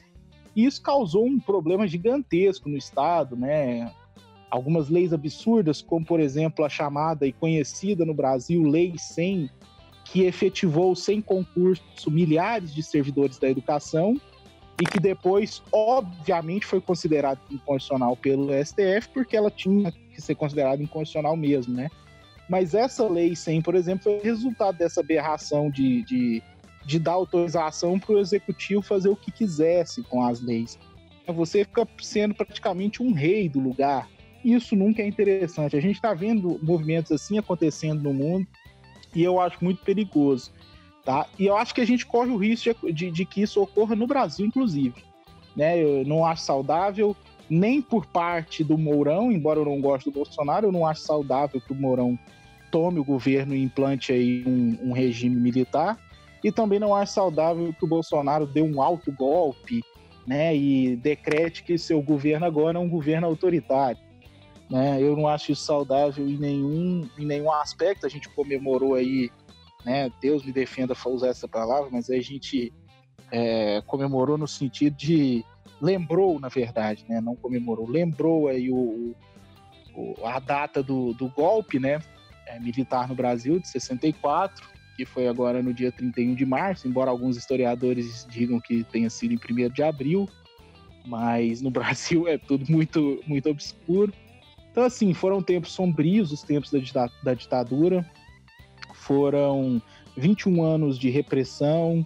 e 0.56 0.66
isso 0.66 0.82
causou 0.82 1.26
um 1.26 1.38
problema 1.38 1.86
gigantesco 1.86 2.70
no 2.70 2.78
Estado, 2.78 3.36
né? 3.36 3.92
Algumas 4.50 4.90
leis 4.90 5.12
absurdas, 5.12 5.82
como 5.82 6.06
por 6.06 6.22
exemplo 6.22 6.64
a 6.64 6.70
chamada 6.70 7.28
e 7.28 7.34
conhecida 7.34 8.06
no 8.06 8.14
Brasil 8.14 8.64
Lei 8.64 8.94
100, 8.98 9.50
que 10.06 10.24
efetivou 10.24 10.96
sem 10.96 11.22
concurso 11.22 12.10
milhares 12.10 12.74
de 12.74 12.82
servidores 12.82 13.38
da 13.38 13.50
educação 13.50 14.20
e 14.82 14.86
que 14.86 15.00
depois, 15.00 15.62
obviamente, 15.72 16.66
foi 16.66 16.80
considerado 16.80 17.40
inconstitucional 17.52 18.16
pelo 18.16 18.48
STF, 18.54 19.10
porque 19.14 19.36
ela 19.36 19.52
tinha 19.52 19.92
que 19.92 20.22
ser 20.22 20.36
considerada 20.36 20.82
inconstitucional 20.82 21.36
mesmo, 21.36 21.76
né? 21.76 21.90
Mas 22.50 22.74
essa 22.74 23.08
lei 23.08 23.36
100, 23.36 23.62
por 23.62 23.76
exemplo, 23.76 24.04
foi 24.04 24.20
resultado 24.20 24.76
dessa 24.76 25.02
aberração 25.02 25.70
de, 25.70 26.02
de, 26.02 26.44
de 26.84 27.00
dar 27.00 27.12
autorização 27.12 28.00
para 28.00 28.16
o 28.16 28.20
executivo 28.20 28.82
fazer 28.82 29.10
o 29.10 29.16
que 29.16 29.32
quisesse 29.32 30.02
com 30.02 30.24
as 30.24 30.42
leis. 30.42 30.80
Você 31.28 31.64
fica 31.64 31.88
sendo 32.02 32.34
praticamente 32.34 33.04
um 33.04 33.14
rei 33.14 33.48
do 33.48 33.60
lugar. 33.60 34.10
Isso 34.44 34.76
nunca 34.76 35.04
é 35.04 35.08
interessante. 35.08 35.78
A 35.78 35.80
gente 35.80 35.98
está 35.98 36.16
vendo 36.16 36.60
movimentos 36.64 37.12
assim 37.12 37.38
acontecendo 37.38 38.02
no 38.02 38.14
mundo 38.14 38.48
e 39.14 39.22
eu 39.24 39.40
acho 39.40 39.64
muito 39.64 39.84
perigoso. 39.84 40.52
Tá? 41.06 41.28
E 41.38 41.46
eu 41.46 41.56
acho 41.56 41.74
que 41.74 41.82
a 41.82 41.86
gente 41.86 42.06
corre 42.06 42.32
o 42.32 42.38
risco 42.38 42.92
de, 42.92 43.12
de, 43.12 43.26
que 43.26 43.44
isso 43.44 43.62
ocorra 43.62 43.96
no 43.96 44.08
Brasil, 44.08 44.46
inclusive. 44.46 45.04
Né? 45.56 45.82
Eu 45.82 46.04
não 46.04 46.26
acho 46.26 46.42
saudável, 46.42 47.16
nem 47.48 47.80
por 47.80 48.08
parte 48.08 48.64
do 48.64 48.78
Mourão, 48.78 49.32
embora 49.32 49.60
eu 49.60 49.66
não 49.66 49.80
goste 49.80 50.10
do 50.10 50.14
Bolsonaro, 50.14 50.68
eu 50.68 50.72
não 50.72 50.86
acho 50.86 51.02
saudável 51.02 51.62
que 51.62 51.72
o 51.72 51.76
Mourão 51.76 52.18
tome 52.72 53.00
o 53.00 53.04
governo 53.04 53.56
e 53.56 53.64
implante 53.64 54.12
aí 54.12 54.44
um, 54.46 54.90
um 54.90 54.92
regime 54.92 55.36
militar. 55.36 55.98
E 56.44 56.52
também 56.52 56.80
não 56.80 56.96
acho 56.96 57.14
saudável 57.14 57.74
que 57.74 57.84
o 57.84 57.88
Bolsonaro 57.88 58.46
dê 58.46 58.62
um 58.62 58.82
alto 58.82 59.12
golpe 59.12 59.84
né, 60.26 60.56
e 60.56 60.96
decrete 60.96 61.64
que 61.64 61.78
seu 61.78 62.02
governo 62.02 62.46
agora 62.46 62.78
é 62.78 62.82
um 62.82 62.90
governo 62.90 63.28
autoritário. 63.28 64.00
Né? 64.70 65.02
Eu 65.02 65.16
não 65.16 65.28
acho 65.28 65.52
isso 65.52 65.64
saudável 65.64 66.28
em 66.30 66.38
nenhum, 66.38 67.10
em 67.18 67.26
nenhum 67.26 67.52
aspecto. 67.52 68.06
A 68.06 68.10
gente 68.10 68.30
comemorou 68.30 68.94
aí, 68.94 69.32
né, 69.84 70.12
Deus 70.22 70.46
me 70.46 70.54
defenda 70.54 70.96
usar 71.08 71.30
essa 71.30 71.48
palavra, 71.48 71.90
mas 71.92 72.10
a 72.10 72.22
gente 72.22 72.72
é, 73.32 73.82
comemorou 73.86 74.38
no 74.38 74.48
sentido 74.48 74.96
de 74.96 75.44
lembrou, 75.82 76.40
na 76.40 76.50
verdade, 76.50 77.06
né, 77.08 77.22
não 77.22 77.36
comemorou, 77.36 77.88
lembrou 77.88 78.48
aí 78.48 78.70
o, 78.70 79.16
o 79.96 80.16
a 80.26 80.40
data 80.40 80.84
do, 80.84 81.14
do 81.14 81.30
golpe, 81.30 81.80
né, 81.80 82.00
é, 82.50 82.60
militar 82.60 83.08
no 83.08 83.16
Brasil, 83.16 83.60
de 83.60 83.68
64, 83.68 84.68
que 84.98 85.06
foi 85.06 85.28
agora 85.28 85.64
no 85.64 85.74
dia 85.74 85.92
31 85.92 86.36
de 86.36 86.46
março, 86.46 86.88
embora 86.88 87.10
alguns 87.10 87.38
historiadores 87.38 88.28
digam 88.30 88.60
que 88.60 88.84
tenha 88.84 89.10
sido 89.10 89.34
em 89.34 89.66
1 89.66 89.70
de 89.70 89.84
abril, 89.84 90.28
mas 91.06 91.62
no 91.62 91.70
Brasil 91.72 92.28
é 92.28 92.38
tudo 92.38 92.70
muito, 92.70 93.24
muito 93.26 93.50
obscuro. 93.50 94.14
Então, 94.72 94.84
assim, 94.84 95.14
foram 95.14 95.42
tempos 95.42 95.72
sombrios, 95.72 96.32
os 96.32 96.44
tempos 96.44 96.72
da, 96.72 97.10
da 97.24 97.34
ditadura, 97.34 98.06
foram 98.94 99.82
21 100.18 100.62
anos 100.62 101.00
de 101.00 101.10
repressão, 101.10 102.06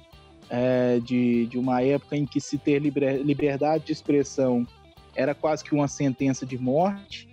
é, 0.49 0.99
de, 0.99 1.47
de 1.47 1.57
uma 1.57 1.81
época 1.81 2.15
em 2.15 2.25
que 2.25 2.39
se 2.39 2.57
ter 2.57 2.79
liberdade 2.79 3.85
de 3.85 3.91
expressão 3.91 4.67
era 5.15 5.33
quase 5.33 5.63
que 5.63 5.73
uma 5.73 5.87
sentença 5.87 6.45
de 6.45 6.57
morte. 6.57 7.27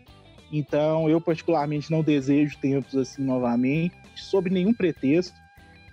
Então, 0.52 1.08
eu 1.08 1.20
particularmente 1.20 1.90
não 1.90 2.02
desejo 2.02 2.58
tempos 2.58 2.96
assim 2.96 3.22
novamente, 3.22 3.94
sob 4.16 4.50
nenhum 4.50 4.74
pretexto. 4.74 5.38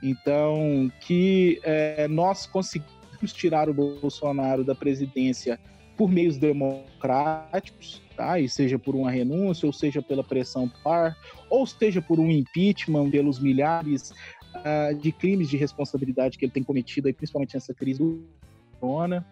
Então, 0.01 0.91
que 1.01 1.59
é, 1.63 2.07
nós 2.07 2.45
conseguimos 2.45 3.33
tirar 3.33 3.69
o 3.69 3.73
Bolsonaro 3.73 4.63
da 4.63 4.75
presidência 4.75 5.59
por 5.95 6.09
meios 6.09 6.37
democráticos, 6.37 8.01
tá? 8.15 8.39
E 8.39 8.47
seja 8.47 8.77
por 8.77 8.95
uma 8.95 9.09
renúncia, 9.09 9.65
ou 9.65 9.73
seja 9.73 10.01
pela 10.01 10.23
pressão 10.23 10.71
par, 10.83 11.17
ou 11.49 11.65
seja 11.65 12.01
por 12.01 12.19
um 12.19 12.29
impeachment 12.29 13.09
pelos 13.09 13.39
milhares 13.39 14.11
uh, 14.11 14.95
de 14.95 15.11
crimes 15.11 15.49
de 15.49 15.57
responsabilidade 15.57 16.37
que 16.37 16.45
ele 16.45 16.51
tem 16.51 16.63
cometido, 16.63 17.07
aí, 17.07 17.13
principalmente 17.13 17.55
nessa 17.55 17.73
crise 17.73 17.99
do 17.99 18.23
corona, 18.79 19.25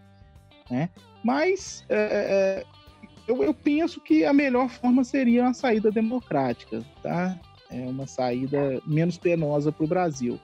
né? 0.68 0.90
Mas 1.22 1.84
é, 1.88 2.64
é 2.64 2.85
eu, 3.26 3.42
eu 3.42 3.52
penso 3.52 4.00
que 4.00 4.24
a 4.24 4.32
melhor 4.32 4.68
forma 4.68 5.04
seria 5.04 5.42
uma 5.42 5.54
saída 5.54 5.90
democrática, 5.90 6.82
tá? 7.02 7.38
É 7.70 7.80
uma 7.86 8.06
saída 8.06 8.80
menos 8.86 9.18
penosa 9.18 9.72
para 9.72 9.84
o 9.84 9.88
Brasil. 9.88 10.38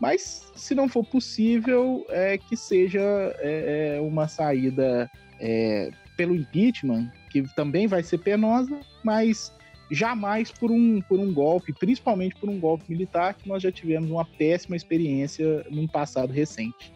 Mas, 0.00 0.50
se 0.54 0.74
não 0.74 0.88
for 0.88 1.04
possível, 1.04 2.04
é 2.10 2.36
que 2.36 2.56
seja 2.56 3.00
é, 3.00 3.96
é, 3.96 4.00
uma 4.00 4.28
saída 4.28 5.10
é, 5.40 5.90
pelo 6.16 6.34
impeachment, 6.34 7.10
que 7.30 7.42
também 7.54 7.86
vai 7.86 8.02
ser 8.02 8.18
penosa, 8.18 8.78
mas 9.02 9.52
jamais 9.90 10.50
por 10.50 10.70
um, 10.70 11.00
por 11.02 11.18
um 11.18 11.32
golpe, 11.32 11.72
principalmente 11.72 12.34
por 12.36 12.48
um 12.48 12.58
golpe 12.58 12.84
militar, 12.88 13.34
que 13.34 13.48
nós 13.48 13.62
já 13.62 13.70
tivemos 13.70 14.10
uma 14.10 14.24
péssima 14.24 14.76
experiência 14.76 15.64
num 15.70 15.86
passado 15.86 16.32
recente. 16.32 16.92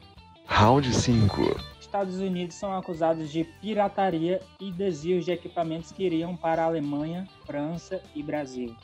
Round 0.47 0.93
5. 0.93 1.70
Estados 1.91 2.20
Unidos 2.20 2.55
são 2.55 2.72
acusados 2.72 3.32
de 3.32 3.43
pirataria 3.61 4.41
e 4.61 4.70
desvios 4.70 5.24
de 5.24 5.32
equipamentos 5.32 5.91
que 5.91 6.05
iriam 6.05 6.36
para 6.36 6.62
a 6.62 6.66
Alemanha, 6.66 7.26
França 7.45 8.01
e 8.14 8.22
Brasil. 8.22 8.76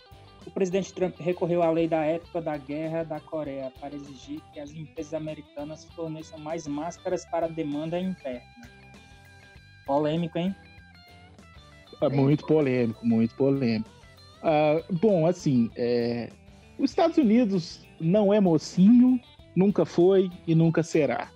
O 0.44 0.50
presidente 0.50 0.92
Trump 0.92 1.14
recorreu 1.20 1.62
à 1.62 1.70
lei 1.70 1.86
da 1.86 2.04
época 2.04 2.40
da 2.40 2.56
Guerra 2.56 3.04
da 3.04 3.20
Coreia 3.20 3.72
para 3.80 3.94
exigir 3.94 4.40
que 4.52 4.58
as 4.58 4.72
empresas 4.72 5.14
americanas 5.14 5.84
forneçam 5.94 6.36
mais 6.40 6.66
máscaras 6.66 7.24
para 7.26 7.46
demanda 7.46 7.96
interna. 7.96 8.42
Polêmico, 9.86 10.36
hein? 10.36 10.52
É 12.02 12.08
muito 12.08 12.44
polêmico, 12.44 13.06
muito 13.06 13.36
polêmico. 13.36 13.88
Uh, 14.42 14.96
bom, 14.96 15.28
assim, 15.28 15.70
é... 15.76 16.28
os 16.76 16.90
Estados 16.90 17.16
Unidos 17.18 17.86
não 18.00 18.34
é 18.34 18.40
mocinho, 18.40 19.20
nunca 19.54 19.84
foi 19.84 20.28
e 20.44 20.56
nunca 20.56 20.82
será. 20.82 21.30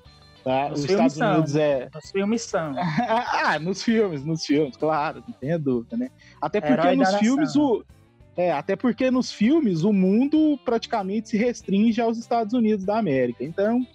Tá? 0.45 0.73
Os 0.73 0.85
Estados 0.85 1.15
são, 1.15 1.35
Unidos 1.35 1.57
é. 1.57 1.89
Nos 1.95 2.11
filmes 2.11 2.43
são. 2.43 2.75
ah, 2.79 3.59
nos 3.59 3.83
filmes, 3.83 4.25
nos 4.25 4.45
filmes, 4.45 4.77
claro, 4.77 5.23
não 5.27 5.35
tenha 5.35 5.59
dúvida, 5.59 5.97
né? 5.97 6.09
Até 6.41 6.61
porque 6.61 6.73
Herói 6.73 6.97
nos 6.97 7.15
filmes 7.17 7.57
o. 7.57 7.85
É, 8.37 8.53
até 8.53 8.75
porque 8.75 9.11
nos 9.11 9.31
filmes 9.31 9.83
o 9.83 9.93
mundo 9.93 10.59
praticamente 10.65 11.31
se 11.31 11.37
restringe 11.37 12.01
aos 12.01 12.17
Estados 12.17 12.55
Unidos 12.55 12.87
da 12.87 12.99
América. 12.99 13.45
Então, 13.45 13.87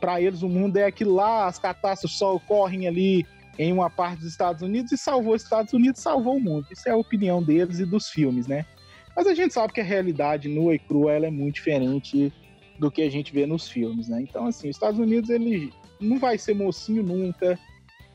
para 0.00 0.20
eles 0.20 0.42
o 0.42 0.48
mundo 0.48 0.76
é 0.76 0.84
aquilo 0.84 1.14
lá, 1.14 1.46
as 1.46 1.58
catástrofes 1.58 2.18
só 2.18 2.34
ocorrem 2.34 2.86
ali 2.86 3.24
em 3.58 3.72
uma 3.72 3.88
parte 3.88 4.20
dos 4.20 4.28
Estados 4.28 4.60
Unidos 4.60 4.92
e 4.92 4.98
salvou 4.98 5.34
os 5.34 5.42
Estados 5.42 5.72
Unidos, 5.72 6.00
salvou 6.00 6.36
o 6.36 6.40
mundo. 6.40 6.66
Isso 6.70 6.88
é 6.88 6.92
a 6.92 6.96
opinião 6.96 7.42
deles 7.42 7.78
e 7.78 7.86
dos 7.86 8.08
filmes, 8.08 8.46
né? 8.46 8.66
Mas 9.14 9.26
a 9.26 9.34
gente 9.34 9.54
sabe 9.54 9.72
que 9.72 9.80
a 9.80 9.84
realidade 9.84 10.48
nua 10.48 10.74
e 10.74 10.78
crua 10.78 11.12
ela 11.12 11.26
é 11.26 11.30
muito 11.30 11.54
diferente 11.56 12.32
do 12.78 12.90
que 12.90 13.02
a 13.02 13.10
gente 13.10 13.32
vê 13.32 13.46
nos 13.46 13.68
filmes, 13.68 14.08
né? 14.08 14.20
Então, 14.22 14.46
assim, 14.46 14.68
os 14.68 14.76
Estados 14.76 14.98
Unidos 14.98 15.30
ele 15.30 15.72
não 16.00 16.18
vai 16.18 16.38
ser 16.38 16.54
mocinho 16.54 17.02
nunca. 17.02 17.58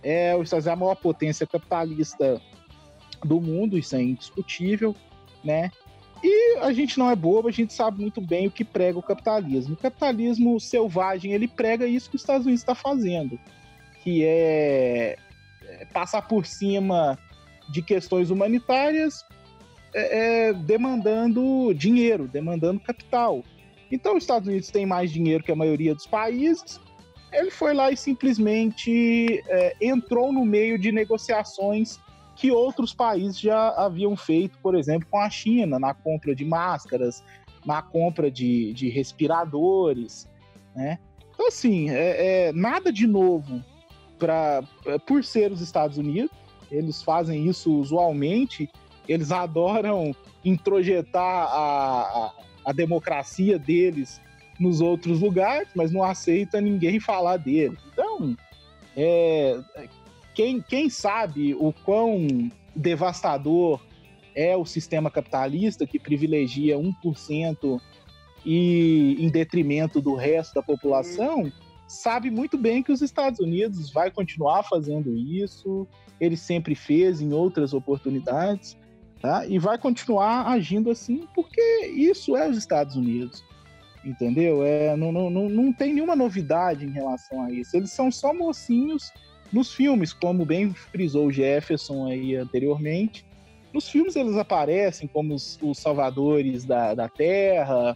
É, 0.03 0.35
os 0.35 0.43
Estados 0.43 0.65
Unidos 0.65 0.67
é 0.67 0.71
a 0.71 0.75
maior 0.75 0.95
potência 0.95 1.47
capitalista 1.47 2.41
do 3.23 3.41
mundo, 3.41 3.77
isso 3.77 3.95
é 3.95 4.01
indiscutível, 4.01 4.95
né? 5.43 5.71
E 6.23 6.57
a 6.59 6.73
gente 6.73 6.97
não 6.97 7.09
é 7.09 7.15
bobo, 7.15 7.47
a 7.47 7.51
gente 7.51 7.73
sabe 7.73 8.01
muito 8.01 8.19
bem 8.19 8.47
o 8.47 8.51
que 8.51 8.63
prega 8.63 8.97
o 8.97 9.03
capitalismo. 9.03 9.75
O 9.75 9.77
capitalismo 9.77 10.59
selvagem, 10.59 11.33
ele 11.33 11.47
prega 11.47 11.85
isso 11.85 12.09
que 12.09 12.15
os 12.15 12.21
Estados 12.21 12.45
Unidos 12.45 12.61
está 12.61 12.73
fazendo, 12.73 13.39
que 14.03 14.23
é, 14.23 15.17
é 15.63 15.85
passar 15.93 16.23
por 16.23 16.45
cima 16.45 17.17
de 17.69 17.81
questões 17.81 18.29
humanitárias, 18.29 19.23
é, 19.93 20.49
é, 20.49 20.53
demandando 20.53 21.73
dinheiro, 21.73 22.27
demandando 22.27 22.79
capital. 22.79 23.43
Então, 23.91 24.17
os 24.17 24.23
Estados 24.23 24.47
Unidos 24.47 24.69
têm 24.69 24.85
mais 24.85 25.11
dinheiro 25.11 25.43
que 25.43 25.51
a 25.51 25.55
maioria 25.55 25.95
dos 25.95 26.05
países. 26.05 26.79
Ele 27.31 27.51
foi 27.51 27.73
lá 27.73 27.91
e 27.91 27.97
simplesmente 27.97 29.43
é, 29.47 29.75
entrou 29.81 30.31
no 30.31 30.45
meio 30.45 30.77
de 30.77 30.91
negociações 30.91 31.99
que 32.35 32.51
outros 32.51 32.93
países 32.93 33.39
já 33.39 33.69
haviam 33.69 34.15
feito, 34.15 34.57
por 34.59 34.75
exemplo, 34.75 35.07
com 35.09 35.19
a 35.19 35.29
China, 35.29 35.79
na 35.79 35.93
compra 35.93 36.35
de 36.35 36.45
máscaras, 36.45 37.23
na 37.65 37.81
compra 37.81 38.29
de, 38.29 38.73
de 38.73 38.89
respiradores, 38.89 40.29
né? 40.75 40.99
Então, 41.33 41.47
assim, 41.47 41.89
é, 41.89 42.47
é 42.47 42.53
nada 42.53 42.91
de 42.91 43.05
novo 43.05 43.63
pra, 44.17 44.63
é, 44.85 44.97
por 44.97 45.23
ser 45.23 45.51
os 45.51 45.61
Estados 45.61 45.97
Unidos. 45.97 46.31
Eles 46.71 47.01
fazem 47.01 47.47
isso 47.47 47.73
usualmente. 47.73 48.69
Eles 49.07 49.31
adoram 49.33 50.15
introjetar 50.45 51.47
a, 51.51 52.01
a, 52.01 52.33
a 52.68 52.74
democracia 52.74 53.57
deles 53.57 54.20
nos 54.59 54.82
outros 54.82 55.22
lugares, 55.22 55.70
mas 55.74 55.89
não 55.89 56.03
aceita 56.03 56.59
ninguém 56.59 56.99
falar 56.99 57.38
dele. 57.38 57.78
Então, 57.93 58.36
é, 58.93 59.57
quem, 60.36 60.61
quem 60.61 60.89
sabe 60.89 61.55
o 61.55 61.72
quão 61.72 62.28
devastador 62.76 63.80
é 64.36 64.57
o 64.57 64.65
sistema 64.65 65.09
capitalista 65.09 65.88
que 65.88 65.97
privilegia 65.97 66.78
1% 66.78 67.82
e 68.45 69.15
em 69.18 69.30
detrimento 69.30 70.01
do 70.01 70.13
resto 70.13 70.55
da 70.55 70.61
população, 70.61 71.49
sabe 71.88 72.30
muito 72.30 72.57
bem 72.57 72.84
que 72.84 72.91
os 72.91 73.01
Estados 73.01 73.39
Unidos 73.39 73.91
vai 73.91 74.11
continuar 74.11 74.63
fazendo 74.63 75.15
isso, 75.15 75.88
ele 76.20 76.36
sempre 76.36 76.76
fez 76.76 77.22
em 77.22 77.32
outras 77.32 77.74
oportunidades, 77.74 78.78
tá? 79.22 79.45
E 79.45 79.57
vai 79.59 79.78
continuar 79.78 80.47
agindo 80.47 80.89
assim 80.91 81.28
porque 81.34 81.61
isso 81.88 82.36
é 82.36 82.47
os 82.47 82.57
Estados 82.57 82.95
Unidos. 82.95 83.43
Entendeu? 84.05 84.63
É, 84.63 84.95
não, 84.95 85.11
não, 85.11 85.30
não, 85.30 85.49
não 85.49 85.74
tem 85.74 85.93
nenhuma 85.93 86.15
novidade 86.15 86.86
em 86.86 86.91
relação 86.91 87.43
a 87.43 87.51
isso. 87.51 87.76
Eles 87.76 87.91
são 87.91 88.09
só 88.09 88.34
mocinhos 88.34 89.11
nos 89.51 89.74
filmes, 89.74 90.13
como 90.13 90.45
bem 90.45 90.74
frisou 90.74 91.28
o 91.28 91.32
Jefferson 91.32 92.07
aí 92.07 92.36
anteriormente, 92.36 93.26
nos 93.74 93.89
filmes 93.89 94.15
eles 94.15 94.36
aparecem 94.36 95.07
como 95.07 95.34
os, 95.34 95.59
os 95.61 95.78
salvadores 95.78 96.65
da, 96.65 96.93
da 96.93 97.07
Terra, 97.07 97.95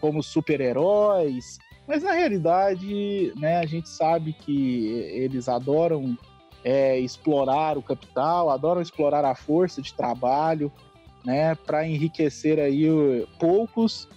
como 0.00 0.22
super-heróis, 0.22 1.58
mas 1.86 2.02
na 2.02 2.12
realidade, 2.12 3.32
né, 3.36 3.58
a 3.58 3.66
gente 3.66 3.88
sabe 3.88 4.32
que 4.32 4.88
eles 5.12 5.48
adoram 5.48 6.16
é, 6.64 6.98
explorar 6.98 7.76
o 7.76 7.82
capital, 7.82 8.50
adoram 8.50 8.80
explorar 8.80 9.24
a 9.24 9.34
força 9.34 9.82
de 9.82 9.92
trabalho, 9.94 10.72
né, 11.24 11.54
para 11.54 11.86
enriquecer 11.86 12.58
aí 12.58 12.86
poucos, 13.38 14.08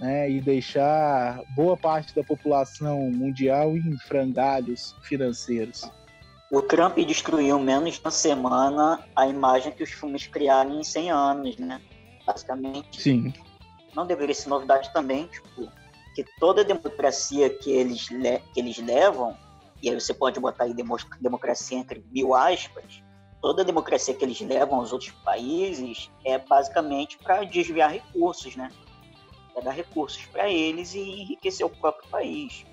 né, 0.00 0.30
e 0.30 0.40
deixar 0.40 1.42
boa 1.54 1.76
parte 1.76 2.14
da 2.14 2.24
população 2.24 2.98
mundial 3.10 3.76
em 3.76 3.98
frangalhos 3.98 4.96
financeiros. 5.02 5.90
O 6.50 6.60
Trump 6.62 6.98
destruiu 6.98 7.58
menos 7.60 7.94
de 7.94 8.00
uma 8.00 8.10
semana 8.10 9.04
a 9.14 9.28
imagem 9.28 9.70
que 9.70 9.84
os 9.84 9.90
filmes 9.90 10.26
criaram 10.26 10.80
em 10.80 10.82
100 10.82 11.10
anos, 11.10 11.56
né? 11.58 11.80
Basicamente. 12.26 13.00
Sim. 13.00 13.32
Não 13.94 14.04
deveria 14.04 14.34
ser 14.34 14.48
novidade 14.48 14.92
também, 14.92 15.26
tipo, 15.28 15.68
que 16.14 16.24
toda 16.40 16.64
democracia 16.64 17.48
que 17.50 17.70
eles, 17.70 18.08
que 18.08 18.60
eles 18.60 18.78
levam, 18.78 19.36
e 19.82 19.88
aí 19.88 19.98
você 19.98 20.12
pode 20.12 20.38
botar 20.38 20.64
aí 20.64 20.74
democracia 20.74 21.78
entre 21.78 22.04
mil 22.10 22.34
aspas, 22.34 23.02
toda 23.40 23.64
democracia 23.64 24.14
que 24.14 24.24
eles 24.24 24.40
levam 24.40 24.78
aos 24.78 24.92
outros 24.92 25.12
países 25.24 26.10
é 26.24 26.38
basicamente 26.38 27.18
para 27.18 27.44
desviar 27.44 27.90
recursos, 27.90 28.56
né? 28.56 28.70
É 29.56 29.60
dar 29.60 29.72
recursos 29.72 30.24
para 30.26 30.48
eles 30.50 30.94
e 30.94 31.00
enriquecer 31.00 31.66
o 31.66 31.70
próprio 31.70 32.08
país. 32.10 32.64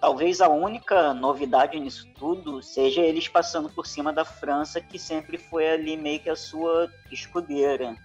Talvez 0.00 0.40
a 0.40 0.48
única 0.48 1.12
novidade 1.12 1.80
nisso 1.80 2.06
tudo 2.14 2.62
seja 2.62 3.00
eles 3.00 3.26
passando 3.26 3.68
por 3.68 3.86
cima 3.86 4.12
da 4.12 4.24
França, 4.24 4.80
que 4.80 4.98
sempre 4.98 5.38
foi 5.38 5.68
ali 5.68 5.96
meio 5.96 6.20
que 6.20 6.30
a 6.30 6.36
sua 6.36 6.88
escudeira. 7.10 7.96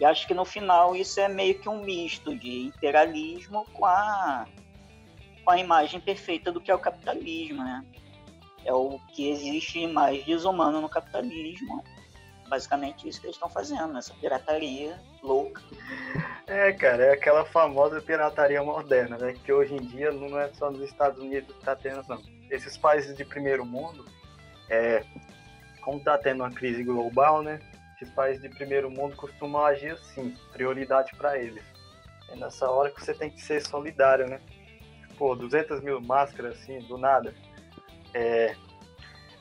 E 0.00 0.04
acho 0.04 0.26
que 0.26 0.34
no 0.34 0.44
final 0.44 0.96
isso 0.96 1.20
é 1.20 1.28
meio 1.28 1.58
que 1.60 1.68
um 1.68 1.82
misto 1.82 2.36
de 2.36 2.66
imperialismo 2.66 3.64
com 3.72 3.86
a, 3.86 4.46
com 5.46 5.52
a 5.52 5.58
imagem 5.58 6.00
perfeita 6.00 6.50
do 6.50 6.60
que 6.60 6.72
é 6.72 6.74
o 6.74 6.78
capitalismo, 6.78 7.62
né? 7.62 7.84
É 8.64 8.72
o 8.74 8.98
que 9.14 9.30
existe 9.30 9.86
mais 9.86 10.24
desumano 10.24 10.80
no 10.80 10.88
capitalismo 10.88 11.84
basicamente 12.48 13.08
isso 13.08 13.20
que 13.20 13.26
eles 13.26 13.36
estão 13.36 13.48
fazendo, 13.48 13.98
essa 13.98 14.14
pirataria 14.14 14.98
louca. 15.22 15.60
É, 16.46 16.72
cara, 16.72 17.06
é 17.06 17.12
aquela 17.12 17.44
famosa 17.44 18.00
pirataria 18.00 18.62
moderna, 18.62 19.18
né? 19.18 19.34
Que 19.44 19.52
hoje 19.52 19.74
em 19.74 19.84
dia 19.84 20.12
não 20.12 20.38
é 20.38 20.48
só 20.54 20.70
nos 20.70 20.82
Estados 20.82 21.20
Unidos 21.20 21.52
que 21.52 21.58
está 21.58 21.74
tendo, 21.74 22.06
não. 22.08 22.22
Esses 22.50 22.76
países 22.76 23.16
de 23.16 23.24
primeiro 23.24 23.64
mundo, 23.64 24.04
é, 24.70 25.04
como 25.82 25.98
está 25.98 26.16
tendo 26.16 26.42
uma 26.42 26.50
crise 26.50 26.84
global, 26.84 27.42
né? 27.42 27.58
Esses 27.96 28.14
países 28.14 28.40
de 28.40 28.48
primeiro 28.48 28.90
mundo 28.90 29.16
costumam 29.16 29.64
agir 29.64 29.92
assim, 29.92 30.34
prioridade 30.52 31.12
para 31.16 31.36
eles. 31.38 31.64
É 32.28 32.36
nessa 32.36 32.70
hora 32.70 32.90
que 32.90 33.04
você 33.04 33.14
tem 33.14 33.30
que 33.30 33.42
ser 33.42 33.60
solidário, 33.60 34.28
né? 34.28 34.40
Pô, 35.18 35.34
200 35.34 35.80
mil 35.82 36.00
máscaras 36.00 36.58
assim, 36.58 36.78
do 36.80 36.98
nada. 36.98 37.34
É, 38.14 38.54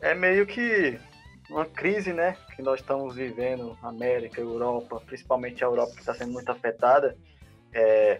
é 0.01 0.13
meio 0.13 0.45
que 0.45 0.99
uma 1.49 1.65
crise, 1.65 2.11
né, 2.11 2.37
que 2.55 2.61
nós 2.61 2.79
estamos 2.79 3.15
vivendo, 3.15 3.77
América, 3.81 4.41
Europa, 4.41 5.01
principalmente 5.05 5.63
a 5.63 5.67
Europa 5.67 5.93
que 5.93 5.99
está 5.99 6.13
sendo 6.13 6.33
muito 6.33 6.51
afetada, 6.51 7.15
é, 7.73 8.19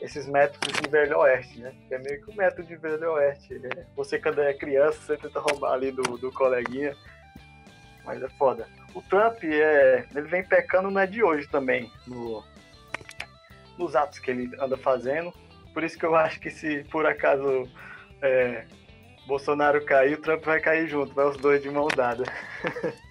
esses 0.00 0.26
métodos 0.26 0.80
de 0.80 0.88
Velho 0.88 1.18
Oeste, 1.18 1.60
né? 1.60 1.74
É 1.90 1.98
meio 1.98 2.22
que 2.22 2.30
o 2.30 2.34
método 2.34 2.66
de 2.66 2.76
Velho 2.76 3.12
Oeste. 3.12 3.54
Né? 3.58 3.68
Você, 3.96 4.18
quando 4.18 4.40
é 4.40 4.54
criança, 4.54 4.98
você 5.00 5.16
tenta 5.16 5.38
roubar 5.40 5.72
ali 5.72 5.92
do, 5.92 6.02
do 6.16 6.32
coleguinha, 6.32 6.96
mas 8.04 8.22
é 8.22 8.28
foda. 8.30 8.66
O 8.94 9.02
Trump, 9.02 9.44
é, 9.44 10.06
ele 10.14 10.28
vem 10.28 10.42
pecando 10.42 10.90
não 10.90 11.00
é 11.00 11.06
de 11.06 11.22
hoje 11.22 11.46
também, 11.48 11.90
no, 12.06 12.42
nos 13.78 13.94
atos 13.94 14.18
que 14.18 14.30
ele 14.30 14.50
anda 14.58 14.76
fazendo. 14.76 15.32
Por 15.72 15.84
isso 15.84 15.98
que 15.98 16.04
eu 16.04 16.14
acho 16.14 16.40
que 16.40 16.50
se 16.50 16.84
por 16.90 17.06
acaso 17.06 17.68
é, 18.22 18.64
Bolsonaro 19.26 19.84
cair, 19.84 20.14
o 20.14 20.20
Trump 20.20 20.44
vai 20.44 20.60
cair 20.60 20.88
junto, 20.88 21.14
vai 21.14 21.26
os 21.26 21.36
dois 21.36 21.62
de 21.62 21.70
mão 21.70 21.88
dada. 21.88 22.24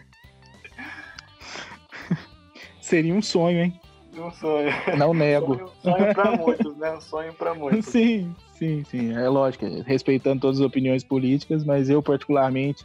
Seria 2.82 3.14
um 3.14 3.22
sonho, 3.22 3.60
hein? 3.60 3.80
Um 4.18 4.32
sonho. 4.32 4.70
Não 4.98 5.14
nego. 5.14 5.56
Sonho, 5.56 5.98
sonho 5.98 6.14
pra 6.14 6.32
muitos, 6.32 6.76
né? 6.78 6.92
Um 6.92 7.02
sonho 7.02 7.34
pra 7.34 7.54
muitos. 7.54 7.86
Sim, 7.92 8.36
sim, 8.54 8.84
sim. 8.84 9.14
É 9.14 9.30
lógico, 9.30 9.66
respeitando 9.84 10.42
todas 10.42 10.60
as 10.60 10.66
opiniões 10.66 11.04
políticas, 11.04 11.64
mas 11.64 11.90
eu, 11.90 12.02
particularmente, 12.02 12.84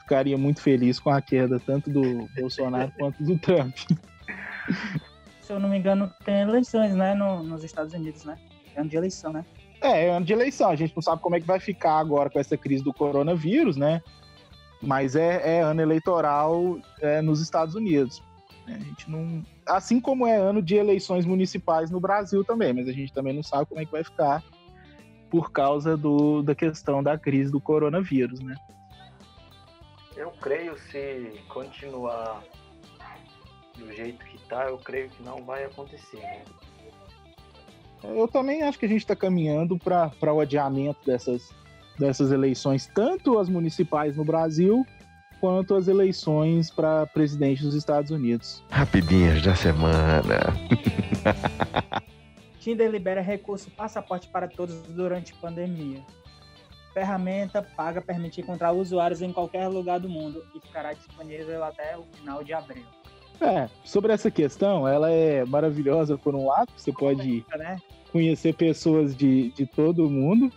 ficaria 0.00 0.36
muito 0.36 0.60
feliz 0.60 1.00
com 1.00 1.10
a 1.10 1.20
queda 1.20 1.58
tanto 1.58 1.90
do 1.90 2.28
Bolsonaro 2.38 2.92
quanto 2.98 3.22
do 3.24 3.38
Trump. 3.38 3.74
Se 5.40 5.52
eu 5.52 5.58
não 5.58 5.68
me 5.68 5.78
engano, 5.78 6.12
tem 6.24 6.42
eleições, 6.42 6.94
né, 6.94 7.14
no, 7.14 7.42
nos 7.42 7.64
Estados 7.64 7.94
Unidos, 7.94 8.24
né? 8.24 8.36
É 8.74 8.80
ano 8.80 8.88
de 8.88 8.96
eleição, 8.96 9.32
né? 9.32 9.44
É, 9.80 10.06
é 10.06 10.10
ano 10.10 10.26
de 10.26 10.32
eleição. 10.32 10.70
A 10.70 10.76
gente 10.76 10.94
não 10.94 11.02
sabe 11.02 11.22
como 11.22 11.36
é 11.36 11.40
que 11.40 11.46
vai 11.46 11.58
ficar 11.58 11.98
agora 11.98 12.28
com 12.28 12.38
essa 12.38 12.56
crise 12.56 12.84
do 12.84 12.92
coronavírus, 12.92 13.76
né? 13.76 14.02
Mas 14.82 15.16
é, 15.16 15.58
é 15.58 15.60
ano 15.60 15.80
eleitoral 15.80 16.78
é, 17.00 17.20
nos 17.20 17.40
Estados 17.40 17.74
Unidos. 17.74 18.22
A 18.66 18.78
gente 18.78 19.10
não. 19.10 19.42
Assim 19.66 20.00
como 20.00 20.26
é 20.26 20.36
ano 20.36 20.62
de 20.62 20.76
eleições 20.76 21.26
municipais 21.26 21.90
no 21.90 22.00
Brasil 22.00 22.44
também, 22.44 22.72
mas 22.72 22.88
a 22.88 22.92
gente 22.92 23.12
também 23.12 23.32
não 23.32 23.42
sabe 23.42 23.66
como 23.66 23.80
é 23.80 23.84
que 23.84 23.92
vai 23.92 24.04
ficar 24.04 24.42
por 25.28 25.52
causa 25.52 25.96
do, 25.96 26.42
da 26.42 26.54
questão 26.54 27.02
da 27.02 27.16
crise 27.16 27.52
do 27.52 27.60
coronavírus, 27.60 28.40
né? 28.40 28.54
Eu 30.16 30.30
creio 30.32 30.76
se 30.78 31.40
continuar 31.48 32.42
do 33.78 33.92
jeito 33.92 34.24
que 34.24 34.38
tá, 34.46 34.66
eu 34.66 34.76
creio 34.78 35.08
que 35.08 35.22
não 35.22 35.42
vai 35.44 35.64
acontecer, 35.64 36.18
né? 36.18 36.44
Eu 38.02 38.26
também 38.28 38.62
acho 38.62 38.78
que 38.78 38.86
a 38.86 38.88
gente 38.88 39.00
está 39.00 39.14
caminhando 39.14 39.78
para 39.78 40.32
o 40.32 40.40
adiamento 40.40 40.98
dessas, 41.04 41.50
dessas 41.98 42.32
eleições, 42.32 42.86
tanto 42.94 43.38
as 43.38 43.48
municipais 43.48 44.16
no 44.16 44.24
Brasil 44.24 44.86
quanto 45.40 45.74
as 45.74 45.88
eleições 45.88 46.70
para 46.70 47.06
presidente 47.06 47.62
dos 47.62 47.74
Estados 47.74 48.10
Unidos. 48.10 48.62
Rapidinhas 48.70 49.42
da 49.42 49.54
semana. 49.54 50.38
Tinder 52.60 52.90
libera 52.90 53.22
recurso 53.22 53.70
passaporte 53.70 54.28
para 54.28 54.46
todos 54.46 54.82
durante 54.82 55.32
pandemia. 55.34 56.04
Ferramenta 56.92 57.62
paga 57.62 58.02
permite 58.02 58.40
encontrar 58.40 58.72
usuários 58.72 59.22
em 59.22 59.32
qualquer 59.32 59.68
lugar 59.68 59.98
do 59.98 60.08
mundo 60.08 60.44
e 60.54 60.60
ficará 60.60 60.92
disponível 60.92 61.64
até 61.64 61.96
o 61.96 62.04
final 62.12 62.44
de 62.44 62.52
abril. 62.52 62.84
É, 63.40 63.68
sobre 63.84 64.12
essa 64.12 64.30
questão, 64.30 64.86
ela 64.86 65.10
é 65.10 65.44
maravilhosa 65.44 66.18
por 66.18 66.34
um 66.34 66.46
lado, 66.46 66.70
você 66.76 66.92
pode 66.92 67.44
Né? 67.56 67.78
conhecer 68.12 68.54
pessoas 68.54 69.16
de, 69.16 69.50
de 69.52 69.64
todo 69.66 70.06
o 70.06 70.10
mundo, 70.10 70.52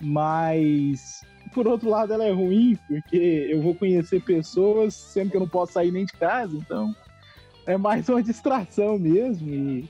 mas 0.00 1.20
por 1.52 1.68
outro 1.68 1.90
lado 1.90 2.12
ela 2.12 2.24
é 2.24 2.32
ruim, 2.32 2.78
porque 2.88 3.48
eu 3.50 3.60
vou 3.60 3.74
conhecer 3.74 4.22
pessoas 4.22 4.94
sendo 4.94 5.30
que 5.30 5.36
eu 5.36 5.40
não 5.40 5.48
posso 5.48 5.72
sair 5.72 5.90
nem 5.90 6.06
de 6.06 6.12
casa, 6.12 6.56
então 6.56 6.94
é 7.66 7.76
mais 7.76 8.08
uma 8.08 8.22
distração 8.22 8.98
mesmo. 8.98 9.50
E 9.50 9.88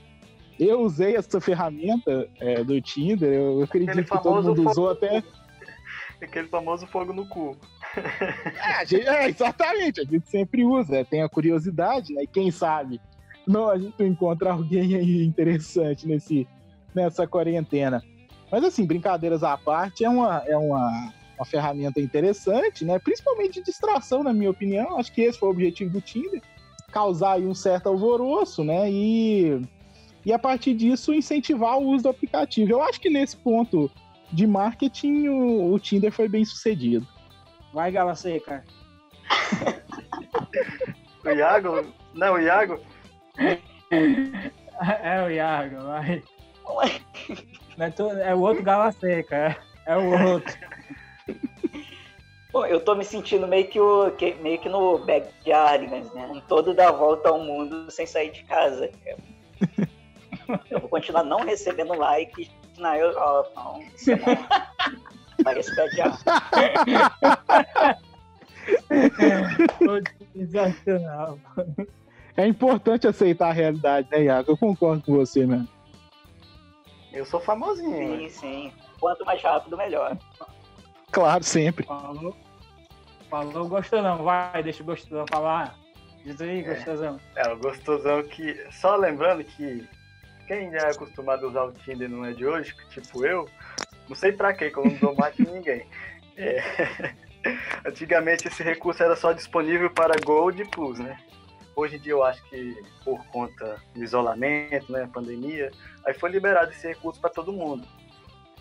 eu 0.59 0.81
usei 0.81 1.15
essa 1.15 1.39
ferramenta 1.41 2.29
é, 2.39 2.63
do 2.63 2.79
Tinder, 2.81 3.33
eu 3.33 3.63
acredito 3.63 4.03
que 4.03 4.21
todo 4.21 4.43
mundo 4.43 4.55
fogo 4.55 4.69
usou 4.69 4.85
no 4.85 4.91
até. 4.91 5.23
Aquele 6.21 6.47
famoso 6.47 6.87
fogo 6.87 7.13
no 7.13 7.27
cu. 7.27 7.57
É, 7.97 8.85
gente- 8.85 9.07
é, 9.07 9.29
exatamente, 9.29 10.01
a 10.01 10.03
gente 10.03 10.29
sempre 10.29 10.63
usa, 10.63 11.05
tem 11.05 11.21
a 11.21 11.29
curiosidade, 11.29 12.13
né? 12.13 12.23
E 12.23 12.27
quem 12.27 12.51
sabe 12.51 12.99
não, 13.47 13.69
a 13.69 13.77
gente 13.77 14.01
encontra 14.03 14.51
alguém 14.51 14.95
aí 14.95 15.23
interessante 15.23 16.07
nesse, 16.07 16.47
nessa 16.93 17.27
quarentena. 17.27 18.03
Mas 18.51 18.63
assim, 18.63 18.85
brincadeiras 18.85 19.43
à 19.43 19.55
parte, 19.57 20.03
é 20.03 20.09
uma, 20.09 20.43
é 20.47 20.57
uma, 20.57 21.13
uma 21.37 21.45
ferramenta 21.45 21.99
interessante, 21.99 22.83
né? 22.83 22.97
Principalmente 22.97 23.59
de 23.59 23.65
distração, 23.65 24.23
na 24.23 24.33
minha 24.33 24.49
opinião. 24.49 24.97
Acho 24.97 25.11
que 25.11 25.21
esse 25.21 25.37
foi 25.37 25.49
o 25.49 25.51
objetivo 25.51 25.91
do 25.91 26.01
Tinder. 26.01 26.41
Causar 26.91 27.33
aí 27.33 27.45
um 27.45 27.53
certo 27.53 27.87
alvoroço, 27.87 28.63
né? 28.63 28.89
E, 28.89 29.61
e 30.25 30.33
a 30.33 30.39
partir 30.39 30.73
disso 30.73 31.13
incentivar 31.13 31.77
o 31.77 31.87
uso 31.89 32.03
do 32.03 32.09
aplicativo. 32.09 32.71
Eu 32.71 32.81
acho 32.81 32.99
que 32.99 33.09
nesse 33.09 33.37
ponto 33.37 33.91
de 34.31 34.47
marketing 34.47 35.27
o, 35.27 35.73
o 35.73 35.79
Tinder 35.79 36.11
foi 36.11 36.27
bem 36.27 36.43
sucedido. 36.45 37.07
Vai, 37.75 37.91
Gala 37.91 38.15
Seca. 38.15 38.63
O 41.25 41.29
Iago. 41.29 41.93
Não, 42.13 42.35
o 42.35 42.39
Iago. 42.39 42.79
É 43.91 45.21
o 45.25 45.29
Iago, 45.29 45.81
vai. 45.83 46.23
Não 47.77 47.85
é, 47.85 47.89
tu- 47.91 48.09
é 48.11 48.33
o 48.33 48.39
outro 48.39 48.63
Gala 48.63 48.93
Seca, 48.93 49.35
é, 49.35 49.57
é 49.87 49.97
o 49.97 50.31
outro. 50.31 50.55
Pô, 52.49 52.65
eu 52.65 52.79
tô 52.79 52.95
me 52.95 53.03
sentindo 53.03 53.45
meio 53.45 53.67
que, 53.67 53.77
o, 53.77 54.09
que- 54.11 54.35
meio 54.35 54.57
que 54.59 54.69
no 54.69 54.99
Backyardigans, 54.99 56.13
né? 56.13 56.27
Um 56.27 56.39
todo 56.39 56.73
da 56.73 56.89
volta 56.93 57.27
ao 57.27 57.39
mundo 57.39 57.91
sem 57.91 58.05
sair 58.07 58.31
de 58.31 58.43
casa. 58.45 58.89
Eu 60.71 60.79
vou 60.79 60.87
continuar 60.87 61.23
não 61.23 61.41
recebendo 61.43 61.93
likes 61.97 62.49
na 62.77 62.97
Europa. 62.97 63.51
Não 63.61 63.81
parece. 65.43 65.71
Sensacional. 70.33 71.39
É 72.37 72.45
importante 72.45 73.07
aceitar 73.07 73.49
a 73.49 73.53
realidade, 73.53 74.07
né, 74.11 74.23
Iago? 74.23 74.51
Eu 74.51 74.57
concordo 74.57 75.03
com 75.03 75.13
você, 75.15 75.45
né? 75.45 75.65
Eu 77.13 77.25
sou 77.25 77.39
famosinho. 77.39 78.19
Sim, 78.19 78.29
sim. 78.29 78.73
Quanto 78.99 79.23
mais 79.25 79.41
rápido, 79.41 79.77
melhor. 79.77 80.17
Claro, 81.11 81.43
sempre. 81.43 81.85
Falou. 81.85 82.35
Falou 83.29 83.67
gostosão, 83.69 84.23
vai, 84.23 84.61
deixa 84.61 84.83
o 84.83 84.85
gostosão 84.85 85.25
falar. 85.29 85.75
Diz 86.25 86.41
aí, 86.41 86.59
É. 86.59 86.73
gostosão. 86.75 87.19
É, 87.35 87.51
o 87.53 87.57
gostosão 87.57 88.23
que. 88.23 88.57
Só 88.71 88.95
lembrando 88.95 89.43
que 89.43 89.87
quem 90.47 90.71
já 90.71 90.79
é 90.79 90.91
acostumado 90.91 91.45
a 91.45 91.49
usar 91.49 91.63
o 91.63 91.71
Tinder 91.71 92.09
não 92.09 92.25
é 92.25 92.33
de 92.33 92.45
hoje, 92.45 92.75
tipo 92.89 93.25
eu, 93.25 93.47
não 94.07 94.15
sei 94.15 94.31
pra 94.31 94.53
quê, 94.53 94.69
que 94.69 94.77
eu 94.77 94.85
não 94.85 94.95
dou 94.95 95.15
mate 95.15 95.41
em 95.41 95.45
ninguém. 95.45 95.85
É, 96.37 96.61
Antigamente 97.85 98.47
esse 98.47 98.63
recurso 98.63 99.03
era 99.03 99.15
só 99.15 99.31
disponível 99.31 99.89
para 99.89 100.19
Gold 100.19 100.61
e 100.61 100.65
Plus, 100.65 100.99
né? 100.99 101.17
Hoje 101.75 101.97
em 101.97 101.99
dia 101.99 102.13
eu 102.13 102.23
acho 102.23 102.43
que 102.49 102.81
por 103.03 103.23
conta 103.27 103.81
do 103.93 104.03
isolamento, 104.03 104.91
né, 104.91 105.09
pandemia, 105.13 105.71
aí 106.05 106.13
foi 106.13 106.31
liberado 106.31 106.71
esse 106.71 106.87
recurso 106.87 107.19
para 107.19 107.29
todo 107.29 107.51
mundo. 107.51 107.85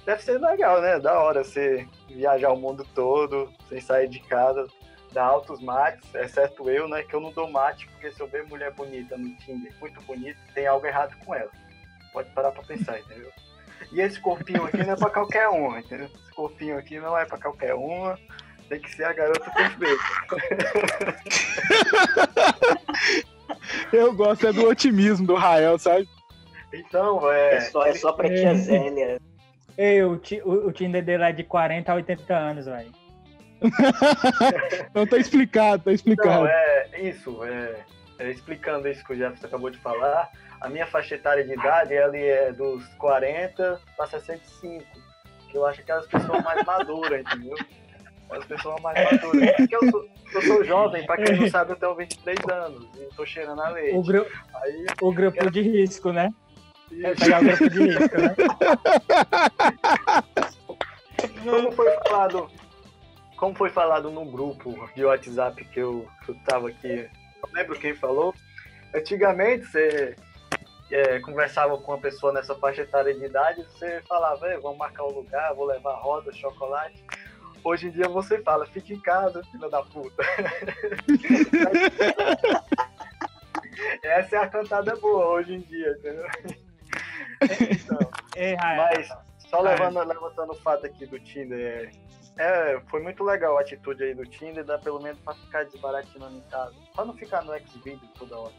Deve 0.05 0.23
ser 0.23 0.39
legal, 0.39 0.83
né? 0.83 0.99
Da 0.99 1.19
hora 1.19 1.43
você 1.43 1.89
viajar 2.09 2.51
o 2.51 2.57
mundo 2.57 2.87
todo, 2.95 3.51
sem 3.69 3.81
sair 3.81 4.09
de 4.09 4.21
casa, 4.21 4.67
dar 5.13 5.25
altos 5.25 5.63
mates, 5.63 6.13
exceto 6.15 6.69
eu, 6.69 6.89
né? 6.89 7.03
Que 7.05 7.15
eu 7.15 7.21
não 7.21 7.33
dou 7.33 7.49
mate, 7.51 7.87
porque 7.87 8.11
se 8.11 8.21
eu 8.21 8.27
ver 8.27 8.47
mulher 8.47 8.73
bonita 8.73 9.17
no 9.17 9.35
Tinder, 9.37 9.73
muito 9.81 10.01
bonita, 10.03 10.39
tem 10.53 10.67
algo 10.67 10.87
errado 10.87 11.17
com 11.25 11.35
ela. 11.35 11.51
Pode 12.13 12.29
parar 12.31 12.51
pra 12.51 12.63
pensar, 12.63 12.99
entendeu? 12.99 13.31
E 13.93 14.01
esse 14.01 14.19
corpinho 14.21 14.65
aqui 14.65 14.79
não 14.79 14.93
é 14.93 14.97
pra 14.97 15.11
qualquer 15.11 15.49
uma, 15.49 15.79
entendeu? 15.79 16.07
Esse 16.07 16.35
corpinho 16.35 16.77
aqui 16.79 16.99
não 16.99 17.17
é 17.17 17.25
pra 17.25 17.39
qualquer 17.39 17.75
uma, 17.75 18.19
tem 18.69 18.81
que 18.81 18.91
ser 18.95 19.05
a 19.05 19.13
garota 19.13 19.51
perfeita. 19.51 20.03
Eu 23.93 24.13
gosto 24.15 24.47
é 24.47 24.53
do 24.53 24.69
otimismo 24.69 25.27
do 25.27 25.35
Rael, 25.35 25.79
sabe? 25.79 26.09
Então, 26.73 27.31
é. 27.31 27.57
É 27.57 27.61
só, 27.61 27.87
é 27.87 27.95
só 27.95 28.13
pra 28.13 28.29
tia 28.29 28.55
Zélia. 28.55 29.21
Ei, 29.79 30.03
o, 30.03 30.17
ti- 30.17 30.43
o, 30.45 30.67
o 30.69 30.73
Tinder 30.73 31.05
dele 31.05 31.25
é 31.25 31.33
de 31.33 31.45
40 31.45 31.91
a 31.91 31.95
80 31.97 32.35
anos, 32.37 32.67
velho. 32.67 32.93
Não 34.95 35.07
tá 35.07 35.17
explicado, 35.17 35.85
tá 35.85 35.93
explicado. 35.93 36.43
Não, 36.45 36.47
é 36.47 36.89
isso, 37.01 37.43
é, 37.45 37.77
é, 38.19 38.31
explicando 38.31 38.89
isso 38.89 39.05
que 39.05 39.13
o 39.13 39.17
Jefferson 39.17 39.47
acabou 39.47 39.71
de 39.71 39.79
falar, 39.79 40.31
a 40.65 40.69
minha 40.71 40.87
faixa 40.87 41.15
etária 41.15 41.45
de 41.45 41.53
idade 41.53 41.93
ela 41.93 42.17
é 42.17 42.51
dos 42.51 42.87
40 42.95 43.79
para 43.97 44.07
65, 44.07 44.83
que 45.51 45.59
eu 45.59 45.67
acho 45.67 45.85
que 45.85 45.93
é 45.93 45.95
as 45.95 46.07
pessoas 46.07 46.43
mais 46.43 46.65
maduras, 46.65 47.21
entendeu? 47.21 47.55
As 48.31 48.47
pessoas 48.47 48.81
mais 48.81 49.13
maduras. 49.13 49.57
Porque 49.57 49.77
eu 49.77 49.91
sou, 49.91 50.09
eu 50.33 50.43
sou 50.43 50.65
jovem, 50.65 51.05
para 51.05 51.23
quem 51.23 51.39
não 51.39 51.51
sabe, 51.51 51.73
eu 51.73 51.77
tenho 51.77 51.95
23 51.95 52.39
anos 52.51 52.89
e 52.97 53.15
tô 53.15 53.27
cheirando 53.27 53.61
a 53.61 53.69
leite. 53.69 53.95
O, 53.95 54.03
gru, 54.03 54.27
Aí, 54.55 54.87
o 55.03 55.13
grupo 55.13 55.51
de 55.51 55.61
risco, 55.61 56.13
né? 56.13 56.33
É 57.03 57.15
pegar 57.15 57.43
o 57.43 57.45
grupo 57.45 57.69
de 57.69 57.85
risco, 57.85 58.21
né? 58.21 58.35
como 61.45 61.73
foi 61.73 61.91
falado, 62.09 62.51
como 63.37 63.55
foi 63.55 63.69
falado 63.69 64.11
no 64.11 64.25
grupo 64.25 64.89
de 64.97 65.05
WhatsApp 65.05 65.63
que 65.67 65.81
eu, 65.81 66.09
que 66.25 66.31
eu 66.31 66.37
tava 66.47 66.71
aqui, 66.71 67.07
não 67.43 67.51
lembro 67.53 67.79
quem 67.79 67.95
falou. 67.95 68.35
Antigamente 68.95 69.67
você 69.67 70.17
é, 70.95 71.19
conversava 71.19 71.77
com 71.77 71.91
uma 71.91 72.01
pessoa 72.01 72.33
nessa 72.33 72.55
faixa 72.55 72.83
etária 72.83 73.13
de 73.13 73.25
idade, 73.25 73.65
você 73.65 74.01
falava, 74.03 74.49
"Ei, 74.49 74.61
vamos 74.61 74.79
marcar 74.79 75.03
um 75.03 75.11
lugar, 75.11 75.53
vou 75.53 75.67
levar 75.67 75.97
rosa, 75.97 76.33
chocolate. 76.33 77.05
Hoje 77.65 77.89
em 77.89 77.91
dia 77.91 78.09
você 78.09 78.41
fala, 78.41 78.65
fica 78.67 78.93
em 78.93 79.01
casa, 79.01 79.43
filha 79.51 79.69
da 79.69 79.83
puta. 79.83 80.23
Essa 84.05 84.37
é 84.37 84.39
a 84.39 84.49
cantada 84.49 84.95
boa 84.95 85.31
hoje 85.31 85.55
em 85.55 85.61
dia, 85.63 85.91
entendeu? 85.99 86.27
Então, 87.43 87.99
mas 88.77 89.09
só 89.49 89.61
levando, 89.61 90.03
levantando 90.05 90.53
o 90.53 90.57
fato 90.57 90.87
aqui 90.87 91.07
do 91.07 91.19
Tinder, 91.19 91.91
é, 92.39 92.73
é, 92.73 92.81
foi 92.89 93.03
muito 93.03 93.23
legal 93.23 93.59
a 93.59 93.61
atitude 93.61 94.03
aí 94.03 94.15
do 94.15 94.25
Tinder, 94.25 94.65
dá 94.65 94.79
pelo 94.79 95.01
menos 95.01 95.19
pra 95.21 95.35
ficar 95.35 95.65
desbaratinando 95.65 96.37
em 96.37 96.41
casa. 96.43 96.75
Pra 96.95 97.05
não 97.05 97.15
ficar 97.15 97.43
no 97.43 97.57
Xvideo 97.59 98.01
toda 98.19 98.39
hora. 98.39 98.55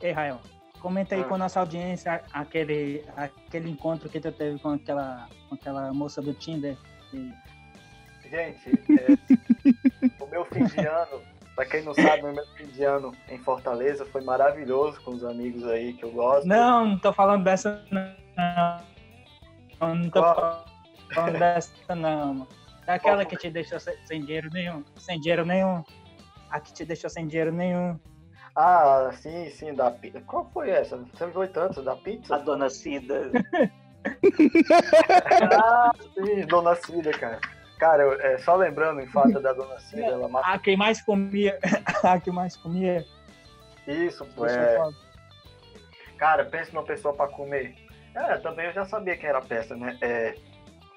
Ei, 0.00 0.12
Rael. 0.12 0.40
Comenta 0.82 1.14
aí 1.14 1.20
Ah. 1.20 1.24
com 1.24 1.36
a 1.36 1.38
nossa 1.38 1.60
audiência 1.60 2.22
aquele, 2.32 3.04
aquele 3.16 3.70
encontro 3.70 4.08
que 4.08 4.18
tu 4.18 4.32
teve 4.32 4.58
com 4.58 4.70
aquela, 4.70 5.28
com 5.48 5.54
aquela 5.54 5.92
moça 5.94 6.20
do 6.20 6.34
Tinder. 6.34 6.76
E- 7.14 7.32
Gente, 8.28 8.70
é, 8.98 10.18
o 10.18 10.26
meu 10.26 10.44
fim 10.46 10.64
de 10.64 10.80
ano, 10.86 11.20
pra 11.54 11.66
quem 11.66 11.82
não 11.84 11.92
sabe, 11.94 12.22
o 12.22 12.32
meu 12.32 12.46
fim 12.56 12.66
de 12.66 12.82
ano 12.82 13.12
em 13.28 13.38
Fortaleza 13.38 14.04
foi 14.06 14.22
maravilhoso 14.22 15.00
com 15.02 15.10
os 15.12 15.22
amigos 15.22 15.64
aí 15.66 15.92
que 15.92 16.02
eu 16.04 16.10
gosto. 16.10 16.46
Não, 16.48 16.86
não 16.86 16.98
tô 16.98 17.12
falando 17.12 17.44
dessa 17.44 17.84
não. 17.90 18.82
Não 19.94 20.10
tô 20.10 20.20
Qual? 20.22 20.64
falando 21.14 21.38
dessa 21.38 21.94
não, 21.94 22.34
mano. 22.34 22.48
Daquela 22.86 23.24
que 23.24 23.36
te 23.36 23.50
deixou 23.50 23.78
sem 23.78 24.20
dinheiro 24.24 24.48
nenhum. 24.52 24.82
Sem 24.96 25.20
dinheiro 25.20 25.44
nenhum. 25.44 25.84
A 26.50 26.58
que 26.58 26.72
te 26.72 26.84
deixou 26.84 27.08
sem 27.10 27.26
dinheiro 27.28 27.52
nenhum. 27.52 28.00
Ah, 28.54 29.10
sim, 29.14 29.48
sim, 29.50 29.74
da 29.74 29.90
pizza. 29.90 30.20
Qual 30.26 30.50
foi 30.52 30.70
essa? 30.70 30.96
Você 30.96 31.26
me 31.26 31.32
foi 31.32 31.48
tanto, 31.48 31.82
da 31.82 31.92
A 31.92 31.96
pizza? 31.96 32.38
dona 32.38 32.68
Cida. 32.68 33.30
Ah, 35.40 35.92
sim, 36.14 36.46
Dona 36.46 36.74
Cida, 36.76 37.10
cara. 37.12 37.40
Cara, 37.78 38.02
eu- 38.02 38.20
é, 38.20 38.38
só 38.38 38.54
lembrando 38.54 39.00
em 39.00 39.06
fato 39.08 39.40
da 39.40 39.52
Dona 39.52 39.78
Cida, 39.80 40.04
ela 40.06 40.28
mata 40.28 40.46
A 40.48 40.58
que 40.58 40.76
mais 40.76 41.00
comia. 41.02 41.58
A 42.04 42.20
que 42.20 42.30
mais 42.30 42.56
comia. 42.56 43.04
isso, 43.86 44.24
pô, 44.36 44.46
é. 44.46 44.76
Cara, 46.18 46.44
pensa 46.44 46.70
numa 46.72 46.84
pessoa 46.84 47.14
pra 47.14 47.26
comer. 47.28 47.74
É, 48.14 48.36
também 48.36 48.66
eu 48.66 48.72
já 48.72 48.84
sabia 48.84 49.16
quem 49.16 49.28
era 49.28 49.38
a 49.38 49.42
peça, 49.44 49.74
né? 49.74 49.96
É, 50.00 50.34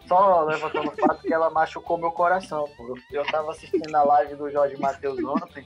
só 0.07 0.43
levantando 0.43 0.89
o 0.89 0.95
fato 0.95 1.21
que 1.21 1.33
ela 1.33 1.49
machucou 1.49 1.97
meu 1.97 2.11
coração. 2.11 2.65
Pô. 2.77 2.95
Eu 3.11 3.25
tava 3.25 3.51
assistindo 3.51 3.95
a 3.95 4.03
live 4.03 4.35
do 4.35 4.51
Jorge 4.51 4.77
Matheus 4.77 5.17
ontem, 5.23 5.65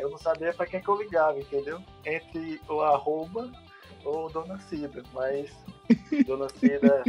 eu 0.00 0.10
não 0.10 0.18
sabia 0.18 0.52
pra 0.52 0.66
quem 0.66 0.80
que 0.80 0.88
eu 0.88 1.00
ligava, 1.00 1.38
entendeu? 1.38 1.80
Entre 2.04 2.60
o 2.68 2.80
arroba 2.80 3.50
ou 4.04 4.28
Dona 4.30 4.58
Cida, 4.60 5.02
mas 5.12 5.50
Dona 6.26 6.48
Cida, 6.48 7.02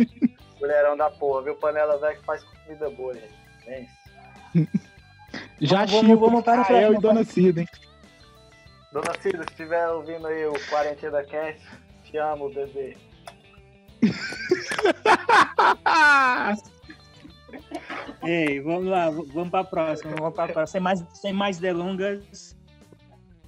mulherão 0.60 0.98
da 0.98 1.10
porra, 1.10 1.44
viu? 1.44 1.56
Panela 1.56 1.98
velha 1.98 2.16
que 2.18 2.26
faz 2.26 2.44
comida 2.44 2.90
boa, 2.90 3.14
gente. 3.14 3.34
É 3.68 3.82
isso. 3.82 3.98
Já 5.60 5.86
Vamos- 5.86 6.02
Chico, 6.02 6.18
vamos 6.18 6.44
para 6.44 6.54
a 6.54 6.56
Rafael 6.58 6.92
próxima 6.92 7.00
e 7.00 7.02
Dona 7.02 7.24
Cida, 7.24 7.62
hein? 7.62 7.68
Dona 8.92 9.14
Cida, 9.22 9.44
se 9.44 9.50
estiver 9.52 9.88
ouvindo 9.90 10.26
aí 10.28 10.46
o 10.48 10.54
Quarentena 10.70 11.24
Cast, 11.24 11.62
te 12.06 12.18
amo, 12.18 12.50
bebê. 12.50 12.98
Ei, 18.24 18.60
vamos 18.62 18.86
lá, 18.86 19.10
vamos 19.10 19.50
para 19.50 19.62
a 19.62 19.64
próxima, 19.64 20.16
vamos 20.16 20.36
para 20.36 20.54
próxima. 20.54 20.68
Sem 20.68 20.82
mais, 20.82 21.04
sem 21.14 21.34
mais 21.34 21.58
delongas. 21.60 22.56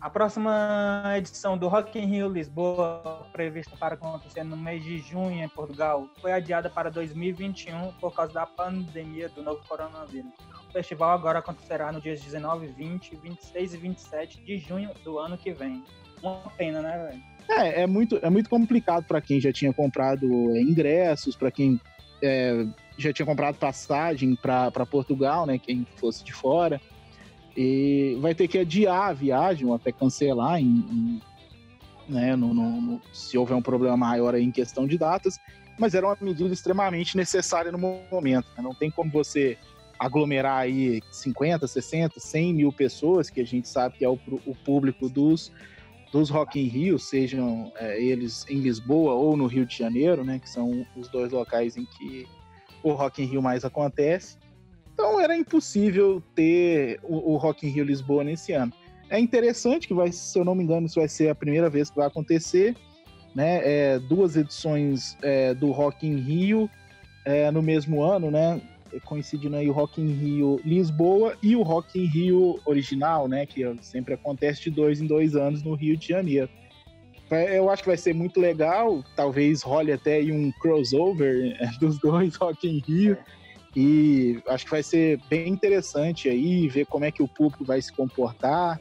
A 0.02 0.10
próxima 0.10 1.04
edição 1.18 1.58
do 1.58 1.68
Rock 1.68 2.00
in 2.00 2.06
Rio 2.06 2.30
Lisboa, 2.30 3.28
prevista 3.34 3.76
para 3.78 3.95
acontecer 3.95 4.45
no 4.45 4.56
mês 4.56 4.82
de 4.82 5.00
junho 5.00 5.43
em 5.43 5.50
Portugal, 5.50 6.08
foi 6.22 6.32
adiada 6.32 6.70
para 6.70 6.89
2021 6.89 7.91
por 8.00 8.14
causa 8.14 8.34
da 8.34 8.45
pandemia 8.45 9.28
do 9.28 9.43
novo 9.43 9.62
coronavírus. 9.68 10.32
O 10.70 10.72
festival 10.72 11.12
agora 11.12 11.39
acontecerá 11.39 11.91
no 11.91 12.00
dias 12.00 12.22
19, 12.22 12.68
20, 12.68 13.18
26 13.18 13.74
e 13.74 13.78
27 13.78 14.41
de 14.41 14.58
junho 14.58 14.89
do 15.04 15.20
ano 15.20 15.38
que 15.38 15.52
vem. 15.52 15.84
Uma 16.24 16.50
pena, 16.58 16.82
né, 16.82 17.10
velho? 17.10 17.24
É, 17.62 17.82
é 17.82 17.88
muito, 17.88 18.18
é 18.22 18.30
muito 18.30 18.50
complicado 18.50 19.04
para 19.04 19.20
quem 19.20 19.41
já 19.41 19.52
tinha 19.52 19.74
comprado 19.74 20.26
é, 20.56 20.62
ingressos, 20.62 21.36
para 21.36 21.52
quem 21.52 21.80
é, 22.22 22.66
já 22.97 23.12
tinha 23.12 23.26
comprado 23.26 23.58
passagem 23.58 24.34
para 24.36 24.86
Portugal, 24.86 25.45
né? 25.45 25.60
Quem 25.60 25.86
fosse 25.97 26.24
de 26.24 26.32
fora. 26.32 26.80
E 27.62 28.18
vai 28.22 28.34
ter 28.34 28.47
que 28.47 28.57
adiar 28.57 29.10
a 29.10 29.14
viagem 29.14 29.68
ou 29.68 29.74
até 29.74 29.91
cancelar 29.91 30.60
em, 30.62 30.64
em- 30.66 31.22
né, 32.07 32.34
no- 32.34 32.53
no- 32.53 32.80
no- 32.80 33.01
se 33.12 33.38
houver 33.38 33.53
um 33.53 33.62
problema 33.62 33.97
maior 33.97 34.34
em 34.36 34.49
questão 34.49 34.88
de 34.88 34.97
datas. 34.97 35.38
Mas 35.78 35.93
era 35.93 36.05
uma 36.07 36.16
medida 36.22 36.53
extremamente 36.53 37.18
necessária 37.18 37.70
no 37.70 37.78
momento. 37.78 38.47
né? 38.55 38.64
Não 38.64 38.74
tem 38.74 38.89
como 38.89 39.12
você 39.12 39.57
aglomerar 39.99 40.60
aí 40.60 41.01
50, 41.12 41.68
60, 41.68 42.18
100 42.18 42.53
mil 42.53 42.72
pessoas, 42.72 43.30
que 43.30 43.41
a 43.41 43.45
gente 43.45 43.68
sabe 43.68 43.97
que 43.97 44.05
é 44.05 44.10
o, 44.10 44.18
o 44.45 44.55
público 44.55 45.10
dos 45.10 45.51
dos 46.14 46.30
Rock 46.32 46.60
in 46.60 46.64
Rio, 46.68 46.97
sejam 46.97 47.72
é, 47.76 48.01
eles 48.01 48.43
em 48.49 48.60
Lisboa 48.62 49.14
ou 49.14 49.38
no 49.38 49.45
Rio 49.45 49.64
de 49.64 49.78
Janeiro, 49.78 50.24
né, 50.24 50.39
que 50.39 50.49
são 50.49 50.84
os 50.95 51.07
dois 51.10 51.32
locais 51.32 51.78
em 51.78 51.86
que 51.86 52.26
o 52.82 52.93
Rock 52.93 53.22
in 53.22 53.26
Rio 53.26 53.43
mais 53.43 53.64
acontece. 53.64 54.36
Então 55.00 55.18
era 55.18 55.34
impossível 55.34 56.22
ter 56.36 57.00
o, 57.04 57.32
o 57.32 57.38
Rock 57.38 57.66
in 57.66 57.70
Rio 57.70 57.86
Lisboa 57.86 58.22
nesse 58.22 58.52
ano. 58.52 58.74
É 59.10 59.18
interessante 59.18 59.88
que 59.88 59.93
vai, 59.93 60.12
se 60.12 60.38
eu 60.38 60.43
não 60.43 60.54
me 60.54 60.62
engano, 60.62 60.88
isso 60.88 61.00
vai 61.00 61.08
ser 61.08 61.30
a 61.30 61.36
primeira 61.36 61.70
vez 61.70 61.89
que 61.89 61.95
vai 61.95 62.06
acontecer, 62.06 62.76
né? 63.34 63.62
É, 63.64 63.97
duas 63.97 64.36
edições 64.36 65.18
é, 65.22 65.54
do 65.54 65.72
Rock 65.72 66.06
in 66.06 66.18
Rio 66.18 66.70
é, 67.24 67.50
no 67.50 67.62
mesmo 67.62 68.04
ano, 68.04 68.30
né? 68.30 68.62
Coincidindo 69.06 69.56
aí 69.56 69.70
o 69.70 69.72
Rock 69.72 70.02
in 70.02 70.12
Rio 70.12 70.60
Lisboa 70.66 71.38
e 71.41 71.56
o 71.56 71.62
Rock 71.62 71.97
in 71.97 72.06
Rio 72.06 72.60
original, 72.66 73.30
né? 73.30 73.45
Que 73.45 73.64
sempre 73.80 74.16
acontece 74.16 74.64
de 74.64 74.70
dois 74.70 75.00
em 75.00 75.08
dois 75.08 75.34
anos 75.34 75.64
no 75.64 75.76
Rio 75.76 75.95
de 75.95 76.10
Janeiro. 76.10 76.50
Eu 77.32 77.70
acho 77.70 77.84
que 77.84 77.89
vai 77.89 77.97
ser 77.97 78.14
muito 78.14 78.38
legal, 78.38 79.02
talvez 79.16 79.62
role 79.62 79.93
até 79.93 80.20
um 80.24 80.52
crossover 80.60 81.56
é, 81.58 81.68
dos 81.80 81.97
dois 82.00 82.36
Rock 82.36 82.68
in 82.68 82.80
Rio. 82.86 83.18
E 83.82 84.43
acho 84.49 84.65
que 84.65 84.71
vai 84.71 84.84
ser 84.84 85.21
bem 85.30 85.47
interessante 85.47 86.27
aí 86.27 86.67
ver 86.67 86.86
como 86.86 87.05
é 87.05 87.11
que 87.11 87.23
o 87.23 87.27
público 87.30 87.63
vai 87.63 87.82
se 87.82 87.93
comportar, 87.93 88.77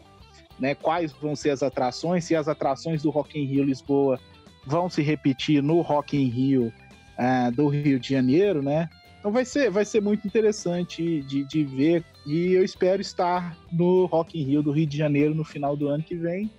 né? 0.59 0.75
Quais 0.75 1.13
vão 1.13 1.37
ser 1.37 1.51
as 1.51 1.63
atrações, 1.63 2.25
se 2.25 2.35
as 2.35 2.49
atrações 2.49 3.01
do 3.01 3.11
Rock 3.11 3.39
in 3.39 3.45
Rio 3.45 3.63
Lisboa 3.63 4.19
vão 4.67 4.91
se 4.91 5.01
repetir 5.01 5.63
no 5.63 5.83
Rock 5.83 6.17
in 6.17 6.29
Rio 6.29 6.73
ah, 7.17 7.49
do 7.49 7.69
Rio 7.69 8.01
de 8.01 8.09
Janeiro, 8.09 8.61
né? 8.61 8.91
Então 9.21 9.31
vai 9.31 9.45
ser, 9.45 9.71
vai 9.71 9.85
ser 9.85 10.03
muito 10.03 10.27
interessante 10.27 11.23
de, 11.23 11.45
de 11.45 11.63
ver 11.63 12.05
e 12.27 12.55
eu 12.55 12.65
espero 12.65 13.01
estar 13.01 13.57
no 13.71 14.07
Rock 14.07 14.37
in 14.37 14.43
Rio 14.43 14.65
do 14.65 14.73
Rio 14.73 14.87
de 14.87 14.99
Janeiro 14.99 15.33
no 15.33 15.45
final 15.45 15.77
do 15.77 15.87
ano 15.87 16.03
que 16.03 16.17
vem 16.17 16.51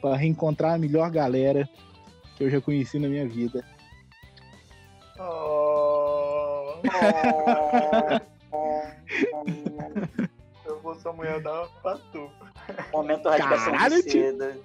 para 0.00 0.16
reencontrar 0.16 0.76
a 0.76 0.78
melhor 0.78 1.10
galera 1.10 1.68
que 2.34 2.44
eu 2.44 2.48
já 2.48 2.62
conheci 2.62 2.98
na 2.98 3.08
minha 3.08 3.28
vida. 3.28 3.62
Oh, 5.20 5.83
eu 10.66 10.80
vou 10.80 10.94
sua 10.96 11.12
mulher 11.12 11.40
dar 11.40 11.62
uma 11.62 11.68
patu. 11.82 12.30
Momento 12.92 13.28
radicação 13.28 13.72
Caralho, 13.72 14.02
de 14.02 14.10
seda. 14.10 14.58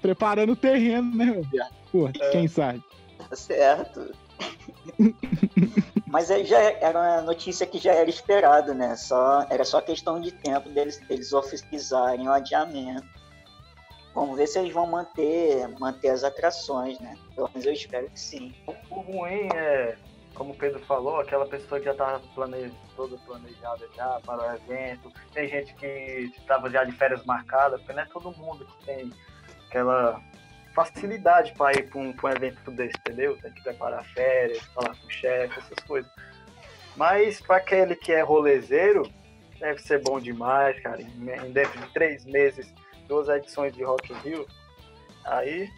Preparando 0.00 0.52
o 0.52 0.56
terreno, 0.56 1.14
né, 1.14 1.26
meu 1.26 1.42
viado? 1.42 1.74
Pô, 1.90 2.08
quem 2.30 2.48
sabe? 2.48 2.82
Tá 3.28 3.36
certo. 3.36 4.14
Mas 6.06 6.30
aí 6.30 6.44
já 6.44 6.58
era 6.58 6.98
uma 6.98 7.22
notícia 7.22 7.66
que 7.66 7.78
já 7.78 7.92
era 7.92 8.08
esperado, 8.08 8.74
né? 8.74 8.96
Só, 8.96 9.46
era 9.48 9.64
só 9.64 9.80
questão 9.80 10.20
de 10.20 10.32
tempo 10.32 10.68
deles, 10.68 10.98
deles 11.08 11.32
oficializarem 11.32 12.28
o 12.28 12.32
adiamento. 12.32 13.06
Vamos 14.14 14.36
ver 14.36 14.46
se 14.46 14.58
eles 14.58 14.74
vão 14.74 14.86
manter, 14.86 15.66
manter 15.78 16.10
as 16.10 16.22
atrações, 16.22 16.98
né? 17.00 17.16
Menos 17.36 17.66
eu 17.66 17.72
espero 17.72 18.08
que 18.10 18.20
sim. 18.20 18.54
O 18.66 19.00
ruim 19.00 19.48
é, 19.54 19.96
como 20.34 20.52
o 20.52 20.56
Pedro 20.56 20.80
falou, 20.80 21.20
aquela 21.20 21.46
pessoa 21.46 21.78
que 21.78 21.86
já 21.86 21.92
estava 21.92 22.20
plane... 22.34 22.72
toda 22.96 23.16
planejada 23.18 23.88
já 23.94 24.20
para 24.24 24.42
o 24.42 24.54
evento. 24.56 25.12
Tem 25.32 25.48
gente 25.48 25.74
que 25.74 26.32
estava 26.36 26.70
já 26.70 26.84
de 26.84 26.92
férias 26.92 27.24
marcadas, 27.24 27.80
porque 27.80 27.92
não 27.92 28.02
é 28.02 28.06
todo 28.06 28.36
mundo 28.36 28.66
que 28.66 28.86
tem 28.86 29.12
aquela 29.68 30.20
facilidade 30.74 31.52
para 31.52 31.72
ir 31.72 31.88
para 31.90 32.00
um, 32.00 32.14
um 32.22 32.28
evento 32.28 32.70
desse, 32.70 32.96
entendeu? 32.98 33.36
Tem 33.38 33.52
que 33.52 33.62
preparar 33.62 34.04
férias, 34.14 34.58
falar 34.74 34.96
com 34.96 35.06
o 35.06 35.10
chefe, 35.10 35.58
essas 35.58 35.84
coisas. 35.86 36.10
Mas 36.96 37.40
para 37.40 37.56
aquele 37.56 37.94
que 37.94 38.12
é 38.12 38.22
rolezeiro, 38.22 39.02
deve 39.58 39.80
ser 39.80 40.02
bom 40.02 40.18
demais, 40.18 40.80
cara. 40.80 41.00
Em 41.00 41.52
dentro 41.52 41.78
de 41.78 41.86
três 41.92 42.24
meses, 42.24 42.72
duas 43.06 43.28
edições 43.28 43.74
de 43.74 43.82
Rock 43.82 44.12
in 44.12 44.16
Rio. 44.16 44.46
Aí 45.24 45.70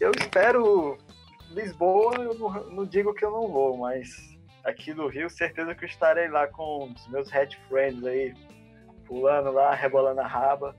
eu 0.00 0.12
espero 0.18 0.98
Lisboa, 1.50 2.16
eu 2.16 2.34
não, 2.34 2.50
não 2.70 2.84
digo 2.84 3.14
que 3.14 3.24
eu 3.24 3.30
não 3.30 3.48
vou, 3.48 3.78
mas 3.78 4.36
aqui 4.64 4.92
do 4.92 5.06
Rio, 5.06 5.30
certeza 5.30 5.74
que 5.74 5.84
eu 5.84 5.88
estarei 5.88 6.28
lá 6.28 6.46
com 6.48 6.92
os 6.92 7.06
meus 7.08 7.30
head 7.30 7.56
friends 7.68 8.04
aí, 8.04 8.34
pulando 9.06 9.50
lá, 9.52 9.74
rebolando 9.74 10.20
a 10.20 10.26
raba. 10.26 10.76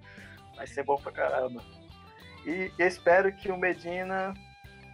Vai 0.56 0.68
ser 0.68 0.84
bom 0.84 0.98
pra 0.98 1.12
caramba. 1.12 1.62
E 2.46 2.72
espero 2.78 3.32
que 3.32 3.52
o 3.52 3.58
Medina 3.58 4.34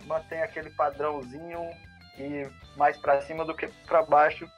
mantenha 0.05 0.43
aquele 0.43 0.69
padrãozinho 0.69 1.61
e 2.17 2.47
mais 2.77 2.97
pra 2.97 3.21
cima 3.21 3.43
do 3.45 3.55
que 3.55 3.67
pra 3.87 4.03
baixo 4.03 4.49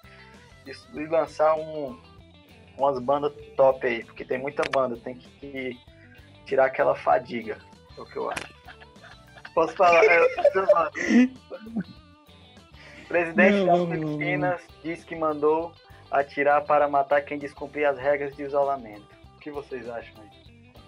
e, 0.66 0.72
e 1.00 1.06
lançar 1.06 1.56
um, 1.56 2.00
umas 2.78 3.00
bandas 3.00 3.34
top 3.56 3.86
aí, 3.86 4.04
porque 4.04 4.26
tem 4.26 4.38
muita 4.38 4.64
banda, 4.72 4.98
tem 4.98 5.16
que 5.16 5.80
tirar 6.46 6.66
aquela 6.66 6.96
fadiga, 6.96 7.58
é 7.98 8.02
o 8.02 8.06
que 8.06 8.18
eu 8.18 8.30
acho. 8.30 8.54
Posso 9.56 9.74
falar? 9.74 10.04
É, 10.04 11.30
Presidente 13.08 13.66
Não, 13.66 13.88
das 13.88 14.00
Filipinas 14.00 14.62
diz 14.84 15.04
que 15.04 15.16
mandou 15.16 15.72
atirar 16.12 16.64
para 16.66 16.88
matar 16.88 17.22
quem 17.22 17.40
descumprir 17.40 17.88
as 17.88 17.98
regras 17.98 18.36
de 18.36 18.44
isolamento. 18.44 19.08
O 19.36 19.40
que 19.40 19.50
vocês 19.50 19.88
acham 19.88 20.14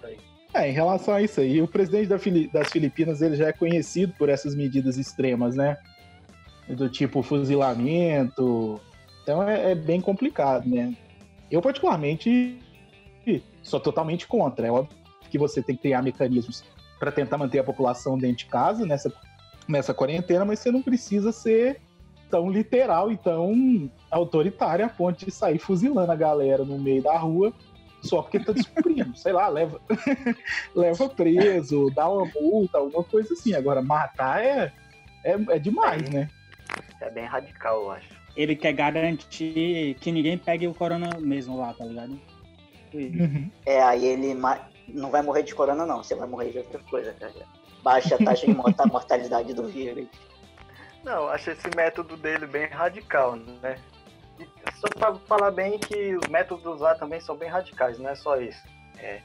aí? 0.03 0.17
É, 0.53 0.69
em 0.69 0.73
relação 0.73 1.13
a 1.13 1.21
isso 1.21 1.39
aí, 1.39 1.61
o 1.61 1.67
presidente 1.67 2.07
das 2.51 2.71
Filipinas 2.71 3.21
ele 3.21 3.35
já 3.35 3.47
é 3.47 3.53
conhecido 3.53 4.13
por 4.17 4.27
essas 4.27 4.55
medidas 4.55 4.97
extremas, 4.97 5.55
né? 5.55 5.77
Do 6.67 6.89
tipo 6.89 7.21
fuzilamento. 7.21 8.81
Então 9.23 9.47
é, 9.47 9.71
é 9.71 9.75
bem 9.75 10.01
complicado, 10.01 10.67
né? 10.67 10.93
Eu, 11.49 11.61
particularmente, 11.61 12.59
sou 13.61 13.79
totalmente 13.79 14.27
contra. 14.27 14.67
É 14.67 14.71
óbvio 14.71 14.97
que 15.29 15.37
você 15.37 15.61
tem 15.61 15.75
que 15.75 15.83
criar 15.83 16.01
mecanismos 16.01 16.63
para 16.99 17.11
tentar 17.11 17.37
manter 17.37 17.59
a 17.59 17.63
população 17.63 18.17
dentro 18.17 18.37
de 18.37 18.45
casa 18.45 18.85
nessa, 18.85 19.11
nessa 19.67 19.93
quarentena, 19.93 20.45
mas 20.45 20.59
você 20.59 20.71
não 20.71 20.81
precisa 20.81 21.31
ser 21.31 21.81
tão 22.29 22.49
literal 22.49 23.11
e 23.11 23.17
tão 23.17 23.89
autoritário 24.11 24.85
a 24.85 24.89
ponto 24.89 25.25
de 25.25 25.31
sair 25.31 25.59
fuzilando 25.59 26.11
a 26.11 26.15
galera 26.15 26.65
no 26.65 26.77
meio 26.77 27.01
da 27.01 27.17
rua 27.17 27.53
só 28.01 28.21
porque 28.21 28.39
tá 28.39 28.51
descobrindo. 28.51 29.15
Sei 29.17 29.31
lá, 29.31 29.47
leva, 29.47 29.81
leva 30.75 31.09
preso, 31.09 31.91
dá 31.93 32.09
uma 32.09 32.29
multa, 32.39 32.77
alguma 32.77 33.03
coisa 33.03 33.33
assim. 33.33 33.53
Agora, 33.53 33.81
matar 33.81 34.43
é, 34.43 34.71
é, 35.23 35.33
é 35.49 35.59
demais, 35.59 36.09
né? 36.09 36.29
É 37.01 37.09
bem 37.09 37.25
radical, 37.25 37.83
eu 37.83 37.91
acho. 37.91 38.09
Ele 38.35 38.55
quer 38.55 38.73
garantir 38.73 39.95
que 39.99 40.11
ninguém 40.11 40.37
pegue 40.37 40.67
o 40.67 40.73
corona 40.73 41.09
mesmo 41.19 41.57
lá, 41.57 41.73
tá 41.73 41.85
ligado? 41.85 42.19
Uhum. 42.93 43.49
É, 43.65 43.81
aí 43.81 44.05
ele 44.05 44.33
não 44.87 45.09
vai 45.11 45.21
morrer 45.21 45.43
de 45.43 45.53
corona, 45.55 45.85
não. 45.85 46.03
Você 46.03 46.15
vai 46.15 46.27
morrer 46.27 46.51
de 46.51 46.59
outra 46.59 46.79
coisa, 46.89 47.13
cara. 47.13 47.33
Baixa 47.83 48.15
a 48.15 48.17
taxa 48.17 48.45
de 48.45 48.53
morta- 48.53 48.85
mortalidade 48.87 49.53
do 49.53 49.67
vírus. 49.67 50.07
Não, 51.03 51.27
acho 51.27 51.51
esse 51.51 51.69
método 51.75 52.17
dele 52.17 52.47
bem 52.47 52.67
radical, 52.67 53.35
né? 53.35 53.79
Só 54.75 54.87
para 54.89 55.15
falar 55.19 55.51
bem 55.51 55.79
que 55.79 56.15
os 56.15 56.27
métodos 56.27 56.79
lá 56.81 56.95
também 56.95 57.19
são 57.19 57.35
bem 57.35 57.49
radicais, 57.49 57.97
não 57.97 58.09
é 58.09 58.15
só 58.15 58.35
isso. 58.37 58.61
É. 58.99 59.21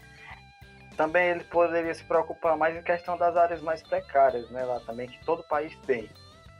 Também 0.97 1.29
ele 1.29 1.45
poderia 1.45 1.93
se 1.95 2.05
preocupar 2.05 2.57
mais 2.57 2.77
em 2.77 2.83
questão 2.83 3.17
das 3.17 3.37
áreas 3.37 3.61
mais 3.63 3.83
precárias, 3.83 4.51
né? 4.51 4.65
Lá 4.65 4.81
também, 4.81 5.09
que 5.09 5.25
todo 5.25 5.43
país 5.43 5.77
tem. 5.87 6.09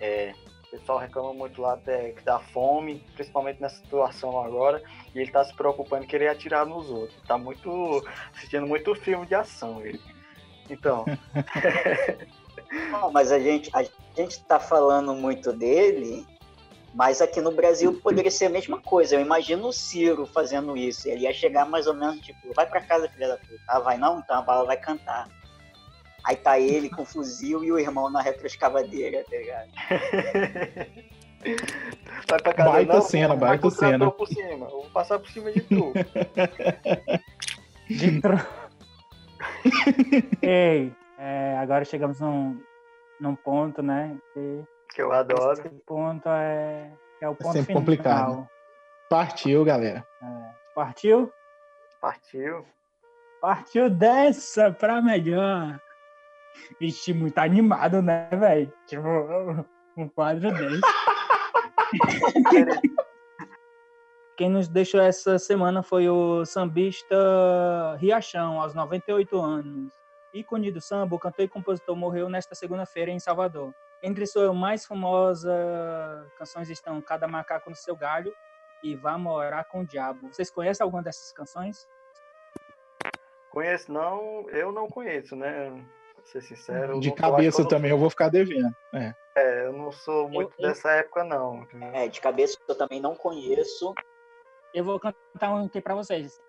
É, 0.01 0.33
o 0.73 0.79
pessoal 0.79 0.99
reclama 0.99 1.35
muito 1.35 1.61
lá 1.61 1.75
até 1.75 2.13
que 2.13 2.25
dá 2.25 2.39
fome, 2.39 3.05
principalmente 3.15 3.61
nessa 3.61 3.77
situação 3.77 4.41
agora, 4.41 4.83
e 5.15 5.21
ele 5.21 5.31
tá 5.31 5.45
se 5.45 5.55
preocupando 5.55 6.05
em 6.05 6.09
querer 6.09 6.29
atirar 6.29 6.65
nos 6.65 6.89
outros. 6.89 7.21
Tá 7.29 7.37
muito. 7.37 8.03
assistindo 8.35 8.67
muito 8.67 8.95
filme 8.95 9.27
de 9.27 9.35
ação 9.35 9.85
ele. 9.85 10.01
Então. 10.71 11.05
Não, 12.91 13.13
mas 13.13 13.31
a 13.31 13.39
gente 13.39 13.71
a 13.75 13.85
gente 14.17 14.43
tá 14.45 14.59
falando 14.59 15.15
muito 15.15 15.53
dele, 15.53 16.27
mas 16.95 17.21
aqui 17.21 17.39
no 17.39 17.53
Brasil 17.53 18.01
poderia 18.01 18.31
ser 18.31 18.47
a 18.47 18.51
mesma 18.51 18.81
coisa. 18.81 19.15
Eu 19.15 19.21
imagino 19.21 19.69
o 19.69 19.73
Ciro 19.73 20.25
fazendo 20.25 20.75
isso. 20.75 21.07
Ele 21.07 21.25
ia 21.25 21.35
chegar 21.35 21.67
mais 21.67 21.87
ou 21.87 21.93
menos 21.93 22.19
tipo, 22.21 22.55
vai 22.55 22.67
para 22.67 22.81
casa, 22.81 23.11
filha 23.11 23.29
da 23.29 23.37
puta. 23.37 23.61
Ah, 23.69 23.79
vai 23.79 23.99
não? 23.99 24.21
Então 24.21 24.39
a 24.39 24.43
bala 24.43 24.65
vai 24.65 24.79
cantar. 24.79 25.29
Aí 26.25 26.37
tá 26.37 26.59
ele 26.59 26.89
com 26.89 27.03
o 27.03 27.07
fuzil 27.07 27.65
e 27.65 27.73
o 27.73 27.79
irmão 27.79 28.11
na 28.11 28.23
retroescavadeira, 28.23 29.25
tá 29.25 29.37
ligado? 29.37 29.71
Vai 32.29 32.41
pra 32.41 32.55
casa, 32.55 32.71
Baita 32.71 32.93
não, 32.95 33.03
cena, 33.03 33.29
vai 33.35 33.49
baita 33.59 33.71
cena. 33.71 34.11
Por 34.13 34.29
cima. 34.29 34.67
Eu 34.67 34.71
vou 34.71 34.91
passar 34.91 35.19
por 35.19 35.29
cima 35.29 35.51
de 35.51 35.61
tu. 35.63 35.93
De 37.89 38.21
tro- 38.21 38.37
Ei, 40.41 40.93
é, 41.19 41.57
agora 41.59 41.85
chegamos 41.85 42.21
num, 42.21 42.63
num 43.21 43.35
ponto, 43.35 43.83
né? 43.83 44.17
Que 44.33 44.65
que 44.95 45.03
eu 45.03 45.11
adoro. 45.13 45.53
esse 45.59 45.69
ponto 45.87 46.29
é, 46.29 46.91
é 47.21 47.29
o 47.29 47.35
ponto 47.35 47.53
sempre 47.55 47.67
final. 47.67 47.81
complicado. 47.83 48.49
Partiu, 49.11 49.65
galera. 49.65 50.07
É. 50.23 50.51
Partiu? 50.77 51.33
Partiu. 52.01 52.65
Partiu 53.41 53.91
dessa 53.91 54.71
pra 54.71 55.03
melhor. 55.03 55.81
Vixe, 56.81 57.13
muito 57.13 57.39
animado, 57.39 58.03
né, 58.03 58.29
velho? 58.33 58.73
Tipo, 58.87 59.09
um 59.97 60.09
quadro 60.09 60.51
desse. 60.53 60.81
Quem 64.37 64.51
nos 64.51 64.67
deixou 64.69 65.01
essa 65.01 65.39
semana 65.39 65.83
foi 65.83 66.09
o 66.09 66.45
sambista 66.45 67.15
Riachão, 67.99 68.61
aos 68.61 68.75
98 68.75 69.39
anos. 69.39 69.93
Ícone 70.33 70.73
do 70.73 70.81
samba, 70.81 71.15
o 71.15 71.19
cantor 71.19 71.45
e 71.45 71.49
compositor 71.49 71.95
morreu 71.95 72.29
nesta 72.29 72.55
segunda-feira 72.55 73.11
em 73.11 73.21
Salvador. 73.21 73.75
Entre 74.03 74.27
suas 74.27 74.55
mais 74.55 74.87
famosas 74.87 76.27
canções 76.39 76.71
estão 76.71 77.01
Cada 77.03 77.29
Macaco 77.29 77.69
no 77.69 77.77
Seu 77.77 77.95
Galho 77.95 78.35
e 78.83 78.97
Vá 78.97 79.19
Morar 79.19 79.65
com 79.65 79.83
o 79.83 79.87
Diabo. 79.87 80.33
Vocês 80.33 80.51
conhecem 80.51 80.83
alguma 80.83 81.03
dessas 81.03 81.31
canções? 81.33 81.87
Conheço, 83.51 83.93
não, 83.93 84.49
eu 84.49 84.73
não 84.73 84.89
conheço, 84.89 85.37
né? 85.37 85.71
Pra 86.23 86.41
ser 86.41 86.41
sincero. 86.43 86.93
eu 86.95 87.01
De 87.01 87.09
eu 87.09 87.15
cabeça 87.15 87.63
eu 87.63 87.69
também 87.69 87.91
eu 87.91 87.99
vou 87.99 88.09
ficar 88.11 88.29
devendo. 88.29 88.75
É. 88.95 89.15
É, 89.35 89.67
eu 89.67 89.73
não 89.73 89.91
sou 89.93 90.29
muito 90.29 90.53
eu- 90.59 90.69
dessa 90.69 90.91
época, 90.93 91.25
não. 91.25 91.67
É, 91.93 92.07
de 92.09 92.21
cabeça 92.21 92.57
eu 92.69 92.75
também 92.75 93.01
não 93.01 93.15
conheço. 93.15 93.95
Eu 94.75 94.85
vou 94.85 94.99
cantar 95.01 95.51
um 95.51 95.65
aqui 95.67 95.81
pra 95.81 95.95
vocês. 95.95 96.41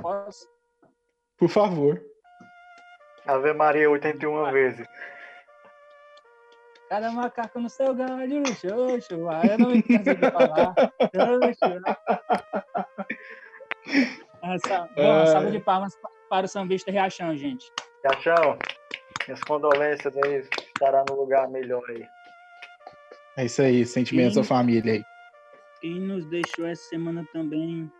Posso? 0.00 0.48
Por 1.36 1.48
favor. 1.48 2.02
Ave 3.26 3.52
Maria 3.52 3.88
81 3.90 4.50
vezes. 4.50 4.86
Cada 6.88 7.10
macaco 7.10 7.58
no 7.60 7.70
seu 7.70 7.94
galho, 7.94 8.44
xoxo. 8.46 9.28
Ah, 9.28 9.42
eu 9.46 9.58
não 9.58 9.82
canso 9.82 10.14
de 10.14 10.30
falar. 10.30 10.74
Xoxo. 11.14 11.82
Essa, 14.42 14.88
bom, 14.96 15.02
É. 15.02 15.26
salva 15.26 15.50
de 15.50 15.60
palmas 15.60 15.96
pa- 15.96 16.10
para 16.28 16.46
o 16.46 16.48
sambista 16.48 16.90
Riachão, 16.90 17.36
gente. 17.36 17.70
Cachão, 18.02 18.58
minhas 19.26 19.42
condolências 19.42 20.14
aí, 20.16 20.48
estará 20.74 21.04
no 21.08 21.16
lugar 21.16 21.48
melhor 21.50 21.82
aí. 21.90 22.06
É 23.36 23.44
isso 23.46 23.62
aí, 23.62 23.84
sentimentos 23.86 24.34
da 24.34 24.44
família 24.44 24.94
aí. 24.94 25.04
Quem 25.80 26.00
nos 26.00 26.26
deixou 26.26 26.66
essa 26.66 26.82
semana 26.88 27.26
também 27.32 27.90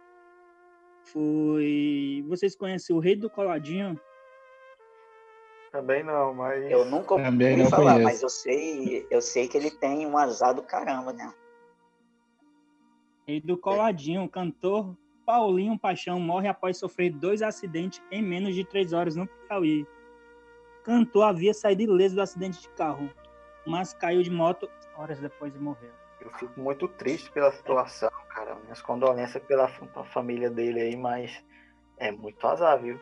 foi. 1.05 2.25
Vocês 2.29 2.55
conhecem 2.55 2.95
o 2.95 2.99
Rei 2.99 3.17
do 3.17 3.31
Coladinho? 3.31 3.99
Também 5.73 6.03
não, 6.05 6.35
mas. 6.35 6.71
Eu 6.71 6.85
nunca 6.85 7.17
Também 7.17 7.53
ouvi 7.53 7.63
não 7.63 7.71
falar, 7.71 7.95
conheço. 7.95 8.05
mas 8.05 8.23
eu 8.23 8.29
sei, 8.29 9.07
eu 9.11 9.23
sei 9.23 9.49
que 9.49 9.57
ele 9.57 9.71
tem 9.71 10.07
um 10.07 10.17
azar 10.19 10.55
do 10.55 10.63
caramba, 10.63 11.13
né? 11.13 11.33
Rei 13.27 13.41
do 13.41 13.57
Coladinho, 13.57 14.25
o 14.25 14.29
cantor 14.29 14.97
Paulinho 15.25 15.79
Paixão 15.79 16.21
morre 16.21 16.49
após 16.49 16.77
sofrer 16.77 17.11
dois 17.11 17.41
acidentes 17.41 18.03
em 18.11 18.23
menos 18.23 18.55
de 18.55 18.65
três 18.65 18.93
horas 18.93 19.17
no 19.17 19.27
Piauí. 19.27 19.87
Cantor 20.83 21.25
havia 21.25 21.55
saído 21.55 21.83
ileso 21.83 22.15
do 22.15 22.23
acidente 22.23 22.61
de 22.61 22.69
carro, 22.71 23.11
mas 23.67 23.93
caiu 23.93 24.23
de 24.23 24.31
moto 24.31 24.69
horas 24.97 25.19
depois 25.19 25.55
e 25.55 25.59
morreu. 25.59 25.91
Eu 26.21 26.31
fico 26.33 26.61
muito 26.61 26.87
triste 26.87 27.31
pela 27.31 27.51
situação, 27.53 28.11
cara. 28.29 28.55
Minhas 28.57 28.81
condolências 28.81 29.43
pela 29.45 29.69
fa- 29.69 30.05
família 30.05 30.51
dele 30.51 30.81
aí, 30.81 30.97
mas 30.97 31.45
é 31.97 32.11
muito 32.11 32.47
azar, 32.47 32.81
viu? 32.81 32.99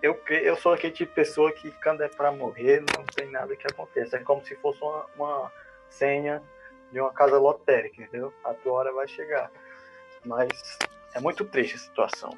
Eu, 0.00 0.18
eu, 0.28 0.56
sou 0.56 0.72
aquele 0.72 0.92
tipo 0.92 1.10
de 1.10 1.14
pessoa 1.16 1.52
que 1.52 1.70
quando 1.82 2.02
é 2.02 2.08
pra 2.08 2.30
morrer, 2.30 2.84
não 2.96 3.04
tem 3.04 3.28
nada 3.30 3.56
que 3.56 3.66
aconteça. 3.66 4.16
É 4.16 4.20
como 4.20 4.44
se 4.44 4.54
fosse 4.56 4.80
uma, 4.82 5.06
uma 5.16 5.52
senha 5.90 6.40
de 6.92 7.00
uma 7.00 7.12
casa 7.12 7.38
lotérica, 7.38 8.02
entendeu? 8.02 8.32
A 8.44 8.54
tua 8.54 8.72
hora 8.72 8.92
vai 8.92 9.08
chegar. 9.08 9.50
Mas 10.24 10.78
é 11.12 11.20
muito 11.20 11.44
triste 11.44 11.74
a 11.74 11.78
situação. 11.78 12.30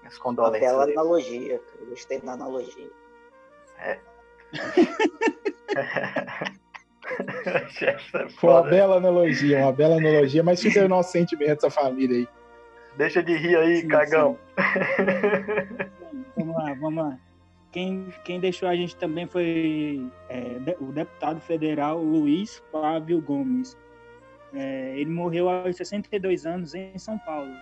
Minhas 0.00 0.18
condolências. 0.18 0.70
bela 0.70 0.84
aí. 0.84 0.92
analogia. 0.92 1.60
Eu 1.78 1.86
gostei 1.86 2.20
da 2.20 2.32
analogia. 2.32 2.90
É 3.80 3.98
Foi 8.38 8.50
uma 8.50 8.62
bela 8.62 8.96
analogia, 8.96 9.60
uma 9.60 9.72
bela 9.72 9.96
analogia, 9.96 10.42
mas 10.42 10.60
fica 10.60 10.82
o 10.84 10.88
nosso 10.88 11.12
sentimento, 11.12 11.52
essa 11.52 11.70
família 11.70 12.18
aí. 12.18 12.28
Deixa 12.96 13.22
de 13.22 13.36
rir 13.36 13.56
aí, 13.56 13.82
Sim, 13.82 13.88
cagão. 13.88 14.36
Vamos 16.36 16.56
lá, 16.56 16.74
vamos 16.74 17.04
lá. 17.04 17.16
Quem, 17.70 18.08
quem 18.24 18.40
deixou 18.40 18.68
a 18.68 18.74
gente 18.74 18.96
também 18.96 19.26
foi 19.26 20.10
é, 20.30 20.74
o 20.80 20.90
deputado 20.92 21.40
federal 21.40 22.02
Luiz 22.02 22.62
Flávio 22.70 23.20
Gomes. 23.20 23.76
É, 24.54 24.94
ele 24.96 25.10
morreu 25.10 25.50
aos 25.50 25.76
62 25.76 26.46
anos 26.46 26.74
em 26.74 26.98
São 26.98 27.18
Paulo. 27.18 27.52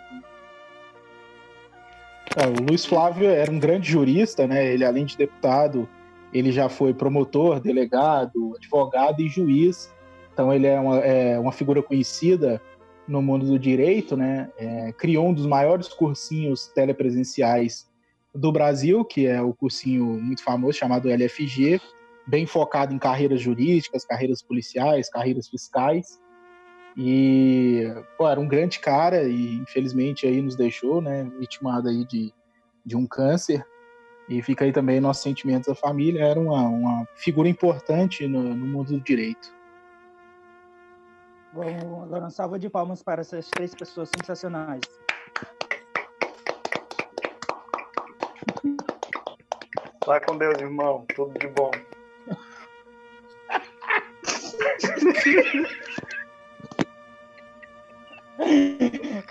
É, 2.36 2.46
o 2.46 2.62
Luiz 2.68 2.86
Flávio 2.86 3.28
era 3.28 3.50
um 3.50 3.58
grande 3.58 3.90
jurista, 3.90 4.46
né? 4.46 4.72
Ele, 4.72 4.84
além 4.84 5.04
de 5.04 5.16
deputado, 5.16 5.88
ele 6.34 6.50
já 6.50 6.68
foi 6.68 6.92
promotor, 6.92 7.60
delegado, 7.60 8.54
advogado 8.56 9.22
e 9.22 9.28
juiz. 9.28 9.94
Então, 10.32 10.52
ele 10.52 10.66
é 10.66 10.78
uma, 10.78 10.98
é 10.98 11.38
uma 11.38 11.52
figura 11.52 11.80
conhecida 11.80 12.60
no 13.06 13.22
mundo 13.22 13.46
do 13.46 13.58
direito, 13.58 14.16
né? 14.16 14.50
É, 14.58 14.92
criou 14.92 15.28
um 15.28 15.34
dos 15.34 15.46
maiores 15.46 15.88
cursinhos 15.88 16.66
telepresenciais 16.68 17.88
do 18.34 18.50
Brasil, 18.50 19.04
que 19.04 19.26
é 19.26 19.40
o 19.40 19.54
cursinho 19.54 20.04
muito 20.04 20.42
famoso 20.42 20.76
chamado 20.76 21.08
LFG, 21.08 21.80
bem 22.26 22.46
focado 22.46 22.92
em 22.92 22.98
carreiras 22.98 23.40
jurídicas, 23.40 24.04
carreiras 24.04 24.42
policiais, 24.42 25.08
carreiras 25.08 25.48
fiscais. 25.48 26.18
E 26.96 27.84
pô, 28.16 28.28
era 28.28 28.40
um 28.40 28.48
grande 28.48 28.80
cara 28.80 29.24
e 29.24 29.56
infelizmente 29.56 30.26
aí 30.26 30.40
nos 30.40 30.56
deixou, 30.56 31.00
né, 31.00 31.30
vitimado 31.38 31.88
aí 31.88 32.04
de, 32.04 32.32
de 32.84 32.96
um 32.96 33.06
câncer. 33.06 33.64
E 34.28 34.42
fica 34.42 34.64
aí 34.64 34.72
também 34.72 35.00
nossos 35.00 35.22
sentimentos 35.22 35.68
da 35.68 35.74
família. 35.74 36.24
Era 36.24 36.40
uma, 36.40 36.62
uma 36.62 37.08
figura 37.16 37.48
importante 37.48 38.26
no, 38.26 38.42
no 38.42 38.66
mundo 38.66 38.92
do 38.92 39.00
direito. 39.00 39.54
Vamos 41.52 42.02
agora 42.02 42.24
uma 42.24 42.30
salva 42.30 42.58
de 42.58 42.68
palmas 42.68 43.02
para 43.02 43.20
essas 43.20 43.48
três 43.50 43.74
pessoas 43.74 44.08
sensacionais. 44.08 44.80
Vai 50.06 50.20
com 50.20 50.36
Deus, 50.36 50.60
irmão. 50.60 51.06
Tudo 51.14 51.38
de 51.38 51.48
bom. 51.48 51.70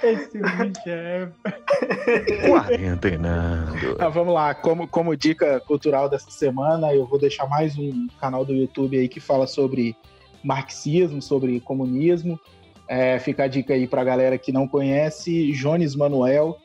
Esse 0.03 0.37
bicho 0.37 0.81
é. 0.87 1.29
Quarentenando. 2.49 3.97
Ah, 3.99 4.09
vamos 4.09 4.33
lá, 4.33 4.53
como, 4.53 4.87
como 4.87 5.15
dica 5.15 5.59
cultural 5.61 6.09
dessa 6.09 6.29
semana, 6.29 6.93
eu 6.93 7.05
vou 7.07 7.19
deixar 7.19 7.47
mais 7.47 7.77
um 7.77 8.07
canal 8.19 8.43
do 8.43 8.53
YouTube 8.53 8.97
aí 8.97 9.07
que 9.07 9.19
fala 9.19 9.47
sobre 9.47 9.95
marxismo, 10.43 11.21
sobre 11.21 11.59
comunismo. 11.61 12.39
É, 12.87 13.17
fica 13.17 13.45
a 13.45 13.47
dica 13.47 13.73
aí 13.73 13.87
pra 13.87 14.03
galera 14.03 14.37
que 14.37 14.51
não 14.51 14.67
conhece, 14.67 15.51
Jones 15.53 15.95
Manuel 15.95 16.57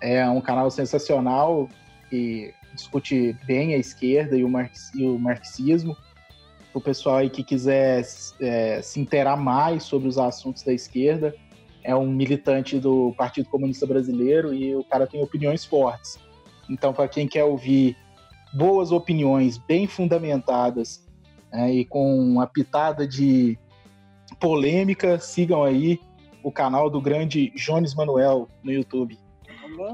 é 0.00 0.26
um 0.28 0.40
canal 0.40 0.70
sensacional 0.70 1.68
que 2.08 2.54
discute 2.74 3.36
bem 3.46 3.74
a 3.74 3.76
esquerda 3.78 4.36
e 4.36 4.44
o, 4.44 4.48
marx- 4.48 4.92
e 4.94 5.04
o 5.04 5.18
marxismo. 5.18 5.96
o 6.72 6.80
pessoal 6.80 7.16
aí 7.16 7.28
que 7.28 7.42
quiser 7.42 8.02
é, 8.40 8.80
se 8.80 9.00
inteirar 9.00 9.36
mais 9.36 9.82
sobre 9.82 10.08
os 10.08 10.16
assuntos 10.16 10.62
da 10.62 10.72
esquerda. 10.72 11.34
É 11.82 11.94
um 11.94 12.06
militante 12.06 12.78
do 12.78 13.14
Partido 13.16 13.48
Comunista 13.48 13.86
Brasileiro 13.86 14.52
e 14.52 14.74
o 14.74 14.84
cara 14.84 15.06
tem 15.06 15.22
opiniões 15.22 15.64
fortes. 15.64 16.18
Então, 16.68 16.92
para 16.92 17.08
quem 17.08 17.26
quer 17.26 17.44
ouvir 17.44 17.96
boas 18.52 18.92
opiniões 18.92 19.58
bem 19.58 19.86
fundamentadas 19.86 21.06
né, 21.52 21.72
e 21.72 21.84
com 21.84 22.18
uma 22.18 22.46
pitada 22.46 23.06
de 23.06 23.58
polêmica, 24.40 25.18
sigam 25.18 25.64
aí 25.64 25.98
o 26.42 26.52
canal 26.52 26.88
do 26.90 27.00
grande 27.00 27.50
Jones 27.50 27.94
Manuel 27.94 28.48
no 28.62 28.72
YouTube. 28.72 29.18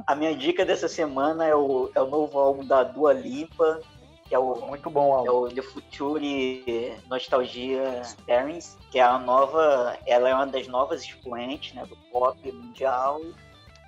A 0.07 0.14
minha 0.14 0.35
dica 0.35 0.64
dessa 0.64 0.89
semana 0.89 1.45
é 1.45 1.55
o, 1.55 1.91
é 1.95 2.01
o 2.01 2.09
novo 2.09 2.39
álbum 2.39 2.64
da 2.64 2.85
Dua 2.85 3.12
Lipa, 3.12 3.80
que 4.25 4.35
é 4.35 4.39
o 4.39 4.55
muito 4.66 4.89
bom. 4.91 5.25
É 5.27 5.31
o 5.31 5.49
The 5.49 5.62
Future 5.62 6.97
Nostalgia 7.09 8.01
Experience, 8.01 8.77
que 8.91 8.99
é 8.99 9.03
a 9.03 9.18
nova, 9.18 9.99
ela 10.07 10.29
é 10.29 10.35
uma 10.35 10.47
das 10.47 10.66
novas 10.66 11.03
expoentes, 11.03 11.75
né, 11.75 11.85
do 11.87 11.97
pop 12.11 12.53
mundial. 12.53 13.20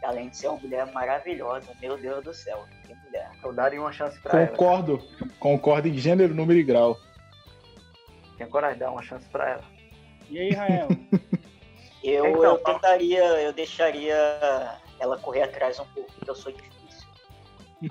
Além 0.02 0.28
de 0.28 0.36
ser 0.36 0.48
uma 0.48 0.60
mulher 0.60 0.86
maravilhosa, 0.92 1.72
meu 1.80 1.96
Deus 1.98 2.22
do 2.22 2.32
céu, 2.32 2.64
que 2.86 2.94
mulher. 3.06 3.30
Eu 3.42 3.52
daria 3.52 3.80
uma 3.80 3.90
chance 3.90 4.20
pra 4.20 4.40
ela. 4.40 4.48
Concordo, 4.48 5.02
concordo 5.40 5.88
em 5.88 5.96
gênero, 5.96 6.34
número 6.34 6.60
e 6.60 6.62
grau. 6.62 6.96
Tem 8.36 8.46
coragem 8.46 8.74
de 8.74 8.80
dar 8.80 8.92
uma 8.92 9.02
chance 9.02 9.26
pra 9.28 9.50
ela. 9.50 9.64
E 10.28 10.38
aí, 10.38 10.50
Rael? 10.50 10.88
eu, 12.04 12.26
então, 12.26 12.44
eu 12.44 12.58
tentaria, 12.58 13.24
eu 13.40 13.52
deixaria 13.52 14.14
ela 15.00 15.18
correr 15.18 15.42
atrás 15.42 15.80
um 15.80 15.86
pouco, 15.86 16.12
porque 16.12 16.30
eu 16.30 16.34
sou 16.34 16.52
difícil. 16.52 16.75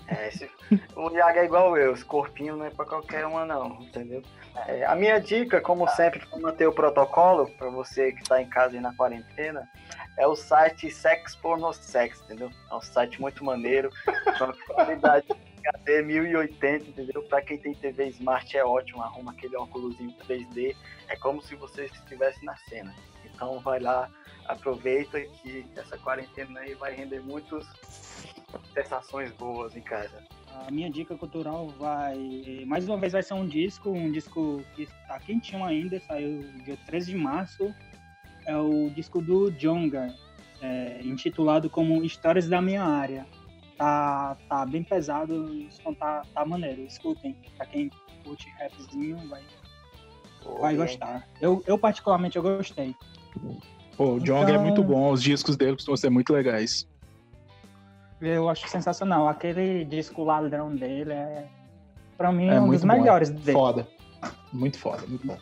É, 0.08 0.28
esse, 0.28 0.50
o 0.96 1.10
Iago 1.12 1.40
é 1.40 1.46
igual 1.46 1.78
eu, 1.78 1.94
esse 1.94 2.04
corpinho 2.04 2.58
não 2.58 2.66
é 2.66 2.70
pra 2.72 2.86
qualquer 2.86 3.26
uma 3.26 3.46
não, 3.46 3.82
entendeu? 3.82 4.22
É, 4.68 4.84
a 4.86 4.96
minha 4.96 5.20
dica, 5.20 5.62
como 5.62 5.88
sempre, 5.90 6.26
para 6.26 6.40
manter 6.40 6.68
o 6.68 6.74
protocolo, 6.74 7.48
para 7.52 7.70
você 7.70 8.12
que 8.12 8.22
está 8.22 8.42
em 8.42 8.50
casa 8.50 8.76
e 8.76 8.80
na 8.80 8.96
quarentena, 8.96 9.70
é 10.18 10.26
o 10.26 10.36
site 10.36 10.90
Sex 10.90 11.36
Porno 11.36 11.72
Sex, 11.72 12.22
entendeu? 12.22 12.50
É 12.72 12.76
um 12.76 12.82
site 12.82 13.22
muito 13.22 13.44
maneiro, 13.44 13.90
com 14.40 14.74
qualidade 14.74 15.28
HD 15.68 16.02
1080, 16.02 16.90
entendeu? 16.90 17.24
Para 17.24 17.42
quem 17.42 17.58
tem 17.58 17.74
TV 17.74 18.08
Smart 18.10 18.58
é 18.58 18.64
ótimo, 18.64 19.02
arruma 19.02 19.32
aquele 19.32 19.56
óculos 19.56 19.96
3D, 19.98 20.76
é 21.08 21.16
como 21.18 21.42
se 21.42 21.56
você 21.56 21.86
estivesse 21.86 22.44
na 22.46 22.56
cena. 22.58 22.94
Então 23.24 23.60
vai 23.60 23.80
lá, 23.80 24.10
aproveita 24.48 25.20
que 25.20 25.66
essa 25.76 25.98
quarentena 25.98 26.62
aí 26.62 26.74
vai 26.76 26.94
render 26.94 27.20
muitas 27.20 27.66
sensações 28.74 29.32
boas 29.32 29.76
em 29.76 29.82
casa. 29.82 30.24
A 30.68 30.72
minha 30.72 30.90
dica 30.90 31.16
cultural 31.18 31.68
vai, 31.78 32.64
mais 32.66 32.88
uma 32.88 32.98
vez 32.98 33.14
vai 33.14 33.22
ser 33.22 33.34
um 33.34 33.46
disco, 33.46 33.90
um 33.90 34.12
disco 34.12 34.64
que 34.76 34.84
está 34.84 35.20
quentinho 35.20 35.64
ainda, 35.64 36.00
saiu 36.02 36.44
dia 36.64 36.78
13 36.86 37.12
de 37.12 37.18
março, 37.18 37.74
é 38.46 38.56
o 38.56 38.90
disco 38.90 39.22
do 39.22 39.52
Jonga, 39.52 40.14
é, 40.62 41.02
intitulado 41.04 41.70
como 41.70 42.04
Histórias 42.04 42.48
da 42.48 42.62
Minha 42.62 42.84
Área. 42.84 43.26
Tá, 43.78 44.38
tá 44.48 44.66
bem 44.66 44.84
pesado, 44.84 45.34
o 45.34 45.72
som 45.72 45.94
tá, 45.94 46.22
tá 46.34 46.46
maneiro, 46.46 46.82
escutem, 46.84 47.36
pra 47.58 47.66
quem 47.66 47.92
curte 48.24 48.50
rapzinho 48.58 49.18
vai, 49.28 49.44
vai 50.62 50.76
gostar. 50.78 51.28
Eu, 51.42 51.62
eu 51.68 51.78
particularmente 51.78 52.38
eu 52.38 52.44
gostei. 52.44 52.96
Pô, 53.98 54.14
o 54.14 54.20
Jong 54.20 54.40
é 54.40 54.44
então... 54.44 54.56
é 54.56 54.58
muito 54.58 54.82
bom, 54.82 55.12
os 55.12 55.22
discos 55.22 55.58
dele 55.58 55.74
costumam 55.74 55.98
ser 55.98 56.10
muito 56.10 56.32
legais. 56.32 56.88
Eu 58.22 58.50
acho 58.50 58.68
sensacional. 58.68 59.28
Aquele 59.28 59.86
disco 59.86 60.24
ladrão 60.24 60.74
dele 60.76 61.14
é, 61.14 61.46
pra 62.18 62.32
mim, 62.32 62.48
é 62.48 62.60
um 62.60 62.70
dos 62.70 62.84
melhores 62.84 63.30
é 63.30 63.34
dele. 63.34 63.54
Foda. 63.54 63.88
Muito 64.52 64.80
foda, 64.80 65.06
muito 65.06 65.28
bom. 65.28 65.38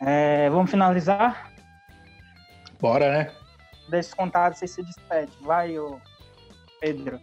É, 0.00 0.48
vamos 0.50 0.70
finalizar? 0.70 1.50
Bora, 2.80 3.10
né? 3.10 3.32
Deixa 3.88 4.14
contado, 4.14 4.54
você 4.54 4.66
se 4.66 4.82
despede. 4.82 5.32
Vai, 5.40 5.78
ô 5.78 5.98
Pedro. 6.80 7.18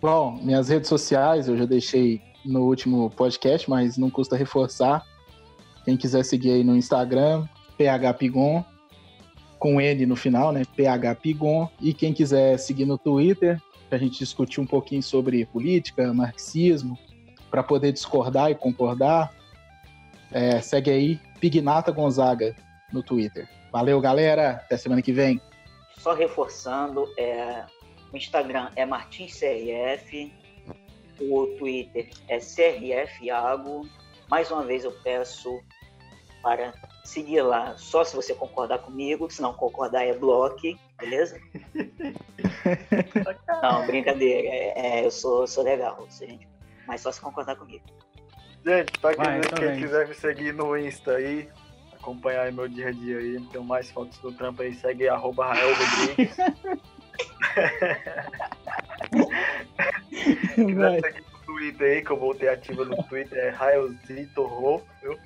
Bom, 0.00 0.38
minhas 0.42 0.68
redes 0.68 0.88
sociais 0.88 1.48
eu 1.48 1.56
já 1.56 1.64
deixei 1.64 2.22
no 2.44 2.62
último 2.62 3.10
podcast, 3.10 3.68
mas 3.68 3.98
não 3.98 4.08
custa 4.08 4.36
reforçar. 4.36 5.04
Quem 5.84 5.96
quiser 5.96 6.24
seguir 6.24 6.52
aí 6.52 6.64
no 6.64 6.76
Instagram, 6.76 7.46
phpigon, 7.76 8.64
com 9.66 9.80
N 9.80 10.06
no 10.06 10.14
final, 10.14 10.52
né? 10.52 10.62
phpigon. 10.64 11.68
E 11.80 11.92
quem 11.92 12.12
quiser 12.12 12.56
seguir 12.56 12.84
no 12.84 12.96
Twitter, 12.96 13.60
a 13.90 13.98
gente 13.98 14.16
discutir 14.16 14.60
um 14.60 14.66
pouquinho 14.66 15.02
sobre 15.02 15.44
política, 15.46 16.14
marxismo, 16.14 16.96
para 17.50 17.64
poder 17.64 17.90
discordar 17.90 18.48
e 18.48 18.54
concordar, 18.54 19.34
é, 20.30 20.60
segue 20.60 20.90
aí 20.92 21.20
Pignata 21.40 21.90
Gonzaga 21.90 22.54
no 22.92 23.02
Twitter. 23.02 23.48
Valeu, 23.72 24.00
galera. 24.00 24.50
Até 24.52 24.76
semana 24.76 25.02
que 25.02 25.10
vem. 25.10 25.40
Só 25.98 26.14
reforçando, 26.14 27.04
é, 27.18 27.64
o 28.12 28.16
Instagram 28.16 28.70
é 28.76 28.86
MartinsCRF, 28.86 30.32
o 31.20 31.46
Twitter 31.58 32.08
é 32.28 32.38
CRFiago. 32.38 33.88
Mais 34.30 34.48
uma 34.48 34.62
vez 34.62 34.84
eu 34.84 34.92
peço 35.02 35.60
para 36.40 36.72
seguir 37.06 37.42
lá 37.42 37.76
só 37.76 38.04
se 38.04 38.14
você 38.14 38.34
concordar 38.34 38.78
comigo, 38.78 39.30
se 39.30 39.40
não 39.40 39.52
concordar 39.52 40.04
é 40.04 40.12
bloque, 40.12 40.78
beleza? 40.98 41.40
não, 43.62 43.86
brincadeira, 43.86 44.48
é, 44.48 45.00
é, 45.00 45.06
eu 45.06 45.10
sou, 45.10 45.46
sou 45.46 45.64
legal, 45.64 46.06
gente, 46.10 46.46
mas 46.86 47.00
só 47.00 47.12
se 47.12 47.20
concordar 47.20 47.56
comigo. 47.56 47.84
Gente, 48.64 48.98
pra 48.98 49.14
quem, 49.14 49.40
quem 49.56 49.78
quiser 49.78 50.08
me 50.08 50.14
seguir 50.14 50.52
no 50.52 50.76
Insta 50.76 51.12
aí, 51.12 51.48
acompanhar 51.92 52.52
meu 52.52 52.68
dia 52.68 52.88
a 52.88 52.92
dia 52.92 53.18
aí, 53.18 53.40
tem 53.52 53.62
mais 53.62 53.90
fotos 53.90 54.18
do 54.18 54.32
trampo 54.32 54.62
aí, 54.62 54.74
segue 54.74 55.08
arroba 55.08 55.46
Rael 55.46 55.74
Rodrigues. 55.74 56.36
quiser 60.54 61.00
seguir 61.00 61.24
no 61.32 61.38
Twitter 61.46 61.92
aí, 61.92 62.02
que 62.02 62.10
eu 62.10 62.16
voltei 62.16 62.48
ativa 62.48 62.84
no 62.84 63.00
Twitter, 63.04 63.38
é 63.38 63.50
Raelzito 63.50 64.42
Rô, 64.42 64.82
viu? 65.00 65.16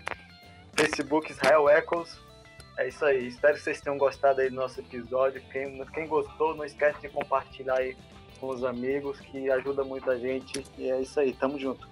Facebook 0.81 1.31
Israel 1.31 1.68
Echoes. 1.68 2.18
É 2.78 2.89
isso 2.89 3.05
aí. 3.05 3.28
Espero 3.28 3.55
que 3.55 3.61
vocês 3.61 3.81
tenham 3.81 3.99
gostado 3.99 4.41
aí 4.41 4.49
do 4.49 4.57
nosso 4.57 4.81
episódio. 4.81 5.43
Quem, 5.53 5.85
quem 5.87 6.07
gostou, 6.07 6.57
não 6.57 6.64
esquece 6.64 7.03
de 7.03 7.11
compartilhar 7.11 7.76
aí 7.76 7.95
com 8.41 8.49
os 8.49 8.64
amigos, 8.64 9.20
que 9.20 9.51
ajuda 9.51 9.85
muita 9.85 10.18
gente. 10.18 10.64
E 10.78 10.91
é 10.91 11.03
isso 11.03 11.20
aí. 11.20 11.35
Tamo 11.35 11.59
junto. 11.59 11.87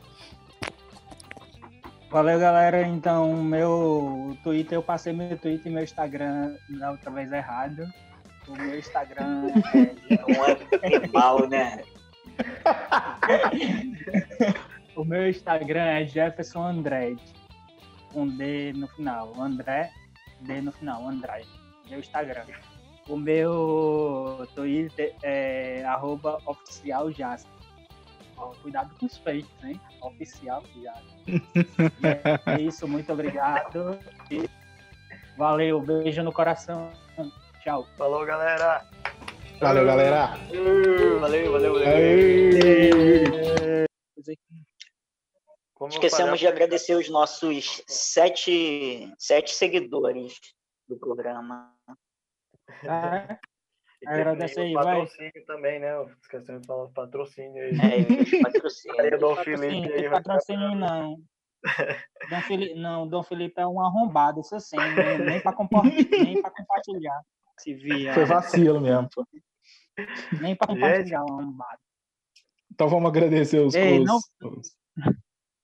Valeu, 2.11 2.41
galera. 2.41 2.81
Então, 2.81 3.43
meu 3.43 4.35
Twitter, 4.43 4.79
eu 4.79 4.83
passei 4.83 5.13
meu 5.13 5.37
Twitter 5.37 5.71
e 5.71 5.75
meu 5.75 5.85
Instagram 5.85 6.57
da 6.71 6.93
outra 6.93 7.11
vez 7.11 7.31
errado. 7.31 7.87
O 8.49 8.53
meu 8.53 8.79
Instagram 8.79 9.49
é. 9.75 10.89
é 10.97 11.07
mal, 11.09 11.47
né? 11.47 11.83
o 14.97 15.05
meu 15.05 15.29
Instagram 15.29 15.85
é 15.85 16.07
Jefferson 16.07 16.63
Andrade 16.63 17.38
com 18.19 18.27
D 18.27 18.73
no 18.73 18.89
final. 18.89 19.33
André, 19.41 19.93
D 20.41 20.61
no 20.61 20.73
final, 20.73 21.07
André. 21.07 21.45
Meu 21.89 22.01
Instagram. 22.01 22.45
O 23.09 23.17
meu 23.17 24.47
Twitter 24.57 25.15
é 25.23 25.85
arroba 25.85 26.41
oficial 26.45 27.09
Cuidado 28.63 28.95
com 28.99 29.07
os 29.07 29.17
fakes, 29.19 29.49
hein? 29.65 29.81
Oficial 30.01 30.63
Jasper. 30.83 31.43
é 32.59 32.61
isso, 32.61 32.89
muito 32.89 33.13
obrigado. 33.13 33.99
E 34.31 34.49
valeu, 35.37 35.81
beijo 35.81 36.23
no 36.23 36.33
coração. 36.33 36.91
Tchau. 37.63 37.87
Falou, 37.97 38.27
galera. 38.27 38.85
Valeu, 39.61 39.87
galera. 39.87 40.37
Valeu, 41.21 41.51
valeu, 41.53 41.73
valeu. 41.75 41.89
Como 45.79 45.93
Esquecemos 45.93 46.41
de 46.41 46.47
agradecer 46.49 46.97
os 46.97 47.09
nossos 47.09 47.83
sete, 47.87 49.15
sete 49.17 49.55
seguidores 49.55 50.35
do 50.89 50.99
programa. 50.99 51.73
Ah, 52.85 53.39
Agradecer 54.05 54.61
aí, 54.61 54.73
vai. 54.75 54.85
patrocínio 54.85 55.47
também, 55.47 55.79
né? 55.79 55.91
Esquecemos 56.21 56.63
de 56.63 56.67
falar 56.67 56.89
patrocínio 56.89 57.63
aí. 57.63 57.71
É, 57.71 58.43
patrocínio. 58.43 59.01
aí, 59.01 59.19
Dom 59.19 59.37
Felipe 59.37 59.93
aí. 59.93 60.11
Patrocínio 60.11 60.75
não. 60.75 61.17
Dom 62.29 62.41
Felipe, 62.43 62.75
não, 62.75 63.09
Dom 63.09 63.23
Felipe 63.23 63.61
é 63.61 63.67
um 63.67 63.81
arrombado, 63.81 64.41
isso 64.41 64.59
sim, 64.59 64.77
nem 64.77 64.95
para 64.95 65.19
nem 65.19 66.43
pra 66.43 66.51
compartilhar. 66.51 67.23
Se 67.59 67.75
via. 67.75 68.15
Foi 68.15 68.25
vacilo 68.25 68.81
mesmo. 68.81 69.09
Nem 70.41 70.57
para 70.57 70.69
compartilhar, 70.69 71.25
um 71.25 71.41
arrombado. 71.41 71.81
Então 72.73 72.89
vamos 72.89 73.09
agradecer 73.09 73.59
os, 73.61 73.75
Ei, 73.75 74.01
os, 74.01 74.07
não... 74.07 74.17
os 74.17 74.79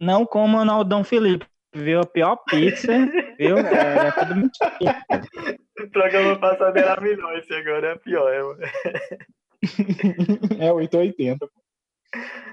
não 0.04 0.26
como 0.26 0.64
no 0.64 0.84
Dom 0.84 1.02
Felipe, 1.02 1.46
viu? 1.74 2.00
A 2.00 2.06
pior 2.06 2.36
pizza, 2.48 2.92
viu? 3.38 3.58
É, 3.58 4.08
é 4.08 4.12
tudo 4.12 4.36
mentira. 4.36 5.04
O 5.76 5.90
programa 5.90 6.38
passado 6.38 6.76
era 6.76 7.00
melhor, 7.00 7.36
esse 7.36 7.52
agora 7.52 7.88
é 7.88 7.98
pior. 7.98 8.30
É, 8.30 8.38
é 10.68 10.72
880. 10.72 11.50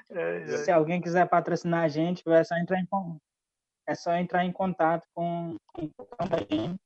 É, 0.09 0.41
é. 0.41 0.57
Se 0.57 0.71
alguém 0.71 0.99
quiser 0.99 1.29
patrocinar 1.29 1.83
a 1.83 1.87
gente, 1.87 2.23
vai 2.25 2.43
só 2.43 2.57
entrar 2.57 2.79
em 2.79 2.87
é 3.87 3.93
só 3.93 4.15
entrar 4.15 4.43
em 4.43 4.51
contato 4.51 5.07
com, 5.13 5.55
com 5.71 5.91
a 6.19 6.25
gente. 6.49 6.81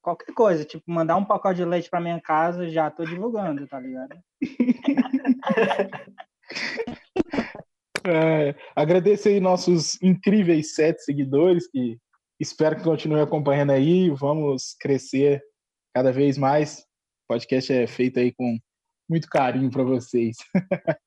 Qualquer 0.00 0.32
coisa, 0.32 0.64
tipo, 0.64 0.84
mandar 0.86 1.16
um 1.16 1.24
pacote 1.24 1.56
de 1.56 1.64
leite 1.64 1.90
para 1.90 2.00
minha 2.00 2.20
casa, 2.20 2.70
já 2.70 2.88
tô 2.88 3.04
divulgando, 3.04 3.66
tá 3.66 3.80
ligado? 3.80 4.16
É, 8.06 8.54
aí 9.28 9.40
nossos 9.40 10.00
incríveis 10.02 10.74
sete 10.74 11.02
seguidores 11.02 11.68
que 11.68 11.98
espero 12.38 12.76
que 12.76 12.84
continuem 12.84 13.22
acompanhando 13.22 13.72
aí. 13.72 14.10
Vamos 14.10 14.76
crescer 14.78 15.42
cada 15.94 16.12
vez 16.12 16.38
mais. 16.38 16.80
O 16.80 17.34
podcast 17.34 17.72
é 17.72 17.86
feito 17.86 18.20
aí 18.20 18.32
com 18.32 18.58
muito 19.08 19.28
carinho 19.28 19.70
para 19.70 19.82
vocês. 19.82 20.36